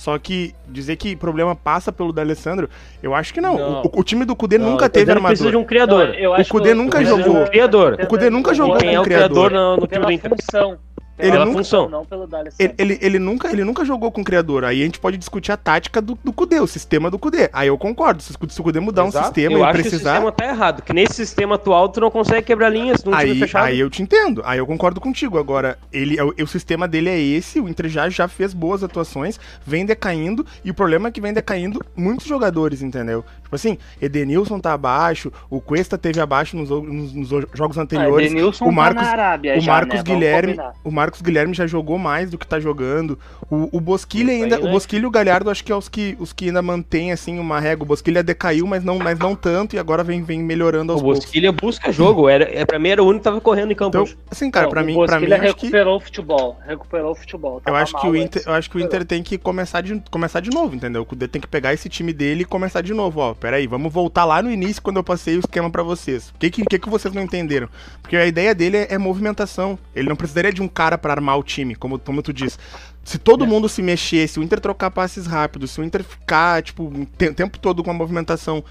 Só 0.00 0.18
que 0.18 0.54
dizer 0.66 0.96
que 0.96 1.14
problema 1.14 1.54
passa 1.54 1.92
pelo 1.92 2.10
D'Alessandro, 2.10 2.70
eu 3.02 3.14
acho 3.14 3.34
que 3.34 3.40
não. 3.42 3.58
Não. 3.58 3.82
O, 3.82 4.00
o 4.00 4.02
time 4.02 4.24
do 4.24 4.34
Cudê 4.34 4.56
Não, 4.56 4.70
nunca 4.70 4.88
teve 4.88 5.10
armador. 5.10 5.28
precisa 5.28 5.50
de 5.50 5.56
um 5.58 5.64
criador. 5.64 6.08
Não, 6.08 6.14
eu 6.14 6.30
O 6.30 6.34
acho 6.36 6.50
Cudê 6.50 6.70
que 6.70 6.74
nunca 6.74 6.96
precisa 6.96 7.18
jogou. 7.22 7.34
de 7.34 7.40
um 7.42 7.50
Criador. 7.50 7.98
O 8.02 8.06
Cudê 8.06 8.30
nunca 8.30 8.54
jogou 8.54 8.78
Quem 8.78 8.94
é 8.94 8.98
o 8.98 9.02
criador 9.02 9.50
no, 9.50 9.76
no 9.76 9.86
time 9.86 10.06
do 10.06 10.10
Inter? 10.10 10.30
função. 10.30 10.78
Ele 11.26 11.38
nunca- 11.38 11.52
função, 11.58 11.88
não 11.88 12.04
pelo. 12.04 12.28
Ele, 12.58 12.74
ele, 12.78 12.98
ele 13.00 13.18
nunca, 13.18 13.50
ele 13.50 13.64
nunca 13.64 13.84
jogou 13.84 14.10
com 14.12 14.22
criador. 14.22 14.64
Aí 14.64 14.82
a 14.82 14.84
gente 14.84 14.98
pode 15.00 15.16
discutir 15.16 15.52
a 15.52 15.56
tática 15.56 16.00
do, 16.00 16.18
do 16.22 16.32
Cudê, 16.32 16.60
o 16.60 16.66
sistema 16.66 17.10
do 17.10 17.18
Cudê. 17.18 17.48
Aí 17.52 17.68
eu 17.68 17.76
concordo. 17.78 18.22
Se, 18.22 18.32
o- 18.32 18.60
o 18.60 18.62
Cudê 18.62 18.80
mudar 18.80 19.06
Exato. 19.06 19.18
um 19.18 19.26
sistema 19.28 19.54
eu 19.54 19.60
e 19.60 19.62
acho 19.62 19.72
que 19.74 19.78
o 19.80 19.82
precisar. 19.90 20.10
sistema 20.12 20.32
tá 20.32 20.44
errado. 20.46 20.82
Que 20.82 20.92
nesse 20.92 21.14
sistema 21.14 21.54
atual 21.56 21.88
tu 21.88 22.00
não 22.00 22.10
consegue 22.10 22.42
quebrar 22.46 22.68
linhas 22.68 23.02
num 23.04 23.12
time 23.16 23.30
Aí, 23.32 23.38
fechado. 23.40 23.64
aí 23.66 23.80
eu 23.80 23.90
te 23.90 24.02
entendo, 24.02 24.42
aí 24.44 24.58
eu 24.58 24.66
concordo 24.66 25.00
contigo. 25.00 25.38
Agora, 25.38 25.78
ele, 25.92 26.18
é 26.18 26.24
o, 26.24 26.32
o 26.42 26.46
sistema 26.46 26.86
dele 26.86 27.08
é 27.08 27.18
esse, 27.20 27.60
o 27.60 27.68
Inter 27.68 27.88
já, 27.88 28.08
já 28.08 28.28
fez 28.28 28.52
boas 28.54 28.84
atuações, 28.84 29.38
vem 29.66 29.84
decaindo, 29.84 30.44
e 30.64 30.70
o 30.70 30.74
problema 30.74 31.08
é 31.08 31.10
que 31.10 31.20
vem 31.20 31.32
decaindo 31.32 31.80
muitos 31.96 32.26
jogadores, 32.26 32.82
entendeu? 32.82 33.24
Tipo 33.42 33.56
assim, 33.56 33.76
Edenilson 34.00 34.60
tá 34.60 34.72
abaixo, 34.72 35.32
o 35.48 35.60
Cuesta 35.60 35.98
teve 35.98 36.20
abaixo 36.20 36.56
nos, 36.56 36.70
o- 36.70 36.82
nos- 36.82 37.12
nos 37.12 37.28
jogos 37.52 37.76
Ah, 37.78 37.82
anteriores. 37.82 38.30
Edenilson 38.30 38.64
o 38.66 38.72
Marcos- 38.72 39.02
tá 39.02 39.16
na 39.16 39.22
Arábia 39.24 39.56
O 39.58 39.60
já, 39.60 39.72
Marcos 39.72 39.94
né? 39.96 40.02
Vamos 40.04 40.20
Guilherme, 40.20 40.56
o 40.84 40.90
Marcos 40.90 41.09
Guilherme 41.18 41.54
já 41.54 41.66
jogou 41.66 41.98
mais 41.98 42.30
do 42.30 42.38
que 42.38 42.46
tá 42.46 42.60
jogando. 42.60 43.18
O, 43.50 43.68
o 43.76 43.80
Bosquilha 43.80 44.32
ainda, 44.32 44.56
aí, 44.56 44.62
o 44.62 44.66
né? 44.66 44.70
Bosquilha 44.72 45.02
e 45.02 45.06
o 45.06 45.10
Galhardo 45.10 45.50
acho 45.50 45.64
que 45.64 45.72
é 45.72 45.76
os 45.76 45.88
que 45.88 46.16
os 46.18 46.32
que 46.32 46.46
ainda 46.46 46.62
mantêm 46.62 47.12
assim 47.12 47.38
uma 47.38 47.58
régua. 47.58 47.84
O 47.84 47.88
Bosquilha 47.88 48.22
decaiu, 48.22 48.66
mas 48.66 48.84
não, 48.84 48.98
mas 48.98 49.18
não 49.18 49.34
tanto 49.34 49.74
e 49.74 49.78
agora 49.78 50.04
vem, 50.04 50.22
vem 50.22 50.40
melhorando 50.40 50.92
aos 50.92 51.00
O 51.00 51.04
poucos. 51.04 51.24
Bosquilha 51.24 51.52
busca 51.52 51.90
jogo. 51.90 52.28
Era, 52.28 52.44
é, 52.44 52.64
pra 52.64 52.78
mim 52.78 52.90
era 52.90 53.02
o 53.02 53.06
único 53.06 53.20
que 53.20 53.24
tava 53.24 53.40
correndo 53.40 53.72
em 53.72 53.74
campo. 53.74 53.98
Então, 53.98 54.16
assim, 54.30 54.50
cara, 54.50 54.66
Não, 54.66 54.70
pra 54.70 54.82
o 54.82 54.86
mim, 54.86 54.94
pra 54.94 55.20
mim 55.20 55.26
Bosquilha 55.26 55.38
que 55.38 55.46
recuperou 55.46 55.96
o 55.96 56.00
futebol. 56.00 56.58
Recuperou 56.66 57.12
o 57.12 57.14
futebol. 57.14 57.62
Eu 57.66 57.74
acho 57.74 57.92
que 57.92 58.04
mal 58.04 58.12
o 58.12 58.14
antes, 58.14 58.24
Inter, 58.24 58.42
eu 58.46 58.52
acho 58.52 58.70
que 58.70 58.76
o. 58.76 58.80
Inter 58.80 59.04
tem 59.04 59.22
que 59.22 59.38
começar 59.38 59.80
de, 59.80 60.02
começar 60.10 60.40
de 60.40 60.50
novo, 60.50 60.74
entendeu? 60.76 61.02
O 61.02 61.06
Cudê 61.06 61.26
tem 61.26 61.40
que 61.40 61.48
pegar 61.48 61.72
esse 61.72 61.88
time 61.88 62.12
dele 62.12 62.42
e 62.42 62.44
começar 62.44 62.80
de 62.80 62.94
novo, 62.94 63.20
ó. 63.20 63.34
Pera 63.34 63.56
aí, 63.56 63.66
vamos 63.66 63.92
voltar 63.92 64.24
lá 64.24 64.42
no 64.42 64.50
início 64.50 64.82
quando 64.82 64.96
eu 64.96 65.04
passei 65.04 65.36
o 65.36 65.40
esquema 65.40 65.70
pra 65.70 65.82
vocês. 65.82 66.30
O 66.30 66.38
que 66.38 66.50
que, 66.50 66.64
que 66.64 66.78
que 66.78 66.88
vocês 66.88 67.12
não 67.14 67.22
entenderam? 67.22 67.68
Porque 68.00 68.16
a 68.16 68.26
ideia 68.26 68.54
dele 68.54 68.76
é, 68.76 68.94
é 68.94 68.98
movimentação. 68.98 69.78
Ele 69.94 70.08
não 70.08 70.16
precisaria 70.16 70.52
de 70.52 70.62
um 70.62 70.68
cara 70.68 70.89
pra 70.98 71.12
armar 71.12 71.38
o 71.38 71.42
time, 71.42 71.74
como, 71.74 71.98
como 71.98 72.22
tu 72.22 72.32
diz. 72.32 72.58
Se 73.04 73.18
todo 73.18 73.46
mundo 73.46 73.68
se 73.68 73.82
mexer, 73.82 74.28
se 74.28 74.38
o 74.38 74.42
Inter 74.42 74.60
trocar 74.60 74.90
passes 74.90 75.26
rápidos, 75.26 75.70
se 75.70 75.80
o 75.80 75.84
Inter 75.84 76.04
ficar, 76.04 76.62
tipo, 76.62 76.84
o 76.84 77.06
te- 77.06 77.32
tempo 77.32 77.58
todo 77.58 77.82
com 77.82 77.90
uma 77.90 77.98
movimentação 77.98 78.62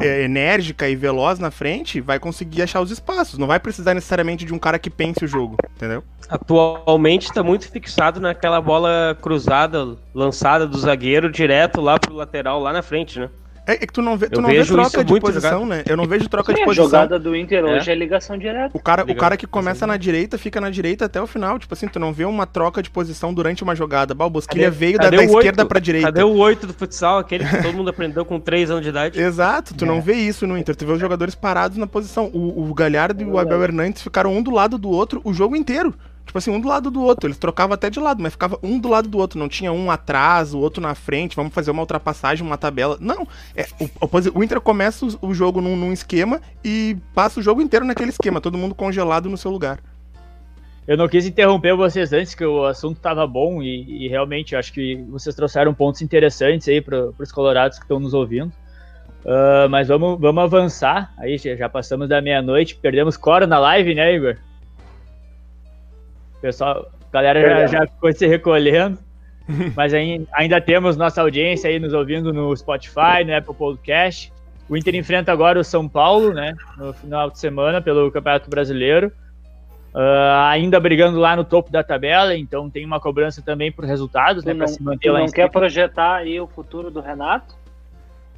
é, 0.00 0.22
enérgica 0.22 0.88
e 0.88 0.94
veloz 0.94 1.38
na 1.40 1.50
frente, 1.50 2.00
vai 2.00 2.18
conseguir 2.20 2.62
achar 2.62 2.80
os 2.80 2.90
espaços. 2.90 3.38
Não 3.38 3.46
vai 3.46 3.58
precisar 3.58 3.92
necessariamente 3.94 4.44
de 4.44 4.54
um 4.54 4.58
cara 4.58 4.78
que 4.78 4.88
pense 4.90 5.24
o 5.24 5.28
jogo, 5.28 5.56
entendeu? 5.76 6.04
Atualmente 6.28 7.32
tá 7.32 7.42
muito 7.42 7.68
fixado 7.70 8.20
naquela 8.20 8.60
bola 8.60 9.16
cruzada, 9.20 9.96
lançada 10.14 10.66
do 10.66 10.78
zagueiro 10.78 11.30
direto 11.30 11.80
lá 11.80 11.98
pro 11.98 12.14
lateral, 12.14 12.60
lá 12.60 12.72
na 12.72 12.82
frente, 12.82 13.18
né? 13.18 13.28
É, 13.68 13.74
é 13.74 13.76
que 13.86 13.92
tu 13.92 14.00
não 14.00 14.16
vê, 14.16 14.30
tu 14.30 14.38
Eu 14.38 14.42
não 14.42 14.48
vê 14.48 14.64
troca 14.64 15.04
de 15.04 15.20
posição, 15.20 15.66
né? 15.66 15.82
Eu 15.86 15.94
não 15.94 16.06
vejo 16.06 16.26
troca 16.26 16.52
de 16.54 16.56
Sim, 16.56 16.62
a 16.62 16.64
posição. 16.64 16.86
jogada 16.86 17.18
do 17.18 17.36
Inter 17.36 17.58
É. 17.58 17.76
hoje 17.76 17.90
é 17.90 17.94
ligação 17.94 18.38
direta. 18.38 18.70
O 18.74 18.80
cara, 18.80 19.04
o 19.04 19.14
cara 19.14 19.36
que 19.36 19.46
começa 19.46 19.86
na 19.86 19.98
direita 19.98 20.38
fica 20.38 20.58
na 20.58 20.70
direita 20.70 21.04
até 21.04 21.20
o 21.20 21.26
final. 21.26 21.58
Tipo 21.58 21.74
assim, 21.74 21.86
tu 21.86 21.98
não 21.98 22.10
vê 22.10 22.24
uma 22.24 22.46
troca 22.46 22.82
de 22.82 22.88
posição 22.88 23.34
durante 23.34 23.62
uma 23.62 23.76
jogada. 23.76 24.14
Bah, 24.14 24.24
o 24.24 24.30
Bosquilha 24.30 24.64
Cadê- 24.64 24.76
veio 24.76 24.96
da, 24.96 25.04
cadê 25.04 25.16
da 25.18 25.22
o 25.22 25.26
esquerda 25.36 25.66
pra 25.66 25.78
direita. 25.80 26.08
Cadê 26.08 26.22
o 26.22 26.34
8 26.34 26.66
do 26.66 26.72
futsal, 26.72 27.18
aquele 27.18 27.44
que 27.44 27.62
todo 27.62 27.74
mundo 27.74 27.90
aprendeu 27.90 28.24
com 28.24 28.40
3 28.40 28.70
anos 28.70 28.82
de 28.84 28.88
idade? 28.88 29.20
Exato, 29.20 29.74
tu 29.74 29.84
não 29.84 30.00
vê 30.00 30.14
isso 30.14 30.46
no 30.46 30.56
Inter. 30.56 30.74
Tu 30.74 30.86
vê 30.86 30.92
os 30.92 31.00
jogadores 31.00 31.34
parados 31.34 31.76
na 31.76 31.86
posição. 31.86 32.30
O, 32.32 32.70
o 32.70 32.72
Galhardo 32.72 33.22
e 33.22 33.26
o 33.26 33.38
Abel 33.38 33.62
Hernandes 33.62 34.00
ficaram 34.02 34.34
um 34.34 34.42
do 34.42 34.50
lado 34.50 34.78
do 34.78 34.88
outro 34.88 35.20
o 35.24 35.34
jogo 35.34 35.54
inteiro. 35.54 35.94
Tipo 36.28 36.38
assim, 36.38 36.50
um 36.50 36.60
do 36.60 36.68
lado 36.68 36.90
do 36.90 37.02
outro. 37.02 37.26
Eles 37.26 37.38
trocavam 37.38 37.74
até 37.74 37.88
de 37.88 37.98
lado, 37.98 38.22
mas 38.22 38.32
ficava 38.32 38.58
um 38.62 38.78
do 38.78 38.88
lado 38.88 39.08
do 39.08 39.16
outro. 39.18 39.38
Não 39.38 39.48
tinha 39.48 39.72
um 39.72 39.90
atrás, 39.90 40.54
o 40.54 40.58
outro 40.58 40.80
na 40.80 40.94
frente. 40.94 41.34
Vamos 41.34 41.54
fazer 41.54 41.70
uma 41.70 41.80
ultrapassagem, 41.80 42.46
uma 42.46 42.58
tabela. 42.58 42.98
Não. 43.00 43.26
É, 43.56 43.66
o, 43.80 44.38
o 44.38 44.44
Inter 44.44 44.60
começa 44.60 45.06
o, 45.06 45.28
o 45.28 45.34
jogo 45.34 45.60
num, 45.60 45.74
num 45.74 45.92
esquema 45.92 46.40
e 46.62 46.96
passa 47.14 47.40
o 47.40 47.42
jogo 47.42 47.62
inteiro 47.62 47.86
naquele 47.86 48.10
esquema. 48.10 48.40
Todo 48.40 48.58
mundo 48.58 48.74
congelado 48.74 49.28
no 49.28 49.36
seu 49.38 49.50
lugar. 49.50 49.80
Eu 50.86 50.96
não 50.96 51.08
quis 51.08 51.26
interromper 51.26 51.74
vocês 51.74 52.12
antes, 52.12 52.34
que 52.34 52.44
o 52.44 52.64
assunto 52.64 52.96
estava 52.98 53.26
bom 53.26 53.62
e, 53.62 54.04
e 54.04 54.08
realmente 54.08 54.54
acho 54.54 54.72
que 54.72 54.96
vocês 55.10 55.34
trouxeram 55.34 55.74
pontos 55.74 56.00
interessantes 56.02 56.68
aí 56.68 56.80
para 56.80 57.10
os 57.18 57.32
colorados 57.32 57.78
que 57.78 57.84
estão 57.84 57.98
nos 57.98 58.14
ouvindo. 58.14 58.52
Ah, 59.26 59.66
mas 59.68 59.88
vamos, 59.88 60.18
vamos 60.20 60.44
avançar. 60.44 61.12
Aí 61.18 61.36
já, 61.38 61.68
passamos 61.68 62.08
da 62.08 62.20
meia-noite, 62.20 62.76
perdemos 62.76 63.16
Coro 63.16 63.46
na 63.46 63.58
live, 63.58 63.94
né, 63.94 64.14
Igor? 64.14 64.36
Pessoal, 66.40 66.90
a 67.08 67.12
galera 67.12 67.66
já, 67.66 67.78
já 67.78 67.86
ficou 67.86 68.12
se 68.12 68.26
recolhendo. 68.26 68.98
mas 69.74 69.94
aí, 69.94 70.26
ainda 70.32 70.60
temos 70.60 70.96
nossa 70.96 71.22
audiência 71.22 71.70
aí 71.70 71.78
nos 71.78 71.94
ouvindo 71.94 72.32
no 72.32 72.54
Spotify, 72.54 73.24
no 73.26 73.34
Apple 73.34 73.54
Podcast. 73.54 74.32
O 74.68 74.76
Inter 74.76 74.94
enfrenta 74.94 75.32
agora 75.32 75.58
o 75.58 75.64
São 75.64 75.88
Paulo, 75.88 76.34
né? 76.34 76.54
No 76.76 76.92
final 76.92 77.30
de 77.30 77.38
semana 77.38 77.80
pelo 77.80 78.10
Campeonato 78.10 78.50
Brasileiro. 78.50 79.10
Ah, 79.94 80.50
ainda 80.50 80.78
brigando 80.78 81.18
lá 81.18 81.34
no 81.34 81.44
topo 81.44 81.72
da 81.72 81.82
tabela, 81.82 82.36
então 82.36 82.68
tem 82.68 82.84
uma 82.84 83.00
cobrança 83.00 83.40
também 83.40 83.72
por 83.72 83.86
resultados, 83.86 84.44
Tu 84.44 84.48
né? 84.48 84.54
Para 84.54 84.68
se 84.68 84.82
manter 84.82 85.08
tu 85.08 85.12
lá 85.12 85.20
em 85.20 85.22
não 85.22 85.28
cima. 85.28 85.36
quer 85.36 85.50
projetar 85.50 86.16
aí 86.16 86.38
o 86.38 86.46
futuro 86.46 86.90
do 86.90 87.00
Renato? 87.00 87.56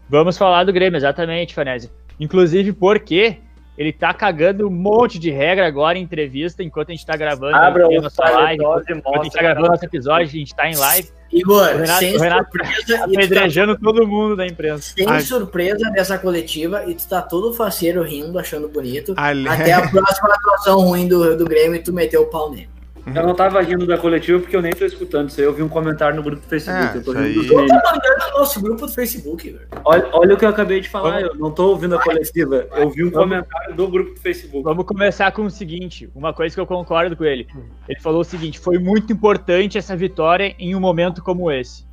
Vamos 0.08 0.38
falar 0.38 0.64
do 0.64 0.72
Grêmio, 0.72 0.96
exatamente, 0.96 1.54
Fanese. 1.54 1.90
Inclusive 2.18 2.72
porque 2.72 3.38
Ele 3.80 3.94
tá 3.94 4.12
cagando 4.12 4.66
um 4.68 4.70
monte 4.70 5.18
de 5.18 5.30
regra 5.30 5.66
agora 5.66 5.96
em 5.96 6.02
entrevista, 6.02 6.62
enquanto 6.62 6.90
a 6.90 6.92
gente 6.92 7.06
tá 7.06 7.16
gravando 7.16 7.56
Abra 7.56 7.88
o 7.88 8.02
nossa 8.02 8.22
live. 8.28 8.62
e 8.62 8.66
Enquanto 8.66 8.90
a 8.90 8.92
gente 8.92 9.02
tá 9.02 9.10
mostra. 9.16 9.42
gravando 9.42 9.68
nosso 9.68 9.84
episódio, 9.86 10.26
a 10.26 10.30
gente 10.30 10.54
tá 10.54 10.68
em 10.68 10.76
live. 10.76 11.08
Igor, 11.32 11.64
Renato- 11.64 11.98
sem 12.00 12.14
o 12.14 12.20
Renato 12.20 12.50
surpresa, 12.50 12.74
e 12.78 12.84
tu 12.84 12.98
tá, 12.98 13.04
Apedrejando 13.04 13.78
todo 13.78 14.06
mundo 14.06 14.36
da 14.36 14.46
imprensa. 14.46 14.92
sem 14.94 15.08
Ai. 15.08 15.22
surpresa 15.22 15.90
dessa 15.92 16.18
coletiva 16.18 16.84
e 16.90 16.94
tu 16.94 17.08
tá 17.08 17.22
todo 17.22 17.54
faceiro 17.54 18.02
rindo, 18.02 18.38
achando 18.38 18.68
bonito. 18.68 19.14
Ale- 19.16 19.48
Até 19.48 19.72
a 19.72 19.88
próxima 19.88 20.28
atuação 20.28 20.80
ruim 20.80 21.08
do, 21.08 21.34
do 21.38 21.46
Grêmio 21.46 21.76
e 21.76 21.82
tu 21.82 21.90
meteu 21.90 22.20
o 22.22 22.26
pau 22.26 22.50
nele. 22.50 22.68
Eu 23.06 23.26
não 23.26 23.34
tava 23.34 23.60
rindo 23.62 23.86
da 23.86 23.96
coletiva 23.98 24.38
porque 24.40 24.54
eu 24.54 24.62
nem 24.62 24.72
tô 24.72 24.84
escutando 24.84 25.28
isso 25.28 25.40
aí. 25.40 25.46
Eu 25.46 25.54
vi 25.54 25.62
um 25.62 25.68
comentário 25.68 26.16
no 26.16 26.22
grupo 26.22 26.42
do 26.42 26.48
Facebook. 26.48 26.88
Ah, 26.92 26.96
eu 26.96 27.04
tô 27.04 27.12
rindo 27.12 27.24
aí. 27.24 27.34
dos 27.34 27.46
memes. 27.48 27.72
Mandando 27.72 28.32
no 28.32 28.38
nosso 28.38 28.60
grupo 28.60 28.86
do 28.86 28.92
Facebook. 28.92 29.58
Olha, 29.84 30.08
olha 30.12 30.34
o 30.34 30.38
que 30.38 30.44
eu 30.44 30.48
acabei 30.48 30.80
de 30.80 30.88
falar. 30.88 31.20
Eu 31.22 31.34
não 31.34 31.50
tô 31.50 31.68
ouvindo 31.70 31.96
a 31.96 32.02
coletiva. 32.02 32.66
Eu 32.76 32.90
vi 32.90 33.04
um 33.04 33.10
comentário 33.10 33.74
do 33.74 33.88
grupo 33.88 34.14
do 34.14 34.20
Facebook. 34.20 34.62
Vamos 34.62 34.84
começar 34.84 35.32
com 35.32 35.42
o 35.42 35.50
seguinte, 35.50 36.08
uma 36.14 36.32
coisa 36.32 36.54
que 36.54 36.60
eu 36.60 36.66
concordo 36.66 37.16
com 37.16 37.24
ele. 37.24 37.46
Ele 37.88 38.00
falou 38.00 38.20
o 38.20 38.24
seguinte, 38.24 38.58
foi 38.58 38.78
muito 38.78 39.12
importante 39.12 39.78
essa 39.78 39.96
vitória 39.96 40.54
em 40.58 40.74
um 40.74 40.80
momento 40.80 41.22
como 41.22 41.50
esse. 41.50 41.84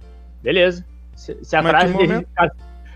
Beleza. 0.41 0.85
Se, 1.15 1.35
se 1.41 1.55
a 1.55 1.61
Mas 1.61 1.71
frase 1.71 1.93
dele 1.97 2.27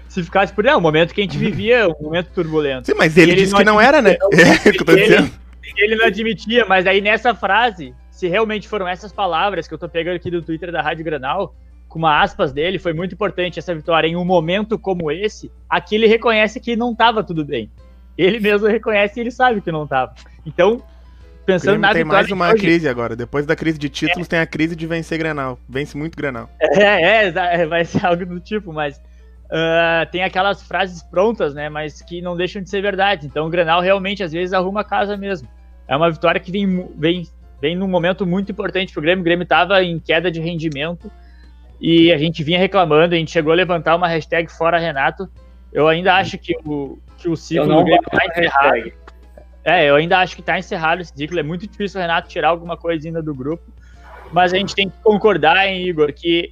se 0.07 0.21
ficasse 0.21 0.53
por 0.53 0.65
é, 0.65 0.75
um 0.75 0.81
momento 0.81 1.13
que 1.13 1.21
a 1.21 1.23
gente 1.23 1.37
vivia, 1.37 1.87
um 1.87 2.03
momento 2.03 2.31
turbulento. 2.35 2.85
Sim, 2.85 2.93
mas 2.97 3.17
ele, 3.17 3.31
Ele 3.31 3.41
disse 3.41 3.53
não 3.53 3.59
que 3.59 3.65
não 3.65 3.79
era, 3.81 4.01
né? 4.01 4.17
É 4.65 4.69
o 4.69 4.73
que 4.73 4.81
eu 4.81 4.85
tô 4.85 4.91
Ele- 4.91 5.03
dizendo. 5.03 5.31
Ele 5.77 5.95
não 5.95 6.05
admitia, 6.05 6.65
mas 6.65 6.85
aí 6.85 6.99
nessa 6.99 7.33
frase, 7.33 7.93
se 8.21 8.27
realmente 8.27 8.67
foram 8.67 8.87
essas 8.87 9.11
palavras 9.11 9.67
que 9.67 9.73
eu 9.73 9.79
tô 9.79 9.89
pegando 9.89 10.17
aqui 10.17 10.29
do 10.29 10.43
Twitter 10.43 10.71
da 10.71 10.79
Rádio 10.79 11.03
Granal, 11.03 11.55
com 11.89 11.97
uma 11.97 12.21
aspas 12.21 12.53
dele, 12.53 12.77
foi 12.77 12.93
muito 12.93 13.15
importante 13.15 13.57
essa 13.57 13.73
vitória 13.73 14.07
em 14.07 14.15
um 14.15 14.23
momento 14.23 14.77
como 14.77 15.11
esse, 15.11 15.51
aqui 15.67 15.95
ele 15.95 16.05
reconhece 16.05 16.59
que 16.59 16.75
não 16.75 16.93
tava 16.93 17.23
tudo 17.23 17.43
bem. 17.43 17.71
Ele 18.15 18.39
mesmo 18.39 18.67
reconhece 18.67 19.19
e 19.19 19.21
ele 19.21 19.31
sabe 19.31 19.59
que 19.59 19.71
não 19.71 19.87
tava. 19.87 20.13
Então, 20.45 20.83
pensando 21.47 21.79
na 21.79 21.93
tem 21.93 22.03
mais 22.03 22.29
uma 22.29 22.49
hoje- 22.49 22.61
crise 22.61 22.87
agora. 22.87 23.15
Depois 23.15 23.47
da 23.47 23.55
crise 23.55 23.79
de 23.79 23.89
títulos, 23.89 24.27
tem 24.27 24.37
a 24.37 24.45
crise 24.45 24.75
de 24.75 24.85
vencer 24.85 25.17
Grenal. 25.17 25.57
Vence 25.67 25.97
muito 25.97 26.15
Grenal. 26.15 26.47
É, 26.59 27.23
é, 27.25 27.33
é, 27.33 27.65
vai 27.65 27.83
ser 27.85 28.05
algo 28.05 28.23
do 28.23 28.39
tipo, 28.39 28.71
mas 28.71 29.01
ah, 29.49 30.07
tem 30.11 30.23
aquelas 30.23 30.61
frases 30.61 31.01
prontas, 31.01 31.55
né? 31.55 31.69
Mas 31.69 32.03
que 32.03 32.21
não 32.21 32.37
deixam 32.37 32.61
de 32.61 32.69
ser 32.69 32.83
verdade. 32.83 33.25
Então 33.25 33.47
o 33.47 33.49
Grenal 33.49 33.81
realmente 33.81 34.23
às 34.23 34.31
vezes 34.31 34.53
arruma 34.53 34.81
a 34.81 34.85
casa 34.85 35.17
mesmo. 35.17 35.47
É 35.87 35.97
uma 35.97 36.11
vitória 36.11 36.39
que 36.39 36.51
vem, 36.51 36.87
vem, 36.95 37.27
vem 37.61 37.75
num 37.75 37.87
momento 37.87 38.25
muito 38.25 38.51
importante 38.51 38.91
pro 38.91 39.01
Grêmio. 39.01 39.21
O 39.21 39.23
Grêmio 39.23 39.45
tava 39.45 39.83
em 39.83 39.99
queda 39.99 40.31
de 40.31 40.41
rendimento 40.41 41.11
e 41.79 42.11
a 42.11 42.17
gente 42.17 42.43
vinha 42.43 42.59
reclamando, 42.59 43.15
a 43.15 43.17
gente 43.17 43.31
chegou 43.31 43.53
a 43.53 43.55
levantar 43.55 43.95
uma 43.95 44.07
hashtag 44.07 44.51
fora 44.51 44.79
Renato. 44.79 45.29
Eu 45.71 45.87
ainda 45.87 46.15
acho 46.15 46.37
que 46.37 46.55
o, 46.65 46.97
que 47.17 47.29
o 47.29 47.35
ciclo 47.35 47.67
não 47.67 47.77
do 47.77 47.85
Grêmio 47.85 48.03
tá 48.03 48.17
na 48.17 48.25
encerrado. 48.25 48.91
É, 49.63 49.89
eu 49.89 49.95
ainda 49.95 50.17
acho 50.17 50.35
que 50.35 50.41
tá 50.41 50.57
encerrado 50.57 51.01
esse 51.01 51.13
ciclo. 51.15 51.39
É 51.39 51.43
muito 51.43 51.67
difícil 51.67 51.99
o 51.99 52.01
Renato 52.01 52.27
tirar 52.27 52.49
alguma 52.49 52.75
coisa 52.75 53.07
ainda 53.07 53.21
do 53.21 53.33
grupo. 53.33 53.63
Mas 54.31 54.53
a 54.53 54.57
gente 54.57 54.73
tem 54.73 54.89
que 54.89 54.95
concordar, 55.03 55.67
hein, 55.67 55.87
Igor, 55.87 56.11
que 56.13 56.51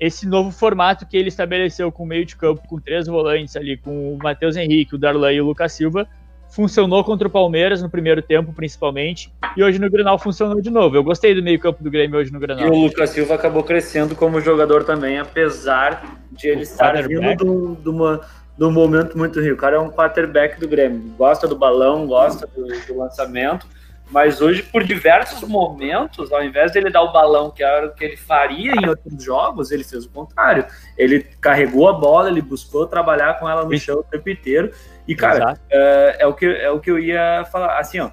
esse 0.00 0.26
novo 0.26 0.50
formato 0.50 1.06
que 1.06 1.16
ele 1.16 1.28
estabeleceu 1.28 1.90
com 1.90 2.04
o 2.04 2.06
meio 2.06 2.24
de 2.24 2.36
campo, 2.36 2.62
com 2.68 2.78
três 2.80 3.06
volantes 3.06 3.56
ali, 3.56 3.76
com 3.76 4.14
o 4.14 4.18
Matheus 4.18 4.56
Henrique, 4.56 4.94
o 4.94 4.98
Darlan 4.98 5.32
e 5.32 5.40
o 5.40 5.46
Lucas 5.46 5.72
Silva, 5.72 6.08
funcionou 6.50 7.04
contra 7.04 7.28
o 7.28 7.30
Palmeiras 7.30 7.82
no 7.82 7.90
primeiro 7.90 8.22
tempo, 8.22 8.52
principalmente. 8.52 9.32
E 9.56 9.62
hoje 9.62 9.78
no 9.78 9.90
Grenal 9.90 10.18
funcionou 10.18 10.60
de 10.60 10.70
novo. 10.70 10.96
Eu 10.96 11.04
gostei 11.04 11.34
do 11.34 11.42
meio 11.42 11.58
campo 11.58 11.82
do 11.82 11.90
Grêmio 11.90 12.18
hoje 12.18 12.32
no 12.32 12.38
E 12.38 12.40
Grenal. 12.40 12.70
o 12.70 12.84
Lucas 12.84 13.10
Silva 13.10 13.34
acabou 13.34 13.62
crescendo 13.62 14.14
como 14.16 14.40
jogador 14.40 14.84
também, 14.84 15.18
apesar 15.18 16.02
de 16.32 16.48
ele 16.48 16.62
estar 16.62 16.94
vindo 17.06 17.36
de 17.36 17.44
um- 17.44 17.74
de 17.74 17.88
uma- 17.88 18.20
de 18.56 18.64
um 18.64 18.70
momento 18.72 19.16
muito 19.16 19.40
rico. 19.40 19.54
O 19.54 19.58
cara 19.58 19.76
é 19.76 19.78
um 19.78 19.90
quarterback 19.90 20.58
do 20.58 20.66
Grêmio. 20.66 21.00
Gosta 21.16 21.46
do 21.46 21.56
balão, 21.56 22.06
gosta 22.06 22.46
do, 22.46 22.66
do 22.66 22.98
lançamento. 22.98 23.66
Mas 24.10 24.40
hoje, 24.40 24.62
por 24.62 24.82
diversos 24.84 25.46
momentos, 25.46 26.32
ao 26.32 26.42
invés 26.42 26.72
dele 26.72 26.88
dar 26.88 27.02
o 27.02 27.12
balão, 27.12 27.50
que 27.50 27.62
era 27.62 27.88
o 27.88 27.90
que 27.92 28.02
ele 28.02 28.16
faria 28.16 28.72
em 28.72 28.88
outros 28.88 29.22
jogos, 29.22 29.70
ele 29.70 29.84
fez 29.84 30.06
o 30.06 30.08
contrário. 30.08 30.64
Ele 30.96 31.20
carregou 31.38 31.86
a 31.88 31.92
bola, 31.92 32.30
ele 32.30 32.40
buscou 32.40 32.86
trabalhar 32.86 33.38
com 33.38 33.46
ela 33.46 33.66
no 33.66 33.78
chão 33.78 33.98
o 33.98 34.02
tempo 34.02 34.30
inteiro. 34.30 34.70
E, 35.08 35.16
cara, 35.16 35.58
é, 35.70 36.18
é 36.20 36.26
o 36.26 36.34
que, 36.34 36.44
é 36.44 36.70
o 36.70 36.78
que 36.78 36.90
eu 36.90 36.98
ia 36.98 37.46
falar. 37.50 37.78
Assim, 37.78 37.98
ó, 37.98 38.10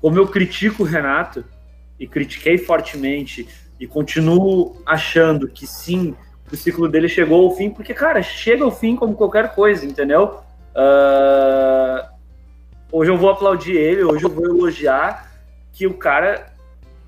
como 0.00 0.18
eu 0.18 0.26
critico 0.26 0.82
o 0.82 0.86
Renato, 0.86 1.44
e 2.00 2.06
critiquei 2.06 2.58
fortemente, 2.58 3.46
e 3.78 3.86
continuo 3.86 4.82
achando 4.86 5.46
que 5.46 5.66
sim, 5.66 6.16
o 6.50 6.56
ciclo 6.56 6.88
dele 6.88 7.08
chegou 7.08 7.44
ao 7.44 7.54
fim, 7.54 7.70
porque, 7.70 7.92
cara, 7.92 8.22
chega 8.22 8.64
ao 8.64 8.72
fim 8.72 8.96
como 8.96 9.14
qualquer 9.14 9.54
coisa, 9.54 9.84
entendeu? 9.86 10.40
Ah, 10.74 12.08
hoje 12.90 13.10
eu 13.10 13.16
vou 13.16 13.30
aplaudir 13.30 13.76
ele, 13.76 14.02
hoje 14.02 14.24
eu 14.24 14.30
vou 14.30 14.44
elogiar 14.44 15.30
que 15.72 15.86
o 15.86 15.94
cara, 15.94 16.52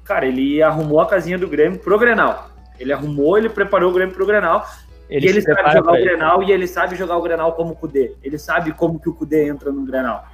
cara, 0.05 0.27
ele 0.27 0.62
arrumou 0.62 1.01
a 1.01 1.07
casinha 1.07 1.39
do 1.39 1.49
Grêmio 1.49 1.79
pro 1.79 1.99
Grenal. 1.99 2.51
Ele 2.79 2.93
arrumou, 2.93 3.39
ele 3.39 3.49
preparou 3.49 3.91
o 3.91 3.95
Grêmio 3.95 4.14
pro 4.14 4.27
Grenal, 4.27 4.66
e 5.11 5.17
ele 5.17 5.41
se 5.41 5.43
sabe 5.53 5.73
jogar 5.73 5.93
o 5.93 5.97
ele. 5.97 6.05
Grenal 6.05 6.43
e 6.43 6.53
ele 6.53 6.67
sabe 6.67 6.97
jogar 6.97 7.17
o 7.17 7.23
Grenal 7.23 7.53
como 7.53 7.73
o 7.73 7.77
Kudê. 7.77 8.13
Ele 8.23 8.39
sabe 8.39 8.73
como 8.73 8.99
que 8.99 9.09
o 9.09 9.15
Kudê 9.15 9.49
entra 9.49 9.71
no 9.71 9.85
Grenal. 9.85 10.25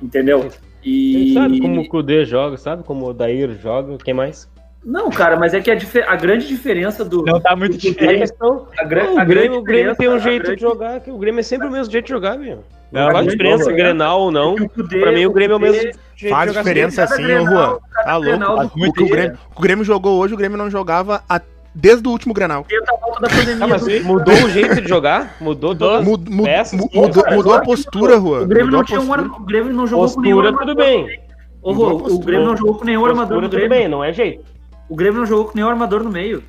Entendeu? 0.00 0.48
E 0.82 1.16
Ele 1.16 1.34
sabe 1.34 1.60
como 1.60 1.80
o 1.80 1.88
Kudê 1.88 2.24
joga, 2.24 2.56
sabe 2.56 2.82
como 2.82 3.06
o 3.06 3.12
Dair 3.14 3.50
joga, 3.60 3.96
quem 3.98 4.12
mais? 4.14 4.50
Não, 4.84 5.10
cara, 5.10 5.36
mas 5.36 5.54
é 5.54 5.60
que 5.60 5.70
a, 5.70 5.76
a 6.08 6.16
grande 6.16 6.48
diferença 6.48 7.04
do 7.04 7.22
Não 7.24 7.38
tá 7.40 7.54
muito 7.54 7.74
do 7.74 7.78
Kudê- 7.78 7.88
A 7.88 7.92
diferente. 7.92 8.18
questão, 8.18 8.66
a, 8.76 8.82
gra- 8.84 9.04
Não, 9.04 9.10
a 9.10 9.22
o 9.22 9.26
grande 9.26 9.28
Grêmio, 9.34 9.58
o 9.60 9.62
Grêmio 9.62 9.94
tem 9.96 10.08
um 10.08 10.14
a 10.14 10.18
jeito 10.18 10.42
grande- 10.42 10.56
de 10.56 10.62
jogar, 10.62 11.00
que 11.00 11.10
o 11.12 11.18
Grêmio 11.18 11.38
é 11.38 11.42
sempre 11.44 11.68
o 11.68 11.70
mesmo 11.70 11.92
jeito 11.92 12.04
de 12.06 12.10
jogar, 12.10 12.36
meu. 12.36 12.64
Não, 12.90 13.12
faz 13.12 13.26
diferença, 13.28 13.58
diferença 13.58 13.72
Grenal 13.72 14.20
ou 14.22 14.30
não. 14.32 14.56
Kudê- 14.56 15.00
Pra 15.00 15.12
mim, 15.12 15.24
o 15.24 15.30
Grêmio 15.32 15.54
é 15.54 15.56
o 15.56 15.60
mesmo 15.60 15.80
jeito 16.16 16.34
Faz 16.34 16.50
de 16.50 16.56
jogar. 16.56 16.62
diferença 16.68 17.04
assim, 17.04 17.24
ô 17.32 17.46
Juan. 17.46 17.78
Tá 18.04 18.16
louco. 18.16 18.64
O 18.64 18.70
que 18.70 18.88
o 18.88 18.92
Kudê 18.92 19.08
Grêmio, 19.08 19.38
o 19.56 19.60
Grêmio 19.60 19.84
jogou 19.84 20.18
hoje, 20.18 20.34
o 20.34 20.36
Grêmio 20.36 20.58
não 20.58 20.68
jogava 20.68 21.22
a- 21.28 21.40
desde 21.74 22.06
o 22.06 22.10
último 22.10 22.34
Grenal. 22.34 22.64
Pandemia. 22.64 23.64
Ah, 23.64 23.66
mas 23.66 23.82
do- 23.84 24.04
mudou 24.04 24.34
o 24.34 24.48
jeito 24.50 24.80
de 24.80 24.88
jogar? 24.88 25.36
Mudou 25.40 25.74
todas 25.74 26.04
Mud- 26.04 26.28
mud- 26.30 26.44
peças, 26.44 26.78
mudou, 26.78 27.22
cara, 27.22 27.36
mudou 27.36 27.54
a 27.54 27.60
postura, 27.60 28.16
mudou. 28.18 28.34
Juan. 28.36 28.42
O 28.44 28.46
Grêmio 28.46 28.66
Mudou 28.66 28.78
não 28.80 28.84
tinha 28.86 29.00
um 29.00 29.10
o 29.36 29.40
Grêmio 29.44 29.72
não 29.72 29.86
jogou 29.86 30.10
com 30.10 30.20
nenhum 30.20 30.38
armador. 30.40 30.58
tudo 30.60 30.74
bem. 30.76 31.20
Ô, 31.62 31.72
Mudou 31.72 31.86
a 31.86 31.92
Rô, 31.92 32.14
o. 32.14 32.18
Grêmio 32.18 32.46
não 32.46 32.56
jogou 32.56 32.74
com 32.74 32.84
nenhum 32.84 33.06
armador 33.06 33.36
no 33.40 33.48
tudo 33.48 33.58
Grêmio. 33.58 33.70
bem, 33.70 33.88
não 33.88 34.02
é 34.02 34.12
jeito. 34.12 34.44
O 34.88 34.96
Grêmio 34.96 35.20
não 35.20 35.26
jogou 35.26 35.44
com 35.46 35.52
nenhum 35.54 35.68
armador 35.68 36.02
no 36.02 36.10
meio. 36.10 36.42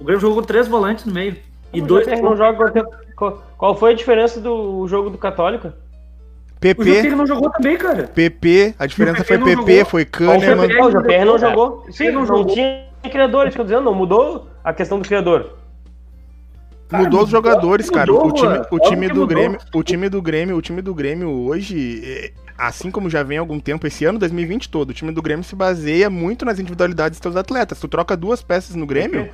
O 0.00 0.04
Grêmio 0.04 0.20
jogou 0.20 0.36
com 0.40 0.42
três 0.46 0.68
volantes 0.68 1.04
no 1.04 1.12
meio. 1.12 1.36
E 1.72 1.80
O 1.80 1.86
dois. 1.86 2.06
Não 2.06 2.36
joga 2.36 2.84
qual- 3.56 3.74
foi 3.76 3.92
a 3.92 3.94
diferença 3.94 4.40
do 4.40 4.86
jogo 4.86 5.10
do 5.10 5.18
Católica? 5.18 5.74
O 6.56 6.60
PP, 6.60 6.84
GPR 6.84 7.14
não 7.14 7.26
jogou 7.26 7.50
também, 7.50 7.76
cara. 7.76 8.04
PP, 8.08 8.74
a 8.78 8.86
diferença 8.86 9.18
PP 9.24 9.38
foi 9.38 9.38
PP, 9.56 9.72
jogou. 9.76 9.90
foi 9.90 10.04
Kahneman. 10.04 10.68
Ah, 10.80 10.86
o 10.86 10.90
GPR 10.90 11.24
não 11.24 11.38
jogou. 11.38 11.84
Sim, 11.90 12.06
não 12.10 12.20
não, 12.20 12.26
jogou. 12.26 12.46
tinha 12.46 12.84
criador, 13.02 13.46
isso 13.46 13.56
que 13.56 13.60
eu 13.60 13.64
tô 13.64 13.70
dizendo, 13.70 13.84
não 13.84 13.94
mudou 13.94 14.48
a 14.62 14.72
questão 14.72 14.98
do 14.98 15.06
criador. 15.06 15.58
Cara, 16.88 17.04
Mudou 17.04 17.22
os 17.22 17.28
jogadores, 17.28 17.86
mudou, 17.86 17.98
cara. 17.98 18.12
O 18.12 18.32
time, 18.32 18.66
o 18.70 18.78
time 18.78 19.08
do 19.08 19.20
mudou. 19.20 19.26
Grêmio, 19.26 19.58
o 19.74 19.82
time 19.82 20.08
do 20.08 20.22
Grêmio, 20.22 20.56
o 20.56 20.62
time 20.62 20.80
do 20.80 20.94
Grêmio 20.94 21.28
hoje, 21.28 22.02
é, 22.02 22.32
assim 22.56 22.90
como 22.90 23.10
já 23.10 23.22
vem 23.22 23.36
há 23.36 23.40
algum 23.40 23.60
tempo, 23.60 23.86
esse 23.86 24.04
ano 24.04 24.18
2020 24.18 24.70
todo, 24.70 24.90
o 24.90 24.94
time 24.94 25.12
do 25.12 25.20
Grêmio 25.20 25.44
se 25.44 25.54
baseia 25.54 26.08
muito 26.08 26.44
nas 26.44 26.58
individualidades 26.58 27.18
dos 27.18 27.22
seus 27.22 27.36
atletas. 27.36 27.78
Tu 27.78 27.86
troca 27.88 28.16
duas 28.16 28.42
peças 28.42 28.74
no 28.74 28.86
Grêmio, 28.86 29.28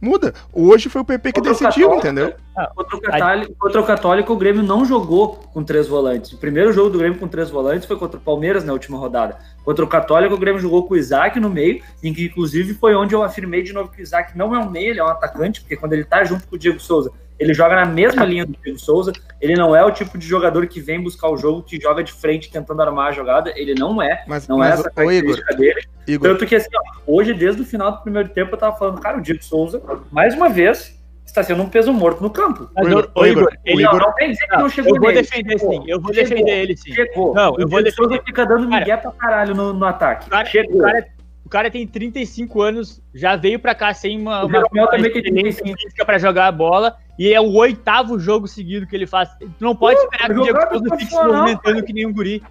muda. 0.00 0.34
Hoje 0.52 0.88
foi 0.88 1.02
o 1.02 1.04
PP 1.04 1.32
que 1.32 1.40
Contra 1.40 1.52
decidiu, 1.52 1.88
Católica, 1.88 2.08
entendeu? 2.08 2.34
Contra 2.74 2.96
o, 2.96 3.00
Católico, 3.00 3.54
contra 3.58 3.80
o 3.80 3.84
Católico, 3.84 4.32
o 4.32 4.36
Grêmio 4.36 4.62
não 4.62 4.84
jogou 4.84 5.36
com 5.52 5.64
três 5.64 5.88
volantes. 5.88 6.32
O 6.32 6.38
primeiro 6.38 6.72
jogo 6.72 6.90
do 6.90 6.98
Grêmio 6.98 7.18
com 7.18 7.26
três 7.26 7.50
volantes 7.50 7.86
foi 7.86 7.96
contra 7.96 8.18
o 8.18 8.20
Palmeiras 8.20 8.64
na 8.64 8.72
última 8.72 8.98
rodada. 8.98 9.38
Contra 9.64 9.84
o 9.84 9.88
Católico, 9.88 10.34
o 10.34 10.38
Grêmio 10.38 10.60
jogou 10.60 10.86
com 10.86 10.94
o 10.94 10.96
Isaac 10.96 11.40
no 11.40 11.50
meio, 11.50 11.82
em 12.02 12.12
que 12.12 12.26
inclusive 12.26 12.74
foi 12.74 12.94
onde 12.94 13.14
eu 13.14 13.22
afirmei 13.22 13.62
de 13.62 13.72
novo 13.72 13.90
que 13.90 14.00
o 14.00 14.02
Isaac 14.02 14.36
não 14.36 14.54
é 14.54 14.58
um 14.58 14.70
meio, 14.70 14.90
ele 14.90 15.00
é 15.00 15.04
um 15.04 15.08
atacante, 15.08 15.60
porque 15.60 15.76
quando 15.76 15.94
ele 15.94 16.04
tá 16.04 16.22
junto 16.24 16.46
com 16.46 16.54
o 16.54 16.58
Diego 16.58 16.78
Souza, 16.78 17.10
ele 17.44 17.54
joga 17.54 17.76
na 17.76 17.84
mesma 17.84 18.24
linha 18.24 18.44
do 18.46 18.52
Diego 18.62 18.78
Souza. 18.78 19.12
Ele 19.40 19.54
não 19.54 19.74
é 19.76 19.84
o 19.84 19.90
tipo 19.90 20.16
de 20.16 20.26
jogador 20.26 20.66
que 20.66 20.80
vem 20.80 21.02
buscar 21.02 21.28
o 21.28 21.36
jogo, 21.36 21.62
que 21.62 21.78
joga 21.80 22.02
de 22.02 22.12
frente 22.12 22.50
tentando 22.50 22.80
armar 22.82 23.08
a 23.08 23.12
jogada. 23.12 23.52
Ele 23.56 23.74
não 23.74 24.00
é. 24.02 24.24
Mas, 24.26 24.48
Não 24.48 24.62
é 24.64 24.70
mas 24.70 24.80
essa 24.80 24.88
ô, 24.88 24.90
Igor, 25.12 25.36
característica 25.36 25.56
dele. 25.56 25.82
Igor, 26.06 26.28
Tanto 26.30 26.46
que, 26.46 26.54
assim, 26.56 26.68
ó, 26.74 27.00
hoje, 27.06 27.34
desde 27.34 27.62
o 27.62 27.64
final 27.64 27.92
do 27.92 27.98
primeiro 28.02 28.28
tempo, 28.30 28.54
eu 28.54 28.58
tava 28.58 28.76
falando, 28.76 29.00
cara, 29.00 29.18
o 29.18 29.20
Diego 29.20 29.42
Souza, 29.44 29.82
mais 30.10 30.34
uma 30.34 30.48
vez, 30.48 30.98
está 31.26 31.42
sendo 31.42 31.62
um 31.62 31.68
peso 31.68 31.92
morto 31.92 32.22
no 32.22 32.30
campo. 32.30 32.70
Mas, 32.74 32.86
Igor, 32.86 33.10
ô, 33.14 33.26
Igor, 33.26 33.48
ele 33.64 33.76
o 33.76 33.80
Igor- 33.88 34.00
não 34.00 34.12
vem 34.14 34.30
dizer 34.32 34.46
que 34.46 34.56
não 34.56 34.68
chegou 34.68 34.94
eu 34.96 35.00
vou 35.00 35.10
nele. 35.10 35.22
defender 35.22 35.58
Chegou. 35.58 35.72
sim, 35.72 35.84
eu 35.90 36.00
vou 36.00 36.14
Chegou. 36.14 36.28
defender 36.30 36.58
ele 36.62 36.76
sim. 36.76 36.92
Chegou. 36.92 37.34
Não, 37.34 37.54
eu 37.58 37.66
o 37.66 37.68
vou 37.68 37.82
Diego 37.82 37.96
Souza 37.96 38.10
defender. 38.10 38.26
fica 38.26 38.46
dando 38.46 38.68
Cara, 38.68 38.80
migué 38.80 38.96
pra 38.96 39.10
caralho 39.12 39.54
no, 39.54 39.72
no 39.72 39.84
ataque. 39.84 40.26
O 40.26 40.30
cara, 40.30 40.46
Chegou. 40.46 40.80
o, 40.80 40.82
cara, 40.84 41.06
o 41.44 41.48
cara 41.48 41.70
tem 41.70 41.86
35 41.86 42.62
anos, 42.62 43.02
já 43.14 43.36
veio 43.36 43.58
pra 43.58 43.74
cá 43.74 43.92
sem 43.92 44.18
uma, 44.20 44.44
O 44.44 44.46
uma, 44.46 44.62
uma 44.72 44.86
também 44.88 45.06
experiência 45.06 45.62
35. 45.62 45.78
física 45.78 46.04
pra 46.04 46.18
jogar 46.18 46.46
a 46.46 46.52
bola, 46.52 46.96
e 47.18 47.32
é 47.32 47.40
o 47.40 47.52
oitavo 47.52 48.18
jogo 48.18 48.48
seguido 48.48 48.86
que 48.86 48.96
ele 48.96 49.06
faz. 49.06 49.28
Tu 49.38 49.52
não 49.60 49.76
pode 49.76 50.00
esperar 50.00 50.28
que 50.32 50.40
o 50.40 50.42
Diego 50.42 50.58
Souza 50.68 50.96
fique 50.96 51.10
se 51.10 51.24
movimentando 51.24 51.82
que 51.82 51.92
nem 51.92 52.06
um 52.06 52.12
guri. 52.12 52.42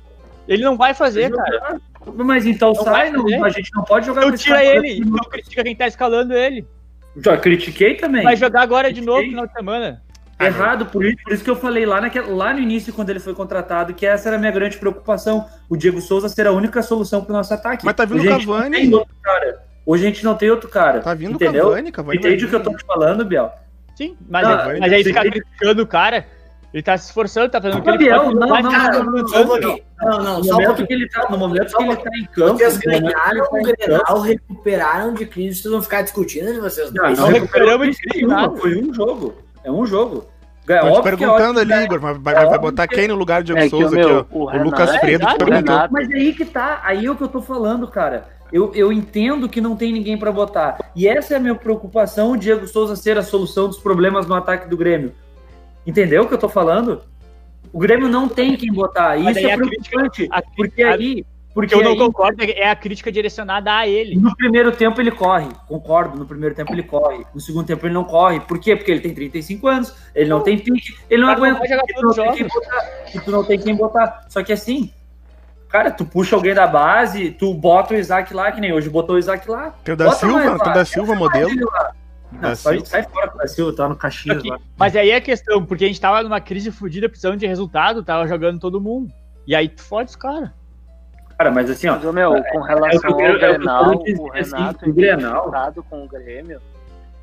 Ele 0.47 0.63
não 0.63 0.77
vai 0.77 0.93
fazer, 0.93 1.31
cara. 1.31 1.81
Mas 2.17 2.45
então 2.45 2.73
Não 2.73 2.83
sai, 2.83 3.11
não, 3.11 3.45
a 3.45 3.49
gente 3.49 3.71
não 3.73 3.83
pode 3.83 4.05
jogar 4.05 4.25
Então 4.25 4.37
tira 4.37 4.63
ele, 4.63 4.97
então 4.99 5.29
critica 5.29 5.63
quem 5.63 5.75
tá 5.75 5.87
escalando 5.87 6.33
ele. 6.33 6.67
Já 7.17 7.37
critiquei 7.37 7.95
também. 7.95 8.23
Vai 8.23 8.35
jogar 8.35 8.61
agora 8.61 8.91
de 8.91 9.01
novo 9.01 9.21
no 9.21 9.21
Critiquei. 9.21 9.29
final 9.29 9.47
de 9.47 9.53
semana. 9.53 10.03
Errado, 10.47 10.85
por 10.87 11.03
isso, 11.05 11.17
por 11.23 11.33
isso 11.33 11.43
que 11.43 11.49
eu 11.49 11.55
falei 11.55 11.85
lá, 11.85 12.01
naquela, 12.01 12.27
lá 12.33 12.53
no 12.53 12.59
início, 12.59 12.93
quando 12.93 13.09
ele 13.09 13.19
foi 13.19 13.33
contratado, 13.33 13.93
que 13.93 14.05
essa 14.05 14.29
era 14.29 14.35
a 14.37 14.39
minha 14.39 14.51
grande 14.51 14.77
preocupação. 14.77 15.45
O 15.69 15.75
Diego 15.75 16.01
Souza 16.01 16.29
ser 16.29 16.47
a 16.47 16.51
única 16.51 16.81
solução 16.81 17.23
para 17.23 17.33
o 17.33 17.37
nosso 17.37 17.53
ataque. 17.53 17.85
Mas 17.85 17.95
tá 17.95 18.05
vindo 18.05 18.21
o 18.23 18.27
Cavani. 18.27 18.77
tem 18.77 18.93
outro 18.93 19.15
cara. 19.21 19.63
Hoje 19.85 20.03
a 20.03 20.07
gente 20.07 20.23
não 20.23 20.35
tem 20.35 20.49
outro 20.49 20.69
cara. 20.69 20.99
Tá 21.01 21.13
vindo 21.13 21.31
o 21.31 21.35
entendeu? 21.35 21.69
Cavani, 21.69 21.91
Cavani. 21.91 22.19
vai 22.19 22.29
Entende 22.31 22.45
o 22.45 22.49
que 22.49 22.55
eu 22.55 22.63
tô 22.63 22.75
te 22.75 22.85
falando, 22.85 23.25
Biel? 23.25 23.51
Sim, 23.95 24.15
mas, 24.29 24.47
Ah, 24.47 24.73
mas 24.79 24.93
aí 24.93 25.03
ficar 25.03 25.21
criticando 25.21 25.83
o 25.83 25.87
cara, 25.87 26.25
ele 26.73 26.81
tá 26.81 26.97
se 26.97 27.07
esforçando, 27.07 27.49
tá 27.51 27.61
fazendo 27.61 27.79
o 27.79 27.83
que 27.83 27.89
ele 27.89 27.97
Gabriel, 28.09 28.23
pode. 28.23 28.35
não, 28.35 28.47
não, 28.47 28.61
não, 28.61 29.59
não. 29.59 29.77
Não, 30.03 30.43
só 30.43 30.55
um 30.55 30.55
momento 30.55 30.67
pouquinho. 30.67 30.87
que 30.87 30.93
ele 30.93 31.09
tá, 31.09 31.27
no 31.29 31.37
momento 31.37 31.77
que 31.77 31.83
ele 31.83 31.95
tá 31.95 32.09
em 32.17 32.25
campo, 32.25 32.57
Vocês 32.57 32.77
ganharam 32.77 33.41
o 33.41 33.47
tá 33.47 33.59
Grenal, 33.61 34.19
recuperaram 34.21 35.13
de 35.13 35.25
crise, 35.25 35.61
vocês 35.61 35.71
vão 35.71 35.81
ficar 35.81 36.01
discutindo 36.01 36.49
entre 36.49 36.59
vocês 36.59 36.91
Não, 36.91 37.03
não 37.03 37.15
Não 37.15 37.27
recuperamos 37.27 37.87
de 37.87 37.93
de 37.93 38.15
nenhuma, 38.15 38.35
nada. 38.35 38.57
Foi 38.57 38.81
um 38.81 38.93
jogo. 38.93 39.35
É 39.63 39.71
um 39.71 39.85
jogo. 39.85 40.25
É 40.67 40.79
Tô 40.79 40.87
te 40.87 40.93
que 40.93 40.99
é 40.99 41.01
perguntando 41.01 41.59
ali, 41.59 41.73
que- 41.73 41.79
Igor, 41.83 41.99
mas 42.01 42.17
vai, 42.19 42.33
é 42.33 42.37
vai 42.37 42.45
óbvio 42.45 42.61
botar 42.61 42.87
que- 42.87 42.95
quem 42.95 43.07
no 43.07 43.15
lugar 43.15 43.41
do 43.41 43.45
Diego 43.47 43.59
É 43.59 43.63
que, 43.63 43.69
Souza 43.69 43.95
meu, 43.95 44.19
aqui, 44.19 44.27
ó? 44.31 44.37
o 44.37 44.43
O, 44.45 44.63
Lucas 44.63 44.93
É, 44.93 44.99
Fredo 44.99 45.25
o 45.25 45.37
perguntou. 45.37 45.75
Mas 45.91 46.09
é 46.09 46.13
aí 46.15 46.33
que 46.33 46.45
tá, 46.45 46.81
aí 46.83 47.05
é 47.05 47.11
o 47.11 47.15
que 47.15 47.23
eu 47.23 47.27
tô 47.27 47.41
falando, 47.41 47.87
cara. 47.87 48.25
Eu, 48.51 48.71
eu 48.75 48.91
entendo 48.93 49.49
que 49.49 49.59
não 49.59 49.75
tem 49.75 49.91
ninguém 49.91 50.17
pra 50.17 50.31
botar. 50.31 50.77
E 50.95 51.07
essa 51.07 51.33
é 51.33 51.37
a 51.37 51.39
minha 51.39 51.55
preocupação, 51.55 52.31
o 52.31 52.37
Diego 52.37 52.67
Souza 52.67 52.95
ser 52.95 53.17
a 53.17 53.23
solução 53.23 53.67
dos 53.67 53.79
problemas 53.79 54.25
no 54.27 54.35
ataque 54.35 54.69
do 54.69 54.77
Grêmio. 54.77 55.11
Entendeu 55.85 56.23
o 56.23 56.27
que 56.27 56.33
eu 56.33 56.37
tô 56.37 56.47
falando? 56.47 57.01
O 57.73 57.79
Grêmio 57.79 58.07
não 58.07 58.29
tem 58.29 58.55
quem 58.55 58.71
botar. 58.71 59.17
E 59.17 59.21
isso 59.31 59.39
é 59.39 59.57
crítica- 59.57 59.89
preocupante. 59.89 60.27
a- 60.31 60.41
Porque 60.55 60.83
a- 60.83 60.93
aí. 60.93 61.25
O 61.53 61.61
Porque 61.61 61.75
que 61.75 61.79
eu 61.79 61.83
não 61.83 61.91
aí, 61.91 61.97
concordo 61.99 62.43
é 62.43 62.67
a 62.67 62.75
crítica 62.75 63.11
direcionada 63.11 63.71
a 63.77 63.87
ele. 63.87 64.15
no 64.15 64.35
primeiro 64.35 64.71
tempo 64.71 64.99
ele 64.99 65.11
corre, 65.11 65.47
concordo. 65.67 66.17
No 66.17 66.25
primeiro 66.25 66.55
tempo 66.55 66.73
ele 66.73 66.81
corre. 66.81 67.23
No 67.31 67.39
segundo 67.39 67.67
tempo 67.67 67.85
ele 67.85 67.93
não 67.93 68.03
corre. 68.03 68.39
Por 68.39 68.57
quê? 68.59 68.75
Porque 68.75 68.91
ele 68.91 69.01
tem 69.01 69.13
35 69.13 69.67
anos, 69.67 69.95
ele 70.15 70.29
não 70.31 70.41
tem 70.41 70.57
pique, 70.57 70.95
ele 71.07 71.21
não 71.21 71.29
aguenta. 71.29 71.61
tu 71.61 72.01
não 72.01 72.13
tem 72.15 72.33
quem 72.33 72.47
botar. 72.47 72.81
Tu 73.23 73.31
não 73.31 73.43
tem 73.43 73.59
quem 73.59 73.75
botar. 73.75 74.25
Só 74.29 74.41
que 74.43 74.51
assim, 74.51 74.91
cara, 75.69 75.91
tu 75.91 76.05
puxa 76.05 76.35
alguém 76.35 76.55
da 76.55 76.65
base, 76.65 77.29
tu 77.29 77.53
bota 77.53 77.93
o 77.93 77.97
Isaac 77.97 78.33
lá, 78.33 78.51
que 78.51 78.59
nem 78.59 78.73
hoje 78.73 78.89
botou 78.89 79.15
o 79.15 79.19
Isaac 79.19 79.47
lá. 79.47 79.75
Tem 79.83 79.93
o 79.93 79.97
da 79.97 80.05
Bota 80.05 80.17
Silva, 80.17 80.59
tem 80.59 80.71
o 80.71 80.73
da 80.73 80.85
Silva 80.85 81.15
modelo. 81.15 81.51
Não, 82.31 82.55
sai, 82.55 82.73
Silva. 82.77 82.85
sai 82.87 83.03
fora 83.03 83.27
com 83.27 83.35
o 83.35 83.41
da 83.41 83.47
Silva, 83.47 83.75
tá 83.75 83.87
no 83.87 83.95
Caxias 83.95 84.43
lá. 84.43 84.59
Mas 84.75 84.95
aí 84.95 85.11
é 85.11 85.17
a 85.17 85.21
questão, 85.21 85.63
porque 85.63 85.85
a 85.85 85.87
gente 85.87 86.01
tava 86.01 86.23
numa 86.23 86.41
crise 86.41 86.71
fodida, 86.71 87.07
precisando 87.07 87.37
de 87.37 87.45
resultado, 87.45 88.03
tava 88.03 88.27
jogando 88.27 88.59
todo 88.59 88.81
mundo. 88.81 89.13
E 89.45 89.55
aí 89.55 89.69
tu 89.69 89.83
fode 89.83 90.09
os 90.09 90.15
caras. 90.15 90.49
Cara, 91.37 91.51
mas 91.51 91.69
assim, 91.69 91.87
ó. 91.87 91.95
Mas, 91.95 92.13
meu, 92.13 92.31
com 92.31 92.37
é 92.37 92.39
o 92.59 92.61
que 92.61 92.67
relação 92.67 93.11
ao 93.13 93.19
é 93.21 93.31
o 93.33 93.39
que 93.39 93.45
eu 93.45 93.57
Grenal, 93.57 93.85
o 93.95 94.01
assim, 94.01 94.53
Renato 94.53 94.89
o 94.89 94.93
Grenal- 94.93 95.51
com 95.89 96.03
o 96.03 96.07
Grêmio 96.07 96.61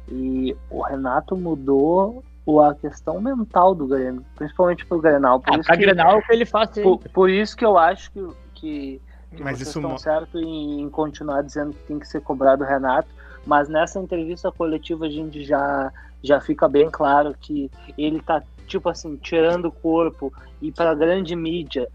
e 0.08 0.56
o 0.68 0.82
Renato 0.82 1.36
mudou 1.36 2.24
o- 2.44 2.60
a 2.60 2.74
questão 2.74 3.20
mental 3.20 3.74
do 3.74 3.86
Grêmio, 3.86 4.24
principalmente 4.34 4.84
pro 4.84 5.00
Grenal. 5.00 5.40
Por, 5.40 5.54
Ah, 5.54 5.58
isso, 5.60 5.70
que, 5.70 5.76
Grenal, 5.76 6.20
que 6.22 6.32
ele 6.32 6.44
faz 6.44 6.70
por, 6.70 6.98
por 6.98 7.30
isso 7.30 7.56
que 7.56 7.64
eu 7.64 7.78
acho 7.78 8.10
que, 8.10 8.28
que, 8.54 9.00
que 9.36 9.42
Mas 9.42 9.58
vocês 9.58 9.68
isso 9.68 9.78
estão 9.78 9.96
certo 9.96 10.38
em, 10.38 10.80
em 10.82 10.88
continuar 10.90 11.42
dizendo 11.42 11.72
que 11.72 11.82
tem 11.84 11.98
que 11.98 12.08
ser 12.08 12.20
cobrado 12.20 12.64
o 12.64 12.66
Renato, 12.66 13.08
mas 13.46 13.68
nessa 13.68 14.00
entrevista 14.00 14.50
coletiva 14.50 15.06
a 15.06 15.10
gente 15.10 15.44
já, 15.44 15.92
já 16.22 16.40
fica 16.40 16.68
bem 16.68 16.90
claro 16.90 17.34
que 17.40 17.70
ele 17.96 18.20
tá, 18.20 18.42
tipo 18.66 18.88
assim, 18.88 19.16
tirando 19.16 19.66
o 19.66 19.72
corpo 19.72 20.32
e 20.60 20.72
para 20.72 20.90
a 20.90 20.94
grande 20.94 21.36
mídia 21.36 21.88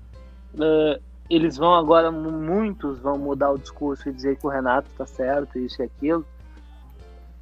eh, 0.59 0.99
eles 1.29 1.57
vão 1.57 1.73
agora, 1.73 2.11
mu- 2.11 2.31
muitos 2.31 2.99
vão 2.99 3.17
mudar 3.17 3.51
o 3.51 3.57
discurso 3.57 4.07
e 4.09 4.11
dizer 4.13 4.37
que 4.37 4.45
o 4.45 4.49
Renato 4.49 4.89
tá 4.97 5.05
certo, 5.05 5.57
isso 5.57 5.81
e 5.81 5.85
aquilo. 5.85 6.25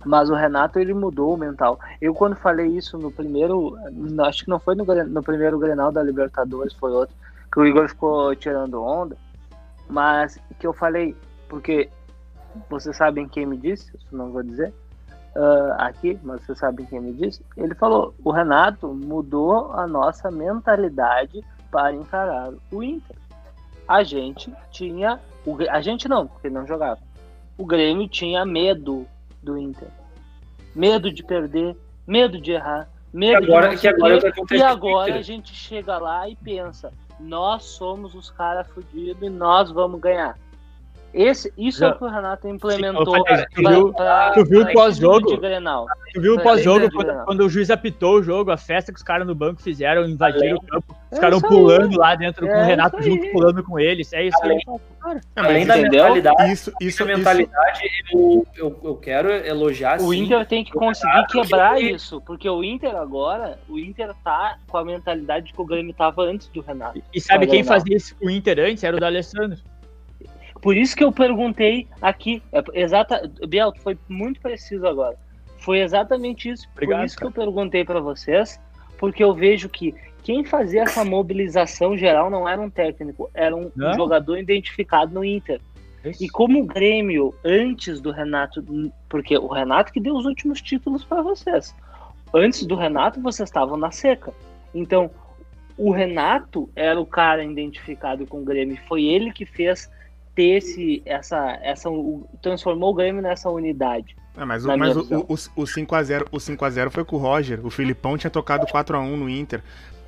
Mas 0.05 0.29
o 0.29 0.35
Renato, 0.35 0.79
ele 0.79 0.93
mudou 0.93 1.33
o 1.33 1.37
mental. 1.37 1.79
Eu, 2.01 2.13
quando 2.13 2.35
falei 2.35 2.67
isso 2.67 2.97
no 2.97 3.11
primeiro, 3.11 3.77
acho 4.25 4.43
que 4.43 4.49
não 4.49 4.59
foi 4.59 4.75
no, 4.75 4.83
no 4.85 5.23
primeiro 5.23 5.57
Grenal 5.57 5.91
da 5.91 6.03
Libertadores, 6.03 6.73
foi 6.73 6.91
outro, 6.91 7.15
que 7.51 7.59
o 7.59 7.65
Igor 7.65 7.87
ficou 7.87 8.35
tirando 8.35 8.83
onda, 8.83 9.15
mas 9.89 10.39
que 10.59 10.67
eu 10.67 10.73
falei, 10.73 11.15
porque 11.47 11.89
vocês 12.69 12.97
sabem 12.97 13.27
quem 13.27 13.45
me 13.45 13.57
disse, 13.57 13.91
não 14.11 14.31
vou 14.31 14.43
dizer 14.43 14.73
ah, 15.35 15.87
aqui, 15.87 16.19
mas 16.23 16.41
vocês 16.45 16.59
sabem 16.59 16.85
quem 16.85 17.01
me 17.01 17.13
disse. 17.13 17.43
Ele 17.57 17.73
falou: 17.75 18.13
o 18.23 18.31
Renato 18.31 18.87
mudou 18.93 19.71
a 19.73 19.87
nossa 19.87 20.29
mentalidade 20.29 21.43
para 21.71 21.93
encarar 21.93 22.53
o 22.71 22.83
Inter. 22.83 23.15
A 23.93 24.01
gente 24.01 24.51
tinha. 24.71 25.19
o 25.45 25.55
a 25.69 25.79
gente 25.79 26.07
não, 26.07 26.25
porque 26.25 26.49
não 26.49 26.65
jogava. 26.65 26.99
O 27.55 27.63
Grêmio 27.63 28.07
tinha 28.07 28.43
medo 28.43 29.05
do 29.41 29.55
Inter. 29.55 29.87
Medo 30.73 31.13
de 31.13 31.21
perder, 31.23 31.77
medo 32.07 32.41
de 32.41 32.53
errar, 32.53 32.89
medo 33.13 33.43
agora- 33.45 33.69
de 33.75 33.77
que 33.81 33.87
agora 33.87 34.31
que 34.31 34.55
E 34.55 34.63
agora 34.63 35.13
a 35.15 35.21
gente 35.21 35.53
chega 35.53 35.99
lá 35.99 36.27
e 36.27 36.35
pensa: 36.35 36.91
nós 37.19 37.65
somos 37.65 38.15
os 38.15 38.31
caras 38.31 38.65
fudidos 38.69 39.21
e 39.21 39.29
nós 39.29 39.69
vamos 39.71 40.01
ganhar. 40.01 40.39
Esse, 41.13 41.53
isso 41.55 41.83
é 41.83 41.87
Já- 41.89 41.93
o 41.93 41.97
que 41.99 42.03
o 42.05 42.07
Renato 42.07 42.47
Sim, 42.47 42.55
implementou 42.55 43.01
eu 43.17 43.23
falei, 43.25 43.45
tu 43.45 43.61
pra- 43.61 43.71
viu- 43.71 43.93
pra- 43.93 44.31
tu 44.31 44.45
viu 44.45 44.61
o 44.61 44.73
pós-jogo? 44.73 45.37
Tu 46.13 46.21
viu 46.21 46.35
o 46.35 46.41
pós-jogo, 46.41 46.89
quando, 46.91 47.25
quando 47.25 47.39
o 47.41 47.49
juiz 47.49 47.69
apitou 47.69 48.15
o 48.15 48.23
jogo, 48.23 48.49
a 48.49 48.57
festa 48.57 48.91
que 48.91 48.97
os 48.97 49.03
caras 49.03 49.27
no 49.27 49.35
banco 49.35 49.61
fizeram, 49.61 50.05
invadiram 50.07 50.57
o 50.57 50.61
campo, 50.65 50.95
os 51.11 51.17
É 51.17 51.21
caras 51.21 51.37
isso 51.37 51.47
pulando 51.47 51.91
aí. 51.91 51.97
lá 51.97 52.15
dentro, 52.15 52.47
com 52.47 52.53
É 52.53 52.63
o 52.63 52.65
Renato 52.65 52.99
isso 52.99 53.09
aí. 53.09 53.15
junto, 53.15 53.31
pulando 53.31 53.63
com 53.63 53.79
eles. 53.79 54.11
É 54.11 54.23
isso 54.25 54.43
aí. 54.43 54.57
É, 54.57 55.41
mas 55.41 55.45
Além 55.45 55.65
da 55.67 55.77
mentalidade, 55.77 56.51
Isso, 56.51 56.51
isso, 56.51 56.73
isso, 56.81 57.03
isso, 57.03 57.05
mentalidade 57.05 57.81
eu, 58.11 58.47
eu, 58.55 58.79
eu 58.83 58.95
quero 58.95 59.29
elogiar 59.31 59.97
O 60.01 60.11
sim. 60.11 60.23
Inter 60.23 60.45
tem 60.47 60.63
que 60.63 60.75
o 60.75 60.79
conseguir 60.79 61.11
Renato 61.13 61.41
quebrar 61.41 61.75
que- 61.75 61.91
isso, 61.91 62.21
porque 62.21 62.49
o 62.49 62.63
Inter 62.63 62.95
agora, 62.95 63.59
o 63.69 63.77
Inter 63.77 64.11
tá 64.23 64.57
com 64.67 64.77
a 64.77 64.83
mentalidade 64.83 65.53
que 65.53 65.61
o 65.61 65.65
Grêmio 65.65 65.93
tava 65.93 66.23
antes 66.23 66.47
do 66.47 66.61
Renato. 66.61 67.01
E 67.13 67.21
sabe 67.21 67.45
quem 67.45 67.63
fazia 67.63 67.95
isso 67.97 68.15
com 68.15 68.25
o 68.25 68.31
Inter 68.31 68.57
antes? 68.59 68.83
Era 68.83 68.95
o 68.97 68.99
D'Alessandro. 68.99 69.59
Por 70.63 70.77
isso 70.77 70.95
que 70.95 71.03
eu 71.03 71.11
perguntei 71.11 71.89
aqui, 72.01 72.41
é, 72.53 72.63
exata, 72.73 73.29
Biel, 73.45 73.73
foi 73.83 73.97
muito 74.07 74.39
preciso 74.39 74.87
agora. 74.87 75.17
Foi 75.57 75.81
exatamente 75.81 76.49
isso. 76.49 76.69
Obrigado, 76.71 76.99
Por 76.99 77.05
isso 77.05 77.17
que 77.17 77.25
eu 77.25 77.31
perguntei 77.31 77.83
para 77.83 77.99
vocês, 77.99 78.57
porque 78.97 79.21
eu 79.21 79.33
vejo 79.33 79.67
que 79.67 79.93
quem 80.23 80.45
fazia 80.45 80.83
essa 80.83 81.03
mobilização 81.03 81.97
geral 81.97 82.29
não 82.29 82.47
era 82.47 82.61
um 82.61 82.69
técnico, 82.69 83.29
era 83.33 83.53
um 83.53 83.69
Não. 83.75 83.93
jogador 83.93 84.37
identificado 84.37 85.13
no 85.13 85.25
Inter. 85.25 85.59
E 86.19 86.29
como 86.29 86.61
o 86.61 86.65
Grêmio, 86.65 87.35
antes 87.43 87.99
do 87.99 88.11
Renato, 88.11 88.63
porque 89.09 89.37
o 89.37 89.47
Renato 89.47 89.91
que 89.91 89.99
deu 89.99 90.15
os 90.15 90.25
últimos 90.25 90.61
títulos 90.61 91.03
para 91.03 91.21
vocês. 91.21 91.75
Antes 92.33 92.65
do 92.65 92.75
Renato, 92.75 93.21
vocês 93.21 93.49
estavam 93.49 93.75
na 93.75 93.91
seca. 93.91 94.33
Então, 94.73 95.11
o 95.77 95.91
Renato 95.91 96.69
era 96.73 96.99
o 96.99 97.05
cara 97.05 97.43
identificado 97.43 98.25
com 98.25 98.41
o 98.41 98.45
Grêmio. 98.45 98.77
Foi 98.87 99.03
ele 99.03 99.31
que 99.31 99.45
fez 99.45 99.89
ter 100.35 100.57
esse, 100.57 101.01
essa, 101.05 101.59
essa, 101.61 101.89
transformou 102.41 102.91
o 102.91 102.93
Grêmio 102.93 103.21
nessa 103.21 103.49
unidade. 103.49 104.15
É, 104.35 104.43
mas 104.43 104.65
o, 104.65 104.77
mas 104.77 104.97
o, 104.97 105.01
o, 105.01 105.33
o 105.33 105.63
5x0 105.63 106.27
o 106.31 106.37
5x0 106.37 106.89
foi 106.89 107.05
com 107.05 107.17
o 107.17 107.19
Roger. 107.19 107.63
O 107.65 107.69
Filipão 107.69 108.17
tinha 108.17 108.31
tocado 108.31 108.65
4x1 108.65 109.15
no 109.15 109.29
Inter. 109.29 109.61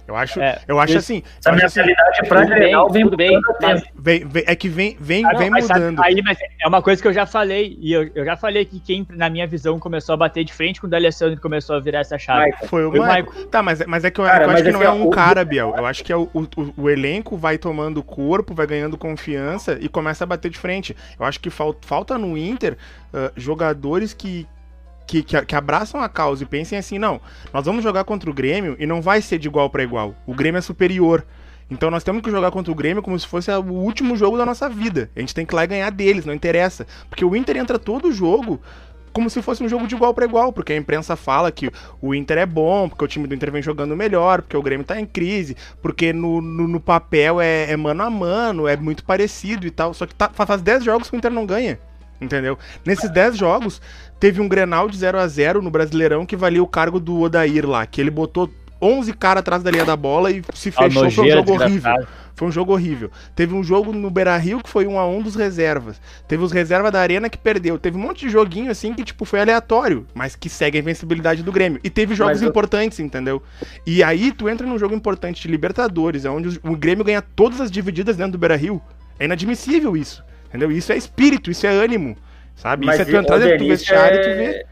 Eu 0.07 0.15
acho, 0.15 0.39
É, 0.39 0.59
eu 0.67 0.79
acho 0.79 0.97
assim. 0.97 1.23
Acho 1.45 1.65
assim 1.65 1.79
mentalidade 1.79 2.27
pra 2.29 2.41
Tudo 2.41 2.49
bem, 2.49 2.59
Grenal 2.59 2.89
vem 2.91 3.03
tudo 3.05 3.17
bem, 3.17 3.35
a 3.37 3.75
vem, 3.95 4.25
vem- 4.25 4.43
é 4.45 4.55
que 4.55 4.69
vem, 4.69 4.95
vem, 4.99 5.25
Ah, 5.25 5.31
não, 5.33 5.39
vem 5.39 5.61
sabe- 5.61 5.79
mudando. 5.79 6.03
aí, 6.03 6.21
mas 6.23 6.37
é 6.63 6.67
uma 6.67 6.81
coisa 6.81 7.01
que 7.01 7.07
eu 7.07 7.13
já 7.13 7.25
falei, 7.25 7.75
e 7.81 7.91
eu, 7.91 8.09
eu 8.13 8.23
já 8.23 8.37
falei 8.37 8.65
que 8.65 8.79
quem, 8.79 9.05
na 9.09 9.29
minha 9.31 9.47
visão, 9.47 9.79
começou 9.79 10.13
a 10.13 10.17
bater 10.17 10.43
de 10.43 10.53
frente 10.53 10.79
com 10.79 10.85
o 10.85 10.89
D'Alessandro 10.89 11.35
e 11.35 11.41
começou 11.41 11.75
a 11.75 11.79
virar 11.79 12.01
essa 12.01 12.19
chave. 12.19 12.51
Vai, 12.51 12.67
Foi 12.67 12.85
o 12.85 12.91
Foi 12.91 12.99
o 12.99 13.03
Maicon. 13.03 13.45
Tá, 13.47 13.63
mas, 13.63 13.83
mas 13.87 14.03
é 14.05 14.11
que 14.11 14.21
eu, 14.21 14.25
Cara, 14.25 14.45
eu 14.45 14.49
acho 14.51 14.63
que 14.63 14.71
não 14.71 14.79
assim, 14.81 14.87
é 14.87 14.91
ó, 14.91 14.93
um 14.95 15.07
o- 15.07 15.09
cara, 15.09 15.43
Biel. 15.43 15.73
Eu 15.75 15.85
acho 15.87 16.03
que 16.03 16.11
é 16.11 16.15
o, 16.15 16.29
o, 16.33 16.47
o 16.77 16.89
elenco 16.89 17.35
vai 17.35 17.57
tomando 17.57 18.03
corpo, 18.03 18.53
vai 18.53 18.67
ganhando 18.67 18.97
confiança 18.97 19.77
e 19.81 19.89
começa 19.89 20.23
a 20.23 20.27
bater 20.27 20.51
de 20.51 20.57
frente. 20.59 20.95
Eu 21.19 21.25
acho 21.25 21.39
que 21.39 21.49
fal- 21.49 21.75
falta 21.81 22.15
no 22.17 22.37
Inter 22.37 22.77
ah, 23.11 23.31
jogadores 23.35 24.13
que, 24.13 24.47
que, 25.07 25.23
que, 25.23 25.41
que 25.45 25.55
abraçam 25.55 26.01
a 26.01 26.09
causa 26.09 26.43
e 26.43 26.45
pensem 26.45 26.77
assim, 26.77 26.97
não, 26.97 27.21
nós 27.53 27.65
vamos 27.65 27.83
jogar 27.83 28.03
contra 28.03 28.29
o 28.29 28.33
Grêmio 28.33 28.75
e 28.79 28.85
não 28.85 29.01
vai 29.01 29.21
ser 29.21 29.37
de 29.37 29.47
igual 29.47 29.69
para 29.69 29.83
igual. 29.83 30.15
O 30.25 30.33
Grêmio 30.33 30.59
é 30.59 30.61
superior. 30.61 31.25
Então 31.69 31.89
nós 31.89 32.03
temos 32.03 32.21
que 32.21 32.29
jogar 32.29 32.51
contra 32.51 32.71
o 32.71 32.75
Grêmio 32.75 33.01
como 33.01 33.17
se 33.17 33.25
fosse 33.25 33.51
o 33.51 33.73
último 33.73 34.15
jogo 34.15 34.37
da 34.37 34.45
nossa 34.45 34.69
vida. 34.69 35.09
A 35.15 35.19
gente 35.19 35.33
tem 35.33 35.45
que 35.45 35.53
ir 35.53 35.55
lá 35.55 35.63
e 35.63 35.67
ganhar 35.67 35.89
deles, 35.89 36.25
não 36.25 36.33
interessa. 36.33 36.85
Porque 37.09 37.25
o 37.25 37.35
Inter 37.35 37.57
entra 37.57 37.79
todo 37.79 38.11
jogo 38.11 38.61
como 39.15 39.29
se 39.29 39.41
fosse 39.41 39.63
um 39.63 39.69
jogo 39.69 39.87
de 39.87 39.95
igual 39.95 40.13
para 40.13 40.25
igual, 40.25 40.51
porque 40.51 40.73
a 40.73 40.75
imprensa 40.75 41.15
fala 41.15 41.49
que 41.49 41.71
o 42.01 42.13
Inter 42.13 42.37
é 42.37 42.45
bom, 42.45 42.89
porque 42.89 43.05
o 43.05 43.07
time 43.07 43.25
do 43.25 43.33
Inter 43.33 43.49
vem 43.49 43.61
jogando 43.61 43.95
melhor, 43.95 44.41
porque 44.41 44.57
o 44.57 44.61
Grêmio 44.61 44.85
tá 44.85 44.99
em 44.99 45.05
crise, 45.05 45.55
porque 45.81 46.11
no, 46.11 46.41
no, 46.41 46.67
no 46.67 46.81
papel 46.81 47.39
é, 47.39 47.71
é 47.71 47.77
mano 47.77 48.03
a 48.03 48.09
mano, 48.09 48.67
é 48.67 48.75
muito 48.75 49.05
parecido 49.05 49.65
e 49.65 49.71
tal. 49.71 49.93
Só 49.93 50.05
que 50.05 50.13
tá- 50.13 50.29
faz 50.33 50.61
10 50.61 50.83
jogos 50.83 51.09
que 51.09 51.15
o 51.15 51.17
Inter 51.17 51.31
não 51.31 51.45
ganha. 51.45 51.79
Entendeu? 52.25 52.57
Nesses 52.85 53.09
10 53.09 53.37
jogos, 53.37 53.81
teve 54.19 54.41
um 54.41 54.47
Grenal 54.47 54.89
de 54.89 54.97
0 54.97 55.17
a 55.19 55.27
0 55.27 55.61
no 55.61 55.69
Brasileirão 55.69 56.25
que 56.25 56.35
valia 56.35 56.61
o 56.63 56.67
cargo 56.67 56.99
do 56.99 57.19
Odair 57.21 57.67
lá, 57.67 57.85
que 57.85 58.01
ele 58.01 58.09
botou 58.11 58.49
11 58.81 59.13
caras 59.13 59.39
atrás 59.39 59.63
da 59.63 59.71
linha 59.71 59.85
da 59.85 59.95
bola 59.95 60.29
e 60.29 60.43
se 60.53 60.69
fechou, 60.71 61.03
foi 61.15 61.23
um 61.23 61.27
jogo 61.37 61.51
horrível. 61.63 61.91
Foi 62.37 62.47
um 62.49 62.51
jogo 62.51 62.73
horrível. 62.73 63.09
Teve 63.33 63.53
um 63.55 63.63
jogo 63.63 63.93
no 63.93 64.09
Beira 64.09 64.35
Rio 64.35 64.59
que 64.61 64.69
foi 64.69 64.85
um 64.85 64.99
a 64.99 65.07
um 65.07 65.21
dos 65.21 65.35
reservas. 65.35 66.01
Teve 66.27 66.43
os 66.43 66.51
reservas 66.51 66.91
da 66.91 66.99
Arena 66.99 67.29
que 67.29 67.37
perdeu. 67.37 67.79
Teve 67.79 67.95
um 67.97 68.01
monte 68.01 68.25
de 68.25 68.29
joguinho 68.29 68.69
assim 68.69 68.93
que, 68.93 69.05
tipo, 69.05 69.23
foi 69.23 69.39
aleatório, 69.39 70.05
mas 70.13 70.35
que 70.35 70.49
segue 70.49 70.77
a 70.77 70.81
invencibilidade 70.81 71.41
do 71.41 71.51
Grêmio. 71.53 71.79
E 71.81 71.89
teve 71.89 72.13
jogos 72.13 72.41
eu- 72.41 72.49
importantes, 72.49 72.99
entendeu? 72.99 73.41
E 73.87 74.03
aí 74.03 74.33
tu 74.33 74.49
entra 74.49 74.67
num 74.67 74.77
jogo 74.77 74.93
importante 74.93 75.41
de 75.43 75.47
Libertadores, 75.47 76.25
onde 76.25 76.49
os- 76.49 76.59
o 76.61 76.75
Grêmio 76.75 77.05
ganha 77.05 77.21
todas 77.21 77.61
as 77.61 77.71
divididas 77.71 78.17
dentro 78.17 78.33
do 78.33 78.37
Beira 78.37 78.57
Rio. 78.57 78.81
É 79.17 79.23
inadmissível 79.23 79.95
isso. 79.95 80.21
Entendeu? 80.55 80.71
Isso 80.71 80.91
é 80.93 80.97
espírito, 80.97 81.51
isso 81.51 81.67
é 81.67 81.69
ânimo. 81.69 82.15
Sabe? 82.55 82.85
Mas, 82.85 82.99
isso 82.99 83.09
é 83.09 83.11
tu 83.11 83.17
entrar 83.17 83.37
dentro 83.37 83.57
do 83.59 83.67
vestiário 83.67 84.19
e 84.19 84.23
tu 84.23 84.29
é- 84.29 84.33
ver. 84.33 84.67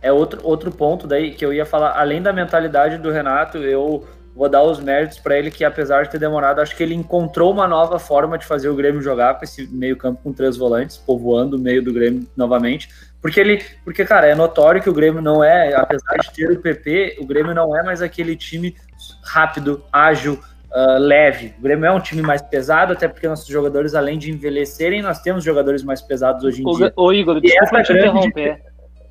É 0.00 0.12
outro, 0.12 0.40
outro 0.42 0.70
ponto 0.70 1.06
daí 1.06 1.30
que 1.30 1.44
eu 1.44 1.52
ia 1.52 1.64
falar, 1.64 1.98
além 1.98 2.20
da 2.20 2.32
mentalidade 2.32 2.98
do 2.98 3.10
Renato, 3.10 3.58
eu 3.58 4.06
vou 4.34 4.48
dar 4.48 4.62
os 4.62 4.80
méritos 4.80 5.18
para 5.18 5.38
ele 5.38 5.50
que 5.50 5.64
apesar 5.64 6.02
de 6.02 6.10
ter 6.10 6.18
demorado, 6.18 6.60
acho 6.60 6.76
que 6.76 6.82
ele 6.82 6.94
encontrou 6.94 7.50
uma 7.50 7.66
nova 7.68 7.98
forma 7.98 8.36
de 8.36 8.44
fazer 8.44 8.68
o 8.68 8.74
Grêmio 8.74 9.00
jogar 9.00 9.34
com 9.38 9.44
esse 9.44 9.66
meio-campo 9.68 10.20
com 10.22 10.32
três 10.32 10.56
volantes, 10.56 10.98
povoando 10.98 11.56
o 11.56 11.58
meio 11.58 11.82
do 11.82 11.92
Grêmio 11.92 12.26
novamente. 12.36 12.88
Porque 13.22 13.40
ele, 13.40 13.64
porque 13.82 14.04
cara, 14.04 14.26
é 14.26 14.34
notório 14.34 14.82
que 14.82 14.90
o 14.90 14.92
Grêmio 14.92 15.22
não 15.22 15.42
é, 15.42 15.74
apesar 15.74 16.16
de 16.18 16.30
ter 16.32 16.50
o 16.50 16.60
PP, 16.60 17.16
o 17.20 17.26
Grêmio 17.26 17.54
não 17.54 17.74
é 17.74 17.82
mais 17.82 18.02
aquele 18.02 18.36
time 18.36 18.76
rápido, 19.22 19.82
ágil, 19.90 20.38
ah, 20.74 20.98
leve. 20.98 21.54
O 21.56 21.62
Grêmio 21.62 21.86
é 21.86 21.92
um 21.92 22.00
time 22.00 22.20
mais 22.20 22.42
pesado, 22.42 22.92
até 22.92 23.06
porque 23.06 23.28
nossos 23.28 23.46
jogadores, 23.46 23.94
além 23.94 24.18
de 24.18 24.30
envelhecerem, 24.30 25.02
nós 25.02 25.20
temos 25.20 25.44
jogadores 25.44 25.84
mais 25.84 26.02
pesados 26.02 26.42
hoje 26.42 26.62
em 26.62 26.66
Ô, 26.66 26.76
dia. 26.76 26.92
Ô, 26.96 27.12
Igor, 27.12 27.40
desculpa 27.40 27.82
te 27.82 27.92
grande 27.92 28.08
interromper. 28.08 28.62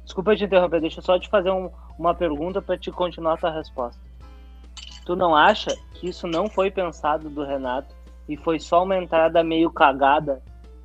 Desculpa 0.03 0.35
te 0.35 0.43
interromper, 0.43 0.81
deixa 0.81 0.99
eu 0.99 1.03
só 1.03 1.17
te 1.17 1.29
fazer 1.29 1.51
um- 1.51 1.69
uma 1.97 2.13
pergunta 2.13 2.61
para 2.61 2.77
te 2.77 2.91
continuar 2.91 3.35
a 3.35 3.37
tua 3.37 3.51
resposta. 3.51 4.01
Tu 5.05 5.15
não 5.15 5.33
acha 5.33 5.73
que 5.93 6.09
isso 6.09 6.27
não 6.27 6.49
foi 6.49 6.69
pensado 6.69 7.29
do 7.29 7.45
Renato 7.45 7.95
e 8.27 8.35
foi 8.35 8.59
só 8.59 8.83
uma 8.83 8.97
entrada 8.97 9.41
meio 9.41 9.71
cagada? 9.71 10.41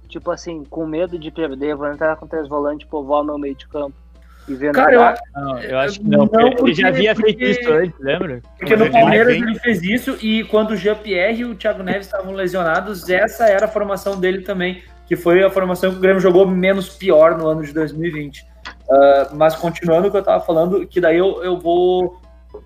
Tipo 0.09 0.31
assim, 0.31 0.65
com 0.65 0.87
medo 0.87 1.19
de 1.19 1.31
perder, 1.31 1.75
vou 1.75 1.87
entrar 1.89 2.17
com 2.17 2.27
três 2.27 2.49
volantes, 2.49 2.89
povoar 2.89 3.25
meu 3.25 3.37
meio 3.37 3.55
de 3.57 3.67
campo 3.69 3.97
e 4.53 4.71
Cara, 4.73 4.93
eu, 4.95 5.01
nadar? 5.01 5.19
Não, 5.35 5.59
eu 5.61 5.79
acho 5.79 6.01
que 6.01 6.09
não. 6.09 6.19
Não, 6.21 6.51
porque 6.51 6.63
ele 6.63 6.75
já 6.75 6.89
havia 6.89 7.15
feito 7.15 7.39
porque- 7.39 7.51
isso 7.51 7.73
antes, 7.73 7.99
lembra? 8.01 8.43
Porque 8.59 8.77
no 8.77 8.91
Palmeiras 8.91 9.35
ele 9.37 9.59
fez 9.59 9.83
isso 9.83 10.17
e 10.23 10.45
quando 10.45 10.71
o 10.73 10.77
Jean-Pierre 10.77 11.41
e 11.41 11.45
o 11.45 11.55
Thiago 11.55 11.83
Neves 11.83 12.07
estavam 12.07 12.33
lesionados, 12.33 13.09
essa 13.09 13.47
era 13.47 13.65
a 13.67 13.69
formação 13.69 14.19
dele 14.19 14.43
também, 14.43 14.83
que 15.07 15.17
foi 15.17 15.43
a 15.43 15.51
formação 15.51 15.91
que 15.91 15.97
o 15.97 16.01
Grêmio 16.01 16.21
jogou 16.21 16.47
menos 16.47 16.89
pior 16.91 17.37
no 17.39 17.47
ano 17.47 17.63
de 17.63 17.73
2020. 17.73 18.45
Ah, 18.91 19.29
mas 19.35 19.55
continuando 19.55 20.09
o 20.09 20.11
que 20.11 20.17
eu 20.17 20.23
tava 20.23 20.45
falando, 20.45 20.87
que 20.87 21.01
daí 21.01 21.17
eu, 21.19 21.43
eu 21.43 21.59
vou 21.59 22.21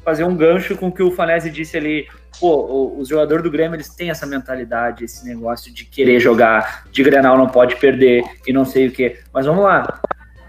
fazer 0.04 0.24
um 0.24 0.36
gancho 0.36 0.76
com 0.76 0.88
o 0.88 0.92
que 0.92 1.02
o 1.02 1.10
Fanese 1.10 1.50
disse 1.50 1.76
ali. 1.76 2.06
Pô, 2.40 2.54
o- 2.54 2.98
os 3.00 3.08
jogadores 3.08 3.42
do 3.42 3.50
Grêmio, 3.50 3.76
eles 3.76 3.88
têm 3.94 4.08
essa 4.10 4.24
mentalidade, 4.26 5.04
esse 5.04 5.26
negócio 5.26 5.72
de 5.72 5.84
querer 5.84 6.18
jogar, 6.18 6.84
de 6.90 7.02
Grenal 7.02 7.36
não 7.36 7.46
pode 7.48 7.76
perder 7.76 8.22
e 8.46 8.52
não 8.52 8.64
sei 8.64 8.86
o 8.86 8.90
quê. 8.92 9.18
Mas 9.32 9.44
vamos 9.46 9.62
lá. 9.64 10.00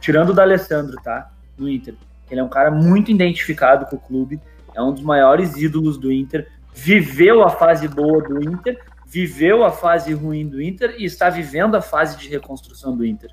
Tirando 0.04 0.32
o 0.32 0.34
D'Alessandro, 0.34 0.98
tá? 1.02 1.30
No 1.58 1.70
Inter. 1.70 1.96
Ele 2.30 2.42
é 2.42 2.44
um 2.44 2.50
cara 2.50 2.70
muito 2.70 3.10
identificado 3.10 3.86
com 3.86 3.96
o 3.96 4.00
clube, 4.00 4.38
é 4.76 4.82
um 4.82 4.92
dos 4.92 5.02
maiores 5.02 5.56
ídolos 5.56 5.98
do 5.98 6.12
Inter, 6.12 6.46
viveu 6.74 7.42
a 7.42 7.50
fase 7.50 7.88
boa 7.88 8.22
do 8.22 8.44
Inter, 8.44 8.78
viveu 9.08 9.64
a 9.64 9.72
fase 9.72 10.12
ruim 10.14 10.46
do 10.46 10.62
Inter 10.62 10.96
e 10.98 11.06
está 11.06 11.30
vivendo 11.30 11.76
a 11.76 11.82
fase 11.82 12.18
de 12.18 12.28
reconstrução 12.28 12.98
do 12.98 13.06
Inter. 13.06 13.30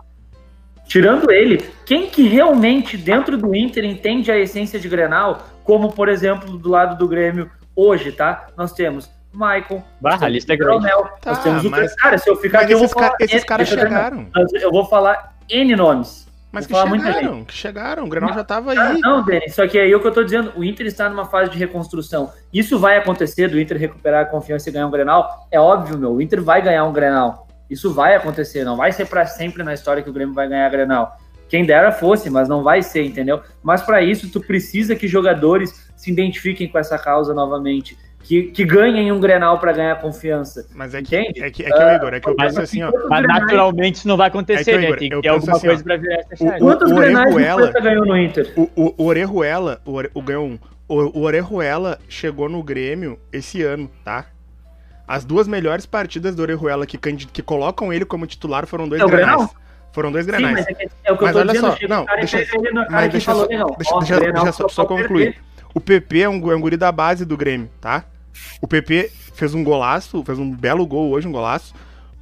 Tirando 0.87 1.33
ele, 1.33 1.59
quem 1.85 2.09
que 2.09 2.23
realmente 2.29 2.97
dentro 2.97 3.37
do 3.37 3.53
Inter 3.53 3.85
entende 3.85 4.31
a 4.31 4.39
essência 4.39 4.79
de 4.79 4.89
Grenal, 4.89 5.45
como 5.64 5.93
por 5.93 6.09
exemplo 6.09 6.57
do 6.57 6.68
lado 6.68 6.97
do 6.97 7.09
Grêmio 7.09 7.51
hoje, 7.75 8.12
tá? 8.12 8.47
Nós 8.57 8.73
temos 8.73 9.11
Michael, 9.33 9.83
Bah, 10.01 10.11
nós 10.11 10.14
a 10.14 10.18
temos 10.18 10.33
lista 10.35 10.53
é 10.53 10.55
o 10.55 10.59
grande. 10.59 10.87
Tá, 11.21 11.31
nós 11.33 11.43
temos 11.43 11.64
o 11.64 11.71
mas- 11.71 11.95
cara, 11.97 12.16
se 12.18 12.31
eu 12.31 12.37
ficar 12.37 12.61
aqui 12.61 12.73
eu 12.75 12.79
vou 12.79 12.89
ca- 12.89 12.95
falar 12.95 13.16
esses 13.21 13.43
caras 13.45 13.68
chegaram. 13.68 14.27
Eu 14.61 14.71
vou 14.71 14.85
falar 14.85 15.37
N 15.49 15.75
nomes. 15.75 16.30
Mas 16.53 16.67
Vou 16.67 16.83
que 16.83 16.99
chegaram, 16.99 17.45
que 17.45 17.55
chegaram. 17.55 18.05
O 18.05 18.09
Grenal 18.09 18.35
já 18.35 18.43
tava 18.43 18.73
Ah, 18.73 18.91
aí. 18.91 19.01
não, 19.01 19.25
Denis, 19.25 19.55
só 19.55 19.67
que 19.69 19.79
é 19.79 19.83
aí 19.83 19.95
o 19.95 20.01
que 20.01 20.07
eu 20.07 20.13
tô 20.13 20.25
dizendo, 20.25 20.53
o 20.57 20.65
Inter 20.65 20.87
está 20.87 21.09
numa 21.09 21.25
fase 21.25 21.51
de 21.51 21.59
reconstrução. 21.59 22.31
Isso 22.53 22.79
vai 22.79 22.97
acontecer 22.97 23.49
do 23.49 23.61
Inter 23.61 23.77
recuperar 23.79 24.23
a 24.23 24.27
confiança 24.27 24.69
e 24.69 24.73
ganhar 24.73 24.87
um 24.87 24.91
Grenal? 24.91 25.47
É 25.51 25.61
óbvio, 25.61 25.97
meu, 25.97 26.13
o 26.13 26.21
Inter 26.21 26.43
vai 26.43 26.61
ganhar 26.61 26.85
um 26.85 26.93
Grenal. 26.93 27.47
Isso 27.69 27.93
vai 27.95 28.17
acontecer, 28.17 28.65
não 28.65 28.77
vai 28.77 28.91
ser 28.91 29.07
para 29.07 29.25
sempre 29.27 29.63
na 29.63 29.73
história 29.73 30.03
que 30.03 30.11
o 30.11 30.13
Grêmio 30.13 30.35
vai 30.35 30.49
ganhar 30.49 30.69
Grenal. 30.71 31.17
Quem 31.49 31.65
dera 31.65 31.93
fosse, 31.93 32.29
mas 32.31 32.49
não 32.49 32.63
vai 32.65 32.83
ser, 32.83 33.05
entendeu? 33.05 33.41
Mas 33.63 33.83
para 33.83 34.03
isso 34.03 34.29
tu 34.31 34.41
precisa 34.41 34.97
que 34.97 35.07
jogadores 35.09 35.89
se 35.97 36.11
identifiquem 36.11 36.69
com 36.69 36.79
essa 36.79 36.99
causa 36.99 37.33
novamente, 37.35 37.97
que, 38.23 38.45
que 38.45 38.64
ganhem 38.64 39.11
um 39.11 39.18
Grenal 39.18 39.59
para 39.59 39.73
ganhar 39.73 39.97
confiança. 40.01 40.66
Mas 40.75 40.95
é 40.95 41.03
que, 41.03 41.16
Entende? 41.18 41.43
é 41.43 41.51
que, 41.51 41.64
é 41.64 41.71
que 41.71 41.83
o 41.83 41.91
Igor, 41.97 42.14
é 42.14 42.21
que 42.21 42.29
eu 42.29 42.35
Mas 42.39 42.49
penso 42.49 42.61
assim, 42.62 42.83
ó. 42.83 42.93
Mas 43.09 43.27
naturalmente 43.27 43.97
isso 43.97 44.09
não 44.09 44.16
vai 44.16 44.29
acontecer, 44.29 44.71
É 44.71 44.75
que, 44.75 44.79
né? 44.79 44.85
Igor, 44.87 44.99
Tem 44.99 45.09
que 45.11 45.21
ter 45.23 45.29
alguma 45.29 45.53
assim, 45.57 45.66
coisa 45.66 45.81
ó, 45.83 45.85
pra 45.85 45.97
virar 45.97 46.14
essa 46.16 46.35
o- 46.35 46.37
chave. 46.37 46.59
Quantos 46.61 46.91
o 46.91 46.95
Grenais 46.95 47.27
o 47.27 47.35
Orejuela- 47.35 47.61
Cuesta 47.62 47.81
ganhou 47.81 48.07
no 48.07 48.16
Inter? 48.18 48.53
O, 48.57 48.71
o, 48.77 48.95
o 48.99 49.05
Orejuela, 49.07 49.81
o, 49.85 49.93
Ore- 49.93 50.11
o 50.14 50.23
ganhou 50.23 50.47
um. 50.47 50.59
O, 50.87 51.18
o 51.18 51.23
Orejuela 51.23 51.99
chegou 52.09 52.49
no 52.49 52.62
Grêmio 52.62 53.18
esse 53.33 53.62
ano, 53.62 53.91
tá? 54.05 54.27
As 55.09 55.25
duas 55.25 55.49
melhores 55.49 55.87
partidas 55.87 56.35
do 56.37 56.43
Orejuela 56.43 56.87
que, 56.87 56.97
que 56.99 57.43
colocam 57.43 57.93
ele 57.93 58.05
como 58.05 58.27
titular 58.27 58.66
foram 58.66 58.89
dois 58.89 59.01
É 59.01 59.05
o 59.05 59.09
grenais. 59.09 59.37
Grenal? 59.37 59.55
Foram 59.93 60.12
dois 60.12 60.25
Sim, 60.25 60.31
grenais. 60.31 60.55
mas 60.68 60.79
é, 60.79 60.89
é 61.05 61.12
o 61.12 61.16
que 61.18 61.25
Mas 61.25 61.31
eu 61.31 61.33
tô 61.33 61.39
olha 61.41 61.53
dizendo, 61.53 61.81
só, 61.81 61.89
não, 61.89 62.03
o 62.03 62.07
cara 62.07 62.18
deixa- 62.21 62.37
mas 62.91 63.11
deixa 63.11 63.27
falou, 63.33 63.49
só- 63.49 63.77
deixa- 63.77 64.68
só- 64.68 64.85
concluir. 64.85 65.37
O 65.75 65.81
PP 65.81 66.21
é 66.23 66.29
um, 66.29 66.53
é 66.53 66.57
um 66.57 66.61
guri 66.61 66.77
da 66.77 66.91
base 66.93 67.25
do 67.25 67.37
Grêmio, 67.37 67.68
tá? 67.81 68.05
O 68.61 68.66
PP 68.68 69.11
fez 69.35 69.55
um 69.55 69.62
golaço, 69.64 70.22
fez 70.24 70.39
um 70.39 70.51
belo 70.51 70.87
gol 70.87 71.11
hoje, 71.11 71.26
um 71.28 71.33
golaço. 71.33 71.74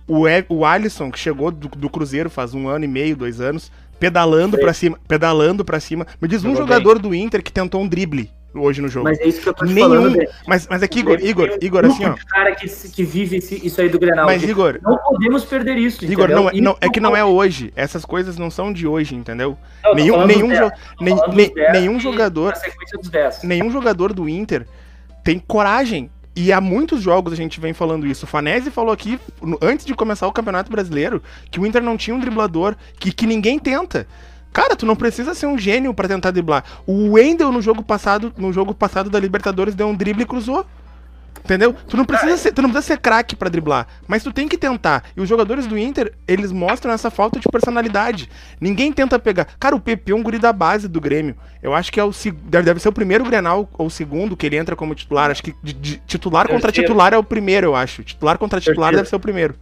O, 0.07 0.27
e, 0.27 0.45
o 0.49 0.65
Alisson, 0.65 1.11
que 1.11 1.19
chegou 1.19 1.51
do, 1.51 1.69
do 1.69 1.91
Cruzeiro 1.91 2.31
faz 2.31 2.55
um 2.55 2.69
ano 2.69 2.85
e 2.85 2.89
meio, 2.89 3.17
dois 3.17 3.41
anos, 3.41 3.71
pedalando 4.01 4.57
pra 4.59 4.73
cima, 4.73 4.99
pedalando 5.07 5.65
pra 5.65 5.81
cima. 5.81 6.07
Me 6.21 6.27
diz 6.29 6.43
um 6.45 6.51
Jogou 6.51 6.63
jogador 6.63 6.99
do 6.99 7.15
Inter 7.15 7.43
que 7.43 7.53
tentou 7.53 7.83
um 7.83 7.89
drible 7.89 8.31
hoje 8.55 8.81
no 8.81 8.89
jogo. 8.89 9.05
Mas 9.05 9.19
é 9.21 9.27
isso 9.27 9.41
que 9.43 9.49
eu 9.51 9.53
tô 9.55 9.67
te 9.67 9.73
Nenhum. 9.75 9.89
falando. 9.89 10.19
Mas, 10.47 10.67
mas 10.69 10.83
é 10.83 10.89
que, 10.89 11.01
Igor, 11.01 11.19
Igor, 11.21 11.59
Igor, 11.61 11.85
assim, 11.85 12.07
ó. 12.07 12.15
cara 12.29 12.55
que, 12.55 12.67
que 12.67 13.05
vive 13.05 13.37
esse- 13.37 13.65
isso 13.67 13.81
aí 13.81 13.89
do 13.91 13.99
Grenal. 13.99 14.25
Mas. 14.25 14.43
Igor, 14.43 14.79
não 14.83 14.97
podemos 14.97 15.45
perder 15.45 15.77
isso, 15.77 16.03
Igor, 16.05 16.25
entendeu? 16.25 16.43
não, 16.45 16.49
é- 16.49 16.61
não, 16.61 16.77
é 16.81 16.89
que 16.89 17.01
não 17.01 17.15
é 17.15 17.23
hoje. 17.25 17.71
Essas 17.77 18.05
coisas 18.07 18.39
não 18.39 18.51
são 18.51 18.73
de 18.73 18.87
hoje, 18.87 19.15
entendeu? 19.15 19.57
Não, 19.85 19.95
nenhum 19.95 20.27
nenhum, 20.27 20.49
dos 20.49 20.57
jo- 20.59 20.69
10, 20.71 20.73
tô 20.97 21.05
nem- 21.05 21.17
falando 21.17 21.37
nem- 21.37 21.47
dos 21.47 21.55
10 21.55 21.73
nenhum 21.73 22.01
jogador 22.01 22.49
Na 22.51 22.55
sequência 22.57 22.99
dos 22.99 23.11
10. 23.11 23.43
nenhum 23.43 23.71
jogador 23.71 24.13
do 24.15 24.27
Inter 24.29 24.67
tem 25.29 25.39
coragem. 25.39 26.11
E 26.35 26.51
há 26.55 26.59
muitos 26.59 27.03
jogos 27.03 27.35
a 27.35 27.37
gente 27.37 27.61
vem 27.61 27.75
falando 27.75 28.07
isso. 28.07 28.25
O 28.25 28.27
Fanese 28.27 28.71
falou 28.71 28.95
aqui, 28.95 29.21
antes 29.61 29.85
de 29.85 29.95
começar 29.95 30.27
o 30.27 30.33
Campeonato 30.33 30.73
Brasileiro, 30.73 31.23
que 31.51 31.61
o 31.61 31.67
Inter 31.67 31.83
não 31.83 31.99
tinha 31.99 32.17
um 32.17 32.19
driblador, 32.19 32.75
que, 32.99 33.13
que 33.13 33.27
ninguém 33.27 33.59
tenta. 33.59 34.07
Cara, 34.55 34.75
tu 34.75 34.87
não 34.87 34.97
precisa 34.97 35.35
ser 35.35 35.45
um 35.45 35.59
gênio 35.59 35.93
pra 35.93 36.09
tentar 36.09 36.31
driblar. 36.31 36.65
O 36.87 37.11
Wendel 37.11 37.53
no 37.53 37.61
jogo 37.61 37.83
passado, 37.83 38.33
no 38.39 38.55
jogo 38.55 38.73
passado 38.73 39.11
da 39.11 39.21
Libertadores 39.21 39.75
deu 39.75 39.87
um 39.89 39.95
drible 39.95 40.23
e 40.23 40.27
cruzou. 40.27 40.65
Entendeu? 41.45 41.73
Tu 41.89 41.97
não 41.97 42.05
precisa 42.05 42.37
ser, 42.37 42.53
tu 42.53 42.61
não 42.63 42.71
precisa 42.71 42.95
ser 42.95 43.01
craque 43.01 43.35
pra 43.37 43.49
driblar, 43.49 43.87
mas 44.07 44.23
tu 44.23 44.33
tem 44.33 44.47
que 44.49 44.59
tentar. 44.59 45.05
E 45.17 45.21
os 45.21 45.29
jogadores 45.29 45.67
do 45.67 45.79
Inter, 45.79 46.13
eles 46.27 46.53
mostram 46.53 46.93
essa 46.93 47.11
falta 47.11 47.39
de 47.41 47.49
personalidade. 47.51 48.29
Ninguém 48.61 48.93
tenta 48.93 49.19
pegar. 49.19 49.47
Cara, 49.59 49.75
o 49.75 49.81
PP 49.81 50.13
é 50.13 50.15
um 50.15 50.23
guri 50.23 50.39
da 50.39 50.53
base 50.53 50.89
do 50.89 51.01
Grêmio. 51.01 51.35
Eu 51.63 51.75
acho 51.75 51.91
que 51.93 51.99
é 51.99 52.05
o 52.05 52.11
deve, 52.45 52.81
ser 52.81 52.89
o 52.89 52.93
primeiro 52.93 53.25
Grenal 53.25 53.69
ou 53.79 53.87
o 53.87 53.91
segundo 53.91 54.37
que 54.37 54.45
ele 54.47 54.57
entra 54.57 54.77
como 54.77 54.95
titular. 54.95 55.31
Acho 55.31 55.43
que 55.43 55.55
de- 55.63 55.73
de- 55.73 55.97
titular 56.07 56.49
contra 56.49 56.71
titular 56.73 57.15
é 57.15 57.19
o 57.19 57.25
primeiro, 57.25 57.69
eu 57.69 57.77
acho. 57.77 58.03
Titular 58.05 58.37
contra 58.39 58.61
titular 58.61 58.91
Terceiro. 58.91 58.97
deve 58.99 59.09
ser 59.09 59.17
o 59.17 59.21
primeiro. 59.21 59.55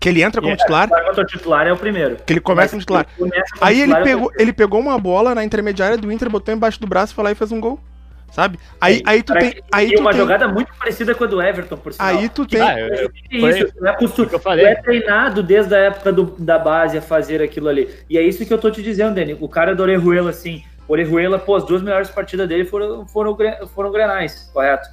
Que 0.00 0.08
ele 0.08 0.22
entra 0.22 0.40
como 0.40 0.52
É, 0.52 0.56
titular, 0.56 0.88
contra 0.88 1.22
o 1.22 1.26
titular 1.26 1.66
é 1.66 1.72
o 1.72 1.76
primeiro. 1.76 2.16
que 2.26 2.32
ele 2.32 2.40
começa 2.40 2.74
Mas 2.76 2.84
como 2.84 3.02
titular. 3.02 3.06
ele 3.20 3.30
começa 3.30 3.52
como 3.54 3.64
Aí 3.68 3.80
ele 3.80 3.92
titular, 3.94 4.00
é 4.00 4.02
o 4.02 4.04
pegou, 4.18 4.32
ele 4.38 4.52
pegou 4.52 4.80
uma 4.80 4.98
bola 4.98 5.34
na 5.34 5.44
intermediária 5.44 5.96
do 5.96 6.10
Inter, 6.10 6.28
botou 6.28 6.52
embaixo 6.52 6.80
do 6.80 6.86
braço, 6.88 7.14
foi 7.14 7.22
lá 7.24 7.30
e 7.30 7.34
fez 7.36 7.52
um 7.52 7.60
gol. 7.60 7.78
Sabe? 8.32 8.58
Aí, 8.80 8.96
Sim, 8.96 9.02
aí 9.04 9.22
tu 9.22 9.34
Cara, 9.34 9.40
tem. 9.50 9.62
Aí 9.70 9.88
e 9.90 9.94
tu 9.94 10.00
uma 10.00 10.10
tem, 10.10 10.20
jogada 10.20 10.48
muito 10.48 10.72
parecida 10.78 11.14
com 11.14 11.24
a 11.24 11.26
do 11.26 11.42
Everton, 11.42 11.76
por 11.76 11.92
sinal. 11.92 12.08
aí 12.08 12.28
tu 12.30 12.46
tem. 12.46 12.62
Ah, 12.62 12.80
eu- 12.80 13.10
isso, 13.30 13.86
é, 13.86 13.92
costu... 13.92 14.26
que 14.26 14.34
eu 14.34 14.38
falei. 14.38 14.64
é 14.64 14.74
treinado 14.76 15.42
desde 15.42 15.74
a 15.74 15.78
época 15.78 16.10
do- 16.10 16.34
da 16.38 16.58
base 16.58 16.96
a 16.96 17.02
fazer 17.02 17.42
aquilo 17.42 17.68
ali. 17.68 17.90
E 18.08 18.16
é 18.16 18.22
isso 18.22 18.44
que 18.46 18.52
eu 18.52 18.56
tô 18.58 18.70
te 18.70 18.82
dizendo, 18.82 19.14
Dani. 19.14 19.36
O 19.38 19.48
cara 19.50 19.74
do 19.76 19.82
Orejuela, 19.82 20.30
assim, 20.30 20.64
Orejuela, 20.88 21.38
pô, 21.38 21.56
as 21.56 21.64
duas 21.66 21.82
melhores 21.82 22.08
partidas 22.08 22.48
dele 22.48 22.64
foram, 22.64 23.06
foram, 23.06 23.36
foram 23.74 23.92
grenais, 23.92 24.50
correto? 24.52 24.88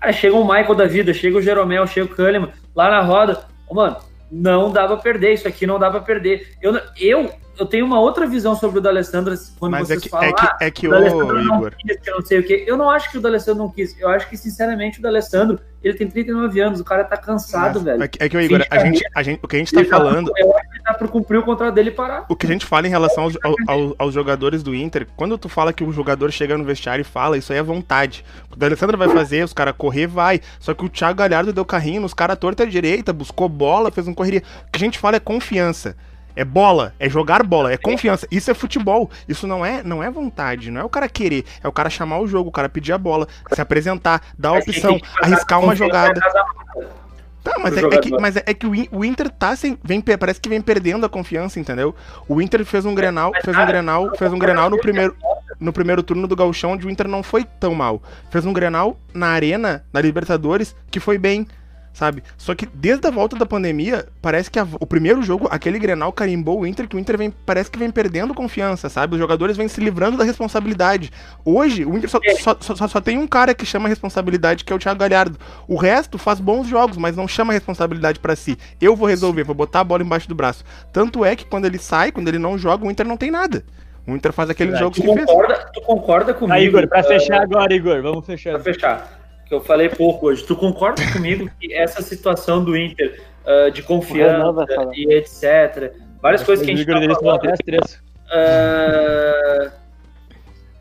Aí 0.00 0.12
chega 0.14 0.34
o 0.36 0.42
Michael 0.44 0.74
da 0.74 0.86
vida, 0.86 1.12
chega 1.12 1.36
o 1.36 1.42
Jeromel, 1.42 1.86
chega 1.86 2.06
o 2.06 2.16
Kahneman, 2.16 2.50
lá 2.74 2.90
na 2.90 3.00
roda. 3.02 3.44
Ô, 3.68 3.74
mano, 3.74 3.98
não 4.32 4.72
dá 4.72 4.86
pra 4.86 4.96
perder, 4.96 5.34
isso 5.34 5.46
aqui 5.46 5.66
não 5.66 5.78
dá 5.78 5.90
pra 5.90 6.00
perder. 6.00 6.54
Eu, 6.62 6.72
não- 6.72 6.80
eu, 6.98 7.30
eu 7.58 7.66
tenho 7.66 7.84
uma 7.84 7.98
outra 8.00 8.26
visão 8.26 8.54
sobre 8.54 8.78
o 8.78 8.80
D'Alessandro 8.80 9.34
quando 9.58 9.72
Mas 9.72 9.82
é 9.90 9.94
vocês 9.94 10.02
que, 10.02 10.08
falam, 10.08 10.28
é 10.28 10.32
que, 10.32 10.46
ah, 10.46 10.56
é 10.60 10.70
que 10.70 10.86
o 10.86 10.90
D'Alessandro 10.90 11.42
não 11.44 11.56
Igor. 11.56 11.72
quis, 11.76 11.96
que 12.00 12.10
eu 12.10 12.14
não 12.16 12.24
sei 12.26 12.38
o 12.38 12.42
quê. 12.46 12.64
Eu 12.66 12.76
não 12.76 12.88
acho 12.90 13.10
que 13.10 13.18
o 13.18 13.20
D'Alessandro 13.20 13.62
não 13.64 13.70
quis. 13.70 13.98
Eu 13.98 14.08
acho 14.08 14.28
que, 14.28 14.36
sinceramente, 14.36 14.98
o 14.98 15.02
D'Alessandro, 15.02 15.58
ele 15.82 15.94
tem 15.96 16.08
39 16.08 16.60
anos, 16.60 16.80
o 16.80 16.84
cara 16.84 17.04
tá 17.04 17.16
cansado, 17.16 17.74
Mas 17.76 17.84
velho. 17.84 18.02
É 18.02 18.08
que, 18.08 18.22
é 18.22 18.28
que, 18.28 18.36
ô, 18.36 18.40
Igor, 18.40 18.64
a 18.70 18.78
gente, 18.78 19.04
a 19.14 19.22
gente, 19.22 19.40
o 19.42 19.48
que 19.48 19.56
a 19.56 19.58
gente 19.58 19.72
tá 19.72 19.80
Ele 19.80 19.88
tá- 19.88 19.96
falando. 19.96 20.32
eu 20.36 20.56
acho 20.56 20.68
que 20.68 20.74
ele 20.76 20.82
tá 20.84 20.94
por 20.94 21.08
cumprir 21.08 21.38
o 21.38 21.42
contrato 21.42 21.74
dele 21.74 21.90
e 21.90 21.92
parar. 21.92 22.24
O 22.28 22.36
que 22.36 22.46
a 22.46 22.48
gente 22.48 22.64
fala 22.66 22.86
em 22.86 22.90
relação 22.90 23.24
aos, 23.24 23.36
ao- 23.42 23.54
ao- 23.66 23.94
aos 23.98 24.14
jogadores 24.14 24.62
do 24.62 24.74
Inter, 24.74 25.06
quando 25.16 25.36
tu 25.38 25.48
fala 25.48 25.72
que 25.72 25.82
o 25.84 25.92
jogador 25.92 26.30
chega 26.32 26.56
no 26.58 26.64
vestiário 26.64 27.02
e 27.02 27.04
fala, 27.04 27.36
isso 27.36 27.52
aí 27.52 27.58
é 27.58 27.62
vontade. 27.62 28.24
O 28.56 28.64
Alessandro 28.64 28.96
vai 28.98 29.08
fazer, 29.08 29.44
os 29.44 29.52
caras 29.52 29.74
correr, 29.76 30.06
vai. 30.06 30.40
Só 30.58 30.74
que 30.74 30.84
o 30.84 30.88
Thiago 30.88 31.18
Galhardo 31.18 31.52
deu 31.52 31.64
carrinho 31.64 32.00
nos 32.02 32.14
caras 32.14 32.38
torta 32.38 32.64
à 32.64 32.66
direita, 32.66 33.12
buscou 33.12 33.48
bola, 33.48 33.90
fez 33.90 34.06
um 34.08 34.14
correria. 34.14 34.42
O 34.66 34.70
que 34.72 34.76
a 34.76 34.78
gente 34.78 34.98
fala 34.98 35.16
é 35.16 35.20
confiança. 35.20 35.96
É 36.36 36.44
bola, 36.44 36.94
é 37.00 37.08
jogar 37.08 37.42
bola, 37.42 37.72
é 37.72 37.76
confiança. 37.76 38.26
Isso 38.30 38.50
é 38.50 38.54
futebol. 38.54 39.10
Isso 39.28 39.46
não 39.46 39.64
é, 39.66 39.82
não 39.82 40.02
é 40.02 40.10
vontade, 40.10 40.70
não 40.70 40.80
é 40.80 40.84
o 40.84 40.88
cara 40.88 41.08
querer, 41.08 41.44
é 41.62 41.66
o 41.68 41.72
cara 41.72 41.90
chamar 41.90 42.20
o 42.20 42.28
jogo, 42.28 42.48
o 42.48 42.52
cara 42.52 42.68
pedir 42.68 42.92
a 42.92 42.98
bola, 42.98 43.26
se 43.52 43.60
apresentar, 43.60 44.22
dar 44.38 44.50
a 44.50 44.58
opção, 44.58 45.00
arriscar 45.22 45.60
uma 45.60 45.74
jogada. 45.74 46.20
na 46.20 46.26
casa- 46.26 46.98
Tá, 47.42 47.54
mas, 47.62 47.76
é, 47.76 47.80
é 47.80 47.98
que, 47.98 48.10
mas 48.20 48.36
é, 48.36 48.42
é 48.46 48.52
que 48.52 48.66
o, 48.66 48.74
In- 48.74 48.88
o 48.92 49.04
Inter 49.04 49.30
tá 49.30 49.56
sem. 49.56 49.78
Vem, 49.82 50.00
parece 50.02 50.38
que 50.40 50.48
vem 50.48 50.60
perdendo 50.60 51.06
a 51.06 51.08
confiança, 51.08 51.58
entendeu? 51.58 51.94
O 52.28 52.42
Inter 52.42 52.62
fez 52.64 52.84
um 52.84 52.94
Grenal, 52.94 53.32
fez 53.42 53.56
um 53.56 53.64
Grenal, 53.64 54.14
fez 54.16 54.32
um 54.32 54.38
Grenal 54.38 54.68
no 54.68 54.78
primeiro, 54.78 55.16
no 55.58 55.72
primeiro 55.72 56.02
turno 56.02 56.26
do 56.28 56.36
Gauchão, 56.36 56.72
onde 56.72 56.86
o 56.86 56.90
Inter 56.90 57.08
não 57.08 57.22
foi 57.22 57.44
tão 57.44 57.74
mal. 57.74 58.02
Fez 58.30 58.44
um 58.44 58.52
Grenal 58.52 58.98
na 59.14 59.28
arena, 59.28 59.82
na 59.92 60.00
Libertadores, 60.00 60.76
que 60.90 61.00
foi 61.00 61.16
bem. 61.16 61.46
Sabe? 61.92 62.22
Só 62.36 62.54
que 62.54 62.64
desde 62.72 63.08
a 63.08 63.10
volta 63.10 63.34
da 63.36 63.44
pandemia, 63.44 64.06
parece 64.22 64.48
que 64.48 64.58
a- 64.58 64.66
o 64.78 64.86
primeiro 64.86 65.20
jogo, 65.20 65.48
aquele 65.50 65.80
Grenal 65.80 66.12
carimbou 66.12 66.60
o 66.60 66.66
Inter, 66.66 66.86
que 66.86 66.94
o 66.94 66.98
Inter 66.98 67.18
vem, 67.18 67.30
parece 67.44 67.68
que 67.70 67.78
vem 67.78 67.90
perdendo 67.90 68.32
confiança, 68.34 68.88
sabe? 68.88 69.14
Os 69.14 69.18
jogadores 69.18 69.56
vêm 69.56 69.66
se 69.66 69.80
livrando 69.80 70.16
da 70.16 70.22
responsabilidade. 70.22 71.10
Hoje, 71.44 71.84
o 71.84 71.96
Inter 71.96 72.08
só, 72.08 72.20
só, 72.40 72.56
só- 72.60 72.74
só- 72.76 72.88
só 72.88 73.00
tem 73.00 73.18
um 73.18 73.26
cara 73.26 73.52
que 73.52 73.66
chama 73.66 73.86
a 73.86 73.88
responsabilidade, 73.88 74.64
que 74.64 74.72
é 74.72 74.76
o 74.76 74.78
Thiago 74.78 75.00
Galhardo. 75.00 75.38
O 75.66 75.74
resto 75.76 76.18
faz 76.18 76.38
bons 76.38 76.68
jogos, 76.68 76.96
mas 76.96 77.16
não 77.16 77.26
chama 77.26 77.52
a 77.52 77.54
responsabilidade 77.54 78.20
pra 78.20 78.36
si. 78.36 78.56
Eu 78.80 78.94
vou 78.94 79.08
resolver, 79.08 79.42
vou 79.42 79.54
botar 79.54 79.80
a 79.80 79.84
bola 79.84 80.02
embaixo 80.04 80.28
do 80.28 80.34
braço. 80.36 80.64
Tanto 80.92 81.24
é 81.24 81.34
que 81.34 81.46
quando 81.46 81.64
ele 81.64 81.78
sai, 81.78 82.12
quando 82.12 82.28
ele 82.28 82.38
não 82.38 82.56
joga, 82.56 82.86
o 82.86 82.90
Inter 82.90 83.06
não 83.08 83.16
tem 83.16 83.30
nada. 83.30 83.64
O 84.06 84.12
Inter 84.14 84.32
faz 84.32 84.48
aqueles 84.48 84.78
jogos 84.78 84.96
Tu 84.96 85.02
que 85.02 85.12
fez. 85.14 85.26
concorda, 85.26 85.70
tu 85.74 85.80
concorda 85.82 86.32
comigo? 86.32 86.54
Aí, 86.54 86.64
Igor, 86.66 86.86
pra 86.88 87.00
eh, 87.00 87.02
fechar 87.02 87.42
agora, 87.42 87.74
Igor, 87.74 88.00
vamos 88.02 88.24
fechar. 88.24 88.52
Pra 88.54 88.60
fechar, 88.60 89.17
que 89.48 89.54
eu 89.54 89.60
falei 89.60 89.88
pouco 89.88 90.26
hoje. 90.26 90.44
Tu 90.44 90.54
concorda 90.54 91.02
comigo 91.12 91.50
que 91.58 91.72
essa 91.72 92.02
situação 92.02 92.62
do 92.62 92.76
Inter 92.76 93.20
ah, 93.48 93.70
de 93.70 93.82
confiança 93.82 94.66
e 94.94 95.14
etc. 95.14 95.94
Várias 96.20 96.42
coisas 96.42 96.64
que 96.66 96.70
a 96.70 96.76
gente 96.76 96.86
tá 96.86 97.00
falando, 97.14 97.40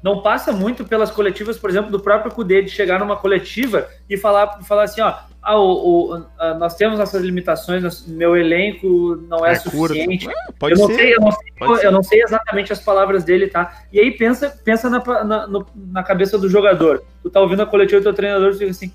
não 0.08 0.22
passa 0.22 0.54
muito 0.54 0.86
pelas 0.86 1.12
coletivas, 1.12 1.58
por 1.58 1.70
exemplo, 1.70 1.92
do 1.92 2.00
próprio 2.00 2.32
Cudê, 2.32 2.62
de 2.62 2.70
chegar 2.70 2.98
numa 2.98 3.18
coletiva 3.18 3.90
e 4.10 4.16
falar, 4.16 4.64
falar 4.64 4.84
assim, 4.84 5.02
ó, 5.02 5.14
ah, 5.44 5.58
o, 5.60 6.14
o- 6.16 6.26
ah, 6.40 6.54
nós 6.54 6.76
temos 6.76 6.98
nossas 6.98 7.22
limitações, 7.22 8.08
meu 8.08 8.34
elenco 8.38 9.18
não 9.28 9.46
é, 9.46 9.52
É 9.52 9.56
suficiente. 9.56 10.26
Pode 10.58 10.76
eu, 10.76 10.80
não 10.80 10.88
ser. 10.88 10.96
sei, 10.96 11.14
eu, 11.16 11.20
não 11.20 11.32
sei, 11.32 11.52
pode 11.58 11.84
eu 11.84 11.92
não 11.92 12.04
sei 12.04 12.22
exatamente 12.24 12.72
as 12.72 12.80
palavras 12.80 13.26
dele, 13.26 13.48
tá? 13.48 13.82
E 13.92 14.00
aí 14.00 14.12
pensa, 14.12 14.50
pensa 14.64 14.90
na, 14.90 15.04
na, 15.26 15.46
no- 15.46 15.68
na 15.76 16.02
cabeça 16.04 16.38
do 16.38 16.48
jogador. 16.50 17.04
Tu 17.22 17.30
tá 17.30 17.42
ouvindo 17.42 17.64
a 17.64 17.66
coletiva 17.66 18.00
do 18.00 18.04
teu 18.04 18.14
treinador 18.14 18.52
e 18.52 18.58
fica 18.58 18.72
assim, 18.72 18.92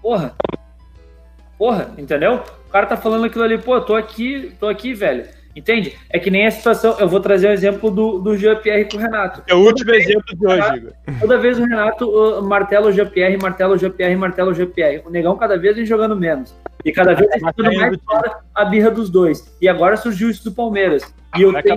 porra, 0.00 0.34
porra, 1.58 1.90
entendeu? 1.98 2.42
O 2.66 2.70
cara 2.70 2.86
tá 2.86 2.96
falando 2.96 3.26
aquilo 3.26 3.44
ali, 3.44 3.58
pô, 3.58 3.78
tô 3.82 3.94
aqui, 3.94 4.54
tô 4.58 4.66
aqui, 4.66 4.94
velho. 4.94 5.28
Entende? 5.56 5.96
É 6.10 6.18
que 6.18 6.30
nem 6.30 6.46
a 6.46 6.50
situação. 6.50 6.96
Eu 6.98 7.08
vou 7.08 7.20
trazer 7.20 7.48
o 7.48 7.52
exemplo 7.52 7.90
do, 7.90 8.18
do 8.18 8.36
Jean-Pierre 8.36 8.86
com 8.90 8.96
o 8.96 9.00
Renato. 9.00 9.42
É 9.46 9.54
o 9.54 9.58
último 9.58 9.92
exemplo 9.94 10.24
de 10.36 10.46
hoje, 10.46 10.76
Igor. 10.76 10.92
Toda 11.20 11.38
vez 11.38 11.58
o 11.58 11.64
Renato 11.64 12.08
uh, 12.08 12.42
martela 12.42 12.88
o 12.88 12.92
GPR, 12.92 13.36
martela 13.40 13.74
o 13.74 13.78
GPR, 13.78 14.16
martela 14.16 14.50
o 14.50 14.54
GPR. 14.54 15.02
O 15.06 15.10
negão 15.10 15.36
cada 15.36 15.56
vez 15.56 15.76
vem 15.76 15.86
jogando 15.86 16.16
menos. 16.16 16.54
E 16.84 16.92
cada 16.92 17.14
vez 17.14 17.30
vem 17.30 17.38
ficando 17.38 17.72
mais 17.80 17.96
fora 18.04 18.38
a 18.54 18.64
birra 18.64 18.90
dos 18.90 19.08
dois. 19.08 19.56
E 19.60 19.68
agora 19.68 19.96
surgiu 19.96 20.28
isso 20.28 20.44
do 20.44 20.52
Palmeiras. 20.52 21.02
E 21.36 21.42
eu, 21.42 21.52
tenho- 21.62 21.76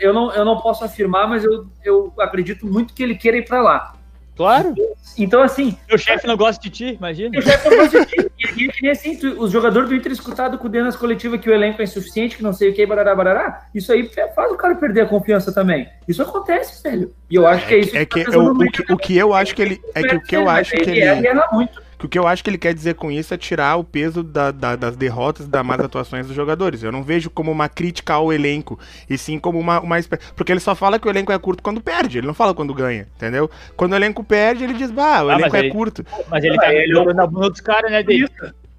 eu, 0.00 0.12
não, 0.12 0.32
eu 0.32 0.44
não 0.44 0.60
posso 0.60 0.84
afirmar, 0.84 1.28
mas 1.28 1.44
eu, 1.44 1.66
eu 1.84 2.12
acredito 2.20 2.66
muito 2.66 2.94
que 2.94 3.02
ele 3.02 3.14
queira 3.14 3.36
ir 3.38 3.44
pra 3.44 3.60
lá. 3.62 3.94
Claro. 4.38 4.72
Então, 5.18 5.42
assim, 5.42 5.76
Meu 5.88 5.98
chefe 5.98 6.26
não 6.28 6.36
gosta 6.36 6.62
de 6.62 6.70
ti, 6.70 6.94
imagina. 6.96 7.36
eu 7.36 7.42
já 7.42 7.58
tô 7.58 7.68
positivo. 7.70 8.30
E 8.38 8.62
e 8.64 8.68
é 8.68 8.72
que 8.72 8.82
nem 8.82 8.90
assim, 8.92 9.16
tu- 9.16 9.34
os 9.42 9.50
jogadores 9.50 9.88
do 9.88 9.94
Inter 9.96 10.12
escutado 10.12 10.56
com 10.56 10.68
o 10.68 10.70
Denas 10.70 10.94
coletiva 10.94 11.36
que 11.36 11.50
o 11.50 11.52
elenco 11.52 11.80
é 11.80 11.84
insuficiente, 11.84 12.36
que 12.36 12.42
não 12.42 12.52
sei 12.52 12.70
o 12.70 12.72
que, 12.74 12.86
barará, 12.86 13.14
barará, 13.16 13.66
isso 13.74 13.92
aí 13.92 14.08
faz 14.34 14.52
o 14.52 14.56
cara 14.56 14.76
perder 14.76 15.00
a 15.02 15.06
confiança 15.06 15.52
também. 15.52 15.88
Isso 16.06 16.22
acontece, 16.22 16.80
velho. 16.84 17.12
E 17.28 17.34
eu 17.34 17.46
acho 17.48 17.66
que 17.66 17.74
é 17.74 17.78
isso 17.78 17.96
É 17.96 18.04
tá 18.06 18.16
que 18.16 18.24
pesando 18.24 18.46
eu- 18.46 18.52
o, 18.52 18.54
muito 18.54 18.84
que 18.84 18.92
o 18.92 18.96
que 18.96 19.16
eu 19.16 19.34
acho 19.34 19.54
que 19.56 19.60
ele. 19.62 19.80
É 19.92 20.02
que 20.04 20.14
o 20.14 20.22
que 20.22 20.36
eu 20.36 20.48
acho 20.48 20.70
que 20.70 20.88
ele 20.88 21.00
é, 21.00 21.18
ele. 21.18 21.26
erra 21.26 21.48
muito. 21.52 21.82
Que 21.98 22.06
o 22.06 22.08
que 22.08 22.18
eu 22.18 22.26
acho 22.28 22.44
que 22.44 22.50
ele 22.50 22.58
quer 22.58 22.72
dizer 22.72 22.94
com 22.94 23.10
isso 23.10 23.34
é 23.34 23.36
tirar 23.36 23.76
o 23.76 23.82
peso 23.82 24.22
da- 24.22 24.50
da- 24.52 24.76
das 24.76 24.96
derrotas 24.96 25.46
e 25.46 25.48
das 25.48 25.64
más 25.66 25.80
atuações 25.80 26.26
dos 26.26 26.36
jogadores. 26.36 26.82
Eu 26.82 26.92
não 26.92 27.02
vejo 27.02 27.28
como 27.28 27.50
uma 27.50 27.68
crítica 27.68 28.14
ao 28.14 28.32
elenco, 28.32 28.78
e 29.10 29.18
sim 29.18 29.38
como 29.38 29.58
uma, 29.58 29.80
uma 29.80 29.96
Porque 30.36 30.52
ele 30.52 30.60
só 30.60 30.74
fala 30.74 30.98
que 30.98 31.08
o 31.08 31.10
elenco 31.10 31.32
é 31.32 31.38
curto 31.38 31.62
quando 31.62 31.80
perde, 31.80 32.18
ele 32.18 32.26
não 32.26 32.34
fala 32.34 32.54
quando 32.54 32.72
ganha, 32.72 33.08
entendeu? 33.16 33.50
Quando 33.76 33.92
o 33.92 33.96
elenco 33.96 34.22
perde, 34.22 34.62
ele 34.64 34.74
diz, 34.74 34.90
bah, 34.92 35.24
o 35.24 35.28
Ah, 35.30 35.34
elenco 35.34 35.56
é 35.56 35.58
ele- 35.58 35.70
curto. 35.70 36.06
Mas 36.28 36.44
ele 36.44 36.56
tá 36.56 36.72
ele 36.72 36.92
é 36.92 36.94
jogando 36.94 37.16
na 37.16 37.26
bunda 37.26 37.50
dos 37.50 37.60
caras, 37.60 37.90
né, 37.90 38.02
dele? 38.02 38.28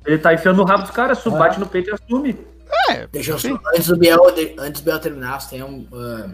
Ele 0.05 0.17
tá 0.17 0.33
enfiando 0.33 0.57
no 0.57 0.63
rabo 0.63 0.83
dos 0.83 0.91
caras, 0.91 1.17
su- 1.19 1.29
bate 1.31 1.59
no 1.59 1.67
peito 1.67 1.89
e 1.89 1.93
assume. 1.93 2.37
Deixa 3.11 3.31
eu 3.31 3.39
só, 3.39 3.59
antes 3.75 3.87
do 3.87 3.97
Biel, 3.97 4.19
antes 4.59 4.81
do 4.81 4.85
Biel 4.85 4.99
terminar, 4.99 5.39
tem 5.49 5.61
um, 5.63 5.85
ah, 5.93 6.29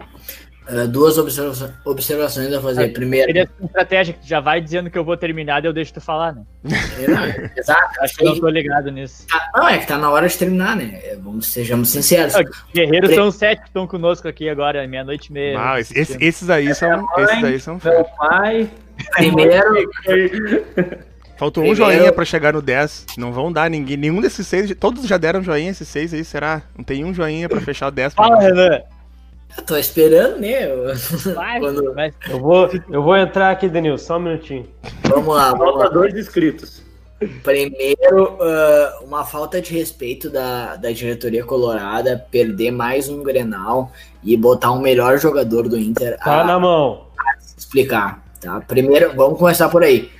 duas 0.88 1.16
observa- 1.18 1.74
observações 1.84 2.52
a 2.52 2.60
fazer. 2.60 2.88
Primeiro, 2.88 3.30
Ele 3.30 3.38
é 3.40 3.48
uma 3.60 3.66
estratégia 3.66 4.14
que 4.14 4.20
tu 4.20 4.26
já 4.26 4.40
vai 4.40 4.60
dizendo 4.60 4.90
que 4.90 4.98
eu 4.98 5.04
vou 5.04 5.16
terminar, 5.16 5.60
daí 5.62 5.68
eu 5.68 5.72
deixo 5.72 5.94
tu 5.94 6.00
falar, 6.00 6.34
né? 6.34 6.42
é, 6.64 7.50
exato, 7.60 8.00
Acho 8.00 8.16
que 8.16 8.24
eu 8.24 8.30
não 8.30 8.40
tô 8.40 8.48
ligado 8.48 8.90
nisso. 8.90 9.26
tá- 9.28 9.50
não, 9.54 9.68
é 9.68 9.78
que 9.78 9.86
tá 9.86 9.96
na 9.96 10.10
hora 10.10 10.28
de 10.28 10.36
terminar, 10.36 10.74
né? 10.76 11.00
É, 11.04 11.16
Vamos, 11.16 11.46
sejamos 11.48 11.88
sinceros. 11.90 12.34
Ah, 12.34 12.42
Guerreiros 12.74 13.14
são 13.14 13.28
os 13.28 13.34
sete 13.36 13.60
que 13.62 13.68
estão 13.68 13.86
conosco 13.86 14.26
aqui 14.28 14.48
agora, 14.48 14.86
meia-noite 14.86 15.30
e 15.30 15.32
meia. 15.32 15.56
Ah, 15.58 15.80
esse- 15.80 15.98
esse- 15.98 16.18
esses 16.24 16.50
aí 16.50 16.74
são. 16.74 17.06
Esses 17.18 17.44
aí 17.44 17.60
são. 17.60 17.80
Meu 17.84 18.04
pai. 18.18 18.68
Primeiro, 19.16 19.90
Faltou 21.36 21.62
um 21.62 21.68
Primeiro- 21.74 21.98
joinha 21.98 22.12
pra 22.12 22.24
chegar 22.24 22.54
no 22.54 22.62
10. 22.62 23.04
Não 23.18 23.30
vão 23.30 23.52
dar 23.52 23.68
ninguém. 23.68 23.96
Nenhum 23.98 24.22
desses 24.22 24.46
seis. 24.46 24.74
Todos 24.80 25.06
já 25.06 25.18
deram 25.18 25.42
joinha, 25.42 25.70
esses 25.70 25.86
seis 25.86 26.14
aí, 26.14 26.24
será? 26.24 26.62
Não 26.76 26.82
tem 26.82 27.04
um 27.04 27.12
joinha 27.12 27.46
pra 27.46 27.60
fechar 27.60 27.88
o 27.88 27.90
10. 27.90 28.14
pra 28.14 28.24
Fala. 28.26 28.40
Renan. 28.40 28.80
Eu 29.58 29.64
tô 29.64 29.76
esperando, 29.76 30.38
né? 30.40 30.70
Eu- 30.70 30.94
Vai, 31.34 31.60
Quando- 31.60 31.94
vai. 31.94 32.12
Eu 32.28 32.40
vou, 32.40 32.70
eu 32.90 33.02
vou 33.02 33.16
entrar 33.16 33.50
aqui, 33.50 33.68
Denil, 33.68 33.98
só 33.98 34.16
um 34.16 34.20
minutinho. 34.20 34.66
Vamos 35.04 35.34
lá, 35.34 35.50
vamos 35.52 35.64
Falta 35.74 35.84
lá. 35.84 35.90
dois 35.90 36.14
inscritos. 36.14 36.82
Primeiro, 37.42 38.36
ah, 38.42 38.98
uma 39.02 39.24
falta 39.24 39.60
de 39.60 39.72
respeito 39.72 40.28
da, 40.28 40.76
da 40.76 40.90
diretoria 40.92 41.44
colorada, 41.44 42.22
perder 42.30 42.70
mais 42.70 43.08
um 43.08 43.22
Grenal 43.22 43.90
e 44.22 44.36
botar 44.36 44.72
o 44.72 44.80
melhor 44.80 45.18
jogador 45.18 45.68
do 45.68 45.78
Inter 45.78 46.18
Tá 46.18 46.42
a 46.42 46.44
na 46.44 46.58
mão. 46.58 47.06
explicar, 47.56 48.22
tá? 48.40 48.60
Primeiro, 48.60 49.14
vamos 49.16 49.38
começar 49.38 49.68
por 49.70 49.82
aí. 49.82 50.10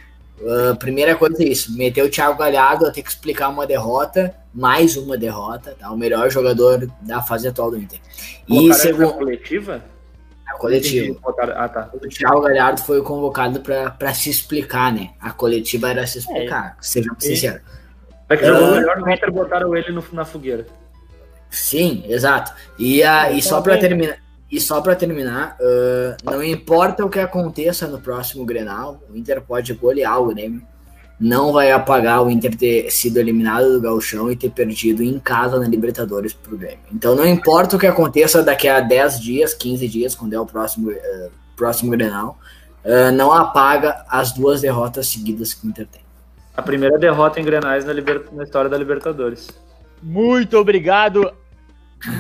Ah, 0.45 0.77
primeira 0.79 1.15
coisa 1.17 1.43
é 1.43 1.47
isso, 1.49 1.77
meter 1.77 2.03
o 2.03 2.11
Thiago 2.11 2.39
Galhardo 2.39 2.87
a 2.87 2.91
ter 2.91 3.03
que 3.03 3.09
explicar 3.09 3.49
uma 3.49 3.67
derrota, 3.67 4.35
mais 4.53 4.97
uma 4.97 5.17
derrota, 5.17 5.75
tá? 5.79 5.91
O 5.91 5.97
melhor 5.97 6.31
jogador 6.31 6.91
da 7.03 7.23
fase 7.23 7.49
atual 7.49 7.71
do 7.71 7.79
Inter. 7.79 7.99
E 8.49 8.69
na 8.69 8.75
segundo, 8.75 9.15
coletiva? 9.15 9.83
a 10.47 10.55
coletiva. 10.59 11.19
Botaram- 11.23 11.55
Ah, 11.57 11.69
tá. 11.69 11.91
O 11.93 11.99
Thiago 12.09 12.41
Galhardo 12.43 12.81
foi 12.83 13.03
convocado 13.03 13.61
para 13.61 14.15
se 14.15 14.31
explicar, 14.31 14.93
né? 14.93 15.11
A 15.21 15.31
coletiva 15.33 15.91
era 15.91 16.07
se 16.07 16.19
explicar, 16.19 16.77
sejamos 16.81 17.25
sinceros. 17.25 17.61
É 18.29 18.37
que 18.37 18.45
jogou 18.47 18.65
Ah. 18.75 18.81
melhor 18.81 18.99
no 19.01 19.11
Inter, 19.11 19.33
botaram 19.33 19.77
ele 19.77 19.91
no- 19.93 20.05
na 20.13 20.25
fogueira. 20.25 20.67
Sim, 21.51 22.05
exato. 22.09 22.53
E, 22.79 23.03
a, 23.03 23.31
e 23.31 23.41
só 23.41 23.61
para 23.63 23.79
terminar, 23.79 24.19
e 24.51 24.61
só 24.61 24.81
para 24.81 24.95
terminar, 24.95 25.57
ah, 25.61 26.17
não 26.25 26.43
importa 26.43 27.05
o 27.05 27.09
que 27.11 27.19
aconteça 27.19 27.87
no 27.87 27.99
próximo 28.01 28.45
Grenal, 28.45 29.01
o 29.13 29.17
Inter 29.17 29.41
pode 29.43 29.73
golear 29.75 30.21
o 30.21 30.27
Grêmio. 30.27 30.63
Não 31.19 31.51
vai 31.51 31.73
apagar 31.73 32.23
o 32.23 32.31
Inter 32.31 32.55
ter 32.55 32.91
sido 32.91 33.17
eliminado 33.17 33.73
do 33.73 33.81
Gauchão 33.81 34.31
e 34.31 34.37
ter 34.37 34.51
perdido 34.51 35.03
em 35.03 35.19
casa 35.19 35.59
na 35.59 35.67
Libertadores 35.67 36.35
pro 36.35 36.59
Grêmio. 36.59 36.79
Então 36.93 37.15
não 37.15 37.27
importa 37.27 37.75
o 37.77 37.79
que 37.79 37.87
aconteça 37.87 38.43
daqui 38.43 38.69
a 38.69 38.81
10 38.81 39.21
dias, 39.21 39.55
15 39.55 39.89
dias, 39.89 40.15
quando 40.15 40.35
é 40.35 40.39
o 40.41 40.45
próximo, 40.47 40.91
ah, 40.91 41.29
próximo 41.57 41.91
Grenal, 41.91 42.39
ah, 42.85 43.11
não 43.11 43.33
apaga 43.33 44.05
as 44.11 44.33
duas 44.33 44.61
derrotas 44.61 45.09
seguidas 45.09 45.55
que 45.55 45.67
o 45.67 45.71
Inter 45.71 45.87
tem. 45.87 46.03
A 46.55 46.63
primeira 46.63 46.99
derrota 46.99 47.41
em 47.41 47.45
Grenais 47.45 47.85
na, 47.85 47.93
liber- 47.93 48.27
na 48.33 48.45
história 48.45 48.69
da 48.71 48.77
Libertadores. 48.79 49.49
Muito 50.03 50.57
obrigado. 50.59 51.33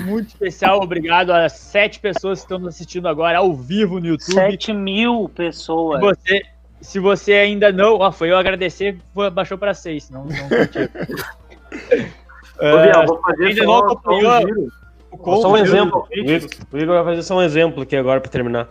Muito 0.04 0.28
especial, 0.28 0.80
obrigado 0.80 1.30
às 1.30 1.52
sete 1.52 2.00
pessoas 2.00 2.40
que 2.40 2.44
estão 2.46 2.58
nos 2.58 2.68
assistindo 2.74 3.06
agora 3.08 3.38
ao 3.38 3.54
vivo 3.54 4.00
no 4.00 4.06
YouTube. 4.06 4.34
7 4.34 4.72
mil 4.72 5.28
Se 5.28 5.34
pessoas. 5.34 6.00
você, 6.00 6.42
se 6.80 6.98
você 6.98 7.34
ainda 7.34 7.70
não. 7.70 7.94
Ó, 7.98 8.10
foi 8.10 8.30
eu 8.30 8.38
agradecer, 8.38 8.98
foi, 9.14 9.30
baixou 9.30 9.58
para 9.58 9.74
seis, 9.74 10.10
não, 10.10 10.24
não 10.24 10.48
curtiu. 10.48 10.88
Ô, 12.58 12.82
Biel, 12.82 13.06
vou 13.06 13.20
fazer 13.20 13.46
ainda 13.48 13.64
só, 13.64 13.66
não 13.66 13.78
só 13.78 13.94
acompanhou? 13.94 14.70
um 15.12 15.42
Só 15.42 15.52
um 15.52 15.56
exemplo. 15.56 16.08
O. 16.10 16.14
Igor, 16.18 16.50
o 16.72 16.78
Igor 16.78 16.94
vai 16.96 17.04
fazer 17.04 17.22
só 17.22 17.36
um 17.36 17.42
exemplo 17.42 17.82
aqui 17.82 17.96
agora 17.96 18.20
pra 18.20 18.30
terminar. 18.30 18.68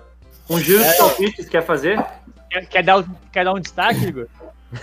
Um 0.50 0.60
giro 0.60 0.84
de 0.84 0.98
palpites, 0.98 1.48
quer 1.48 1.64
fazer? 1.64 2.04
Quer, 2.50 2.66
quer 2.68 2.84
dar, 2.84 3.06
quer 3.32 3.46
dar 3.46 3.54
um 3.54 3.60
destaque, 3.60 4.06
Igor? 4.06 4.28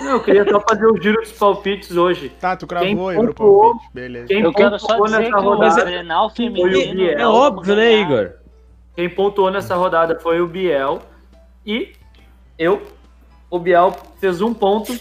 Não, 0.01 0.13
eu 0.13 0.21
queria 0.23 0.45
só 0.49 0.61
fazer 0.61 0.87
o 0.87 1.01
giro 1.01 1.21
dos 1.21 1.33
palpites 1.33 1.97
hoje. 1.97 2.29
Tá, 2.41 2.57
tu 2.57 2.67
cravou 2.67 2.89
Quem 2.89 3.11
aí 3.11 3.17
pontuou- 3.27 3.71
palpite. 3.73 3.91
Beleza. 3.95 4.27
Quem 4.29 4.41
Eu 4.43 4.53
quero 4.53 4.79
só 4.79 4.87
pontuou 4.89 5.07
dizer 5.07 5.19
nessa 5.19 5.31
que 5.31 5.37
o 5.39 5.43
rodada, 5.43 5.85
Grenal 5.85 6.31
foi 6.31 6.49
o 6.49 6.55
feminino... 6.55 6.95
Biel. 6.95 7.19
É 7.19 7.27
óbvio, 7.27 7.77
né, 7.77 7.93
Igor? 8.01 8.31
quem 8.95 9.09
pontuou 9.09 9.51
nessa 9.51 9.75
rodada 9.75 10.19
foi 10.21 10.41
o 10.41 10.47
Biel. 10.47 11.01
E 11.67 11.93
eu, 12.59 12.83
o 13.51 13.59
Biel 13.59 13.95
fez 14.21 14.41
um 14.43 14.53
ponto. 14.53 14.93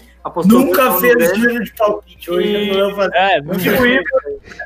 Nunca 0.46 0.92
fez 0.92 1.34
giro 1.36 1.64
de 1.64 1.72
palpite. 1.74 2.30
Hoje 2.30 2.48
E- 2.48 2.78
eu 2.78 2.86
vou 2.86 2.94
fazer. 2.96 3.16
É, 3.16 3.38
E 3.38 3.40
o 3.42 3.86
Igor, 3.86 4.22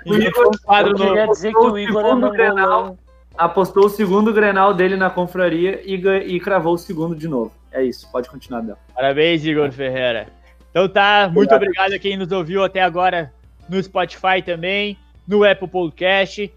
o 0.06 0.14
Igor 0.14 0.48
um 0.48 0.76
Eu 0.86 0.94
queria 0.94 1.26
dizer 1.28 1.52
que 1.52 1.58
o 1.58 1.78
Igor 1.78 2.04
é 2.04 2.14
mangolão. 2.14 2.98
Apostou 3.36 3.86
o 3.86 3.88
segundo 3.90 4.32
Grenal 4.32 4.74
dele 4.74 4.96
na 4.96 5.10
confraria 5.10 5.80
e, 5.84 5.94
e 6.26 6.40
cravou 6.40 6.74
o 6.74 6.78
segundo 6.78 7.14
de 7.14 7.28
novo. 7.28 7.52
É 7.72 7.82
isso, 7.82 8.10
pode 8.10 8.28
continuar, 8.28 8.62
Biel. 8.62 8.78
Parabéns, 8.94 9.44
Igor 9.44 9.70
Ferreira. 9.70 10.28
Então 10.70 10.88
tá, 10.88 11.30
muito 11.32 11.54
obrigado 11.54 11.92
a 11.92 11.98
quem 11.98 12.16
nos 12.16 12.30
ouviu 12.32 12.64
até 12.64 12.82
agora 12.82 13.32
no 13.68 13.82
Spotify 13.82 14.42
também, 14.44 14.98
no 15.26 15.44
Apple 15.44 15.68
Podcast. 15.68 16.52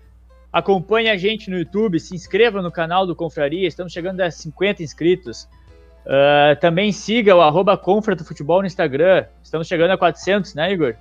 Acompanhe 0.52 1.10
a 1.10 1.18
gente 1.18 1.50
no 1.50 1.58
YouTube, 1.58 2.00
se 2.00 2.16
inscreva 2.16 2.62
no 2.62 2.72
canal 2.72 3.06
do 3.06 3.16
Confraria, 3.16 3.68
estamos 3.68 3.94
chegando 3.94 4.22
a 4.22 4.32
50 4.32 4.82
inscritos. 4.82 5.48
Ah, 6.08 6.58
também 6.60 6.92
siga 6.92 7.36
o 7.36 7.42
arroba 7.42 7.78
Confra 7.78 8.16
do 8.16 8.26
Futebol 8.26 8.62
no 8.62 8.68
Instagram, 8.68 9.26
estamos 9.44 9.68
chegando 9.68 9.92
a 9.92 9.98
400, 9.98 10.56
né, 10.56 10.74
Igor? 10.74 10.96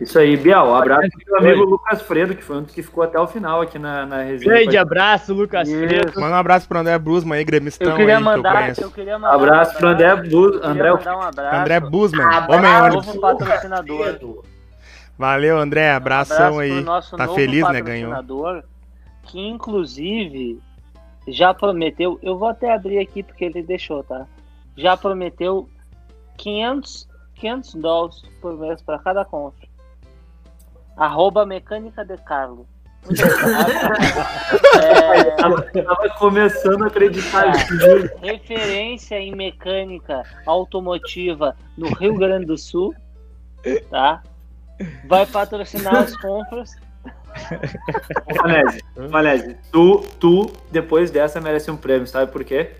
Isso 0.00 0.18
aí, 0.18 0.34
Biel. 0.36 0.64
Um 0.64 0.74
abraço 0.74 1.10
pro 1.10 1.42
meu 1.42 1.52
amigo 1.52 1.70
Lucas 1.70 2.00
Fredo, 2.02 2.34
que 2.34 2.42
foi 2.42 2.56
um 2.56 2.62
dos 2.62 2.74
que 2.74 2.82
ficou 2.82 3.04
até 3.04 3.20
o 3.20 3.26
final 3.26 3.60
aqui 3.60 3.78
na, 3.78 4.06
na 4.06 4.22
resenha. 4.22 4.54
Grande 4.54 4.78
abraço, 4.78 5.34
Lucas 5.34 5.68
Isso. 5.68 5.78
Fredo. 5.78 6.20
Manda 6.20 6.36
um 6.36 6.38
abraço 6.38 6.66
pro 6.66 6.78
André 6.78 6.98
Brusman 6.98 7.38
aí, 7.38 7.44
gremistão 7.44 7.90
Eu 7.90 7.96
queria 7.96 8.16
aí, 8.16 8.22
que 8.22 8.28
eu 8.28 8.36
mandar, 8.36 8.78
eu 8.78 8.90
queria 8.90 9.18
mandar 9.18 9.34
Abraço 9.34 9.74
um 9.74 9.78
pro 9.78 9.88
André 9.88 10.16
queria 10.16 10.66
André 10.70 10.90
mandar 10.92 11.16
um 11.16 11.20
abraço. 11.22 11.56
André 11.56 11.80
Busman, 11.80 12.24
Abraço. 12.24 12.52
homem 12.52 12.96
novo 12.96 13.20
patrocinador. 13.20 14.44
Valeu, 15.18 15.58
André, 15.58 15.92
abração 15.92 16.36
Um 16.36 16.58
abraço 16.60 16.68
pro 16.68 16.78
aí. 16.78 16.84
nosso 16.84 17.16
Tá 17.16 17.26
novo 17.26 17.38
feliz, 17.38 17.68
né? 17.68 17.82
Ganhou. 17.82 18.10
patrocinador, 18.10 18.64
Que 19.24 19.38
inclusive 19.38 20.58
já 21.28 21.52
prometeu, 21.52 22.18
eu 22.22 22.38
vou 22.38 22.48
até 22.48 22.72
abrir 22.72 22.98
aqui 22.98 23.22
porque 23.22 23.44
ele 23.44 23.62
deixou, 23.62 24.02
tá? 24.02 24.26
Já 24.76 24.96
prometeu 24.96 25.68
500, 26.38 27.06
500 27.34 27.74
dólares 27.74 28.22
por 28.40 28.56
mês 28.58 28.80
para 28.80 28.98
cada 28.98 29.24
compra. 29.26 29.59
Arroba 31.00 31.46
Mecânica 31.46 32.04
de 32.04 32.16
Carlo. 32.18 32.66
Obrigado. 33.02 33.70
É, 34.82 35.30
Tava, 35.36 35.62
tava 35.72 36.08
começando 36.18 36.84
a 36.84 36.86
acreditar 36.88 37.46
Ah. 37.46 37.52
nisso. 37.52 38.10
referência 38.20 39.18
em 39.18 39.34
mecânica 39.34 40.22
automotiva 40.44 41.56
no 41.78 41.88
Rio 41.94 42.14
Grande 42.18 42.44
do 42.44 42.58
Sul, 42.58 42.94
tá? 43.90 44.22
Vai 45.08 45.24
patrocinar 45.24 45.96
as 45.96 46.14
compras. 46.18 46.76
Ô, 48.30 48.34
Fanese, 48.34 48.84
Fanese, 49.10 49.56
tu, 49.72 50.00
tu, 50.18 50.52
depois 50.70 51.10
dessa, 51.10 51.40
merece 51.40 51.70
um 51.70 51.76
prêmio, 51.78 52.06
sabe 52.06 52.30
por 52.30 52.44
quê? 52.44 52.72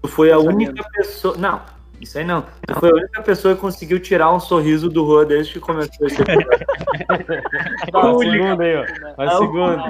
Tu 0.00 0.08
foi 0.08 0.32
a 0.32 0.38
única 0.38 0.82
pessoa. 0.94 1.36
Não, 1.36 1.60
isso 2.02 2.18
aí 2.18 2.24
não. 2.24 2.42
Tu 2.66 2.74
foi 2.78 2.90
a 2.90 2.94
única 2.94 3.22
pessoa 3.22 3.54
que 3.54 3.60
conseguiu 3.60 4.00
tirar 4.00 4.32
um 4.34 4.40
sorriso 4.40 4.88
do 4.88 5.06
Juan 5.06 5.24
desde 5.26 5.52
que 5.54 5.60
começou 5.60 6.06
esse. 6.06 6.16
Ó, 7.92 8.18
segundo 8.22 8.60
aí, 8.60 8.76
ó. 8.76 8.80
Ó, 9.16 9.22
Ah, 9.22 9.36
o- 9.36 9.38
segundo. 9.38 9.82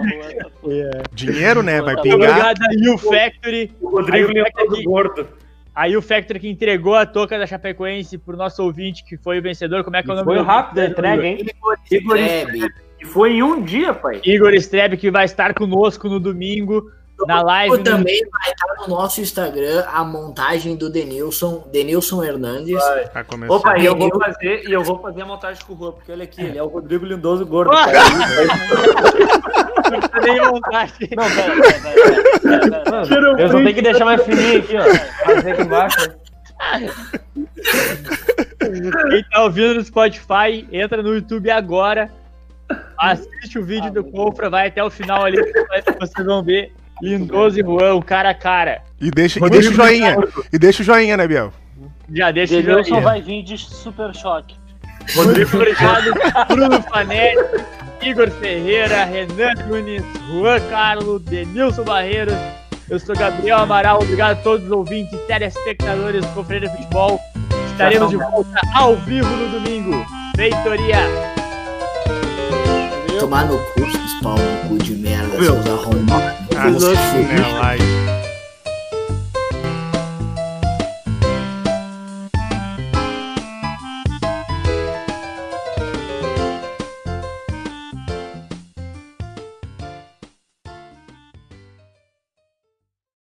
Dinheiro, 1.12 1.62
né? 1.62 1.80
Vai 1.80 1.96
pingar. 2.00 2.16
Obrigado 2.16 2.62
a 2.62 2.92
U 2.94 2.98
Factory. 2.98 3.72
O 3.80 3.88
Rodrigo 3.90 4.28
Aí 4.28 4.40
o 4.40 4.44
lembrou 4.44 4.68
do 4.76 4.82
gordo. 4.82 5.28
A 5.74 5.86
U 5.88 6.02
Factory 6.02 6.38
que 6.38 6.48
entregou 6.50 6.94
a 6.94 7.06
touca 7.06 7.38
da 7.38 7.46
Chapecoense 7.46 8.18
pro 8.18 8.36
nosso 8.36 8.62
ouvinte, 8.62 9.04
que 9.04 9.16
foi 9.16 9.38
o 9.38 9.42
vencedor. 9.42 9.82
Como 9.82 9.96
é 9.96 10.02
que 10.02 10.10
é 10.10 10.12
o 10.12 10.16
nome 10.16 10.26
Foi 10.26 10.42
rápido 10.42 10.78
a 10.80 10.86
entrega, 10.86 11.26
hein? 11.26 11.46
Igor 11.90 12.16
Trebe. 12.18 12.68
E 13.00 13.04
foi 13.06 13.32
em 13.32 13.42
um 13.42 13.60
dia, 13.62 13.92
pai. 13.94 14.20
Igor 14.24 14.52
Strebe, 14.54 14.96
que 14.96 15.10
vai 15.10 15.24
estar 15.24 15.54
conosco 15.54 16.08
no 16.08 16.20
domingo, 16.20 16.90
na 17.26 17.42
live. 17.42 17.76
no- 17.78 17.84
Também 17.84 18.20
vai 18.30 18.50
estar 18.50 18.74
no 18.82 18.88
nosso 18.94 19.20
Instagram 19.20 19.84
a 19.92 20.02
montagem 20.04 20.76
do 20.76 20.88
Denilson, 20.90 21.64
Denilson 21.72 22.22
Hernandes. 22.24 22.78
Vai 23.12 23.24
começar. 23.24 23.54
Opa, 23.54 23.78
e 23.78 23.86
eu 23.86 23.96
vou 23.96 24.10
fazer, 24.18 24.68
e 24.68 24.72
eu 24.72 24.82
vou 24.82 24.98
fazer 25.00 25.22
a 25.22 25.26
montagem 25.26 25.64
com 25.64 25.74
o 25.74 25.76
Juan, 25.78 25.92
porque 25.92 26.12
olha 26.12 26.24
aqui, 26.24 26.42
ele 26.42 26.58
é 26.58 26.62
o 26.62 26.66
Rodrigo 26.68 27.04
Lindoso 27.06 27.44
gordo. 27.46 27.72
Ah! 27.72 27.86
Não, 29.92 30.00
pera, 30.00 31.54
pera, 31.54 31.62
pera, 31.62 32.40
pera, 32.40 32.80
pera, 32.80 33.06
pera. 33.06 33.42
Eu 33.42 33.48
só 33.48 33.56
tenho 33.58 33.74
que 33.74 33.82
deixar 33.82 34.04
mais 34.04 34.22
fininho 34.22 34.58
aqui, 34.60 34.76
ó. 34.76 34.84
Fazer 35.24 35.50
aqui 35.52 35.62
embaixo. 35.62 36.10
Quem 39.10 39.24
tá 39.30 39.42
ouvindo 39.44 39.74
no 39.74 39.84
Spotify, 39.84 40.66
entra 40.72 41.02
no 41.02 41.14
YouTube 41.14 41.50
agora. 41.50 42.10
Assiste 42.98 43.58
o 43.58 43.64
vídeo 43.64 43.92
do 43.92 44.02
Confra, 44.04 44.48
vai 44.48 44.68
até 44.68 44.82
o 44.82 44.90
final 44.90 45.24
ali, 45.24 45.36
vocês 46.00 46.26
vão 46.26 46.42
ver. 46.42 46.72
Lindoso 47.02 47.58
e 47.58 47.62
Juan, 47.62 48.00
cara 48.00 48.30
a 48.30 48.34
cara. 48.34 48.80
E 49.00 49.10
deixa, 49.10 49.44
e 49.44 49.50
deixa 49.50 49.70
o 49.70 49.72
joinha. 49.72 50.16
E 50.52 50.58
deixa 50.58 50.82
o 50.82 50.86
joinha, 50.86 51.16
né, 51.16 51.26
Biel? 51.26 51.52
Já 52.14 52.30
deixa 52.30 52.54
o 52.54 52.62
Denilson 52.62 52.90
joinha. 52.90 53.02
vai 53.02 53.20
vir 53.20 53.42
de 53.42 53.58
super 53.58 54.14
choque. 54.14 54.54
Muito 55.16 55.56
obrigado, 55.56 56.12
Bruno 56.46 56.80
Fanelli, 56.82 57.42
Igor 58.00 58.30
Ferreira, 58.30 59.04
Renan 59.04 59.54
Nunes, 59.66 60.04
Juan 60.30 60.60
Carlos, 60.70 61.20
Denilson 61.22 61.82
Barreiros. 61.82 62.36
Eu 62.88 63.00
sou 63.00 63.16
Gabriel 63.16 63.58
Amaral, 63.58 64.00
obrigado 64.00 64.38
a 64.38 64.42
todos 64.42 64.64
os 64.66 64.70
ouvintes 64.70 65.12
e 65.12 65.26
telespectadores 65.26 66.24
do 66.24 66.32
Conferência 66.34 66.68
de 66.68 66.76
Futebol. 66.84 67.20
Estaremos 67.72 68.10
de 68.10 68.16
volta 68.16 68.60
ao 68.76 68.94
vivo 68.96 69.28
no 69.28 69.58
domingo. 69.58 70.06
Feitoria! 70.36 70.98
Tomar 73.18 73.46
no 73.46 73.58
cu, 73.58 73.82
pau 74.22 74.36
no 74.36 74.68
cu 74.68 74.78
de 74.78 74.94
merda, 74.94 75.42
seus 75.42 75.66
arrombados. 75.66 76.41
Ah, 76.56 76.70
né, 76.70 77.46
live. 77.60 78.21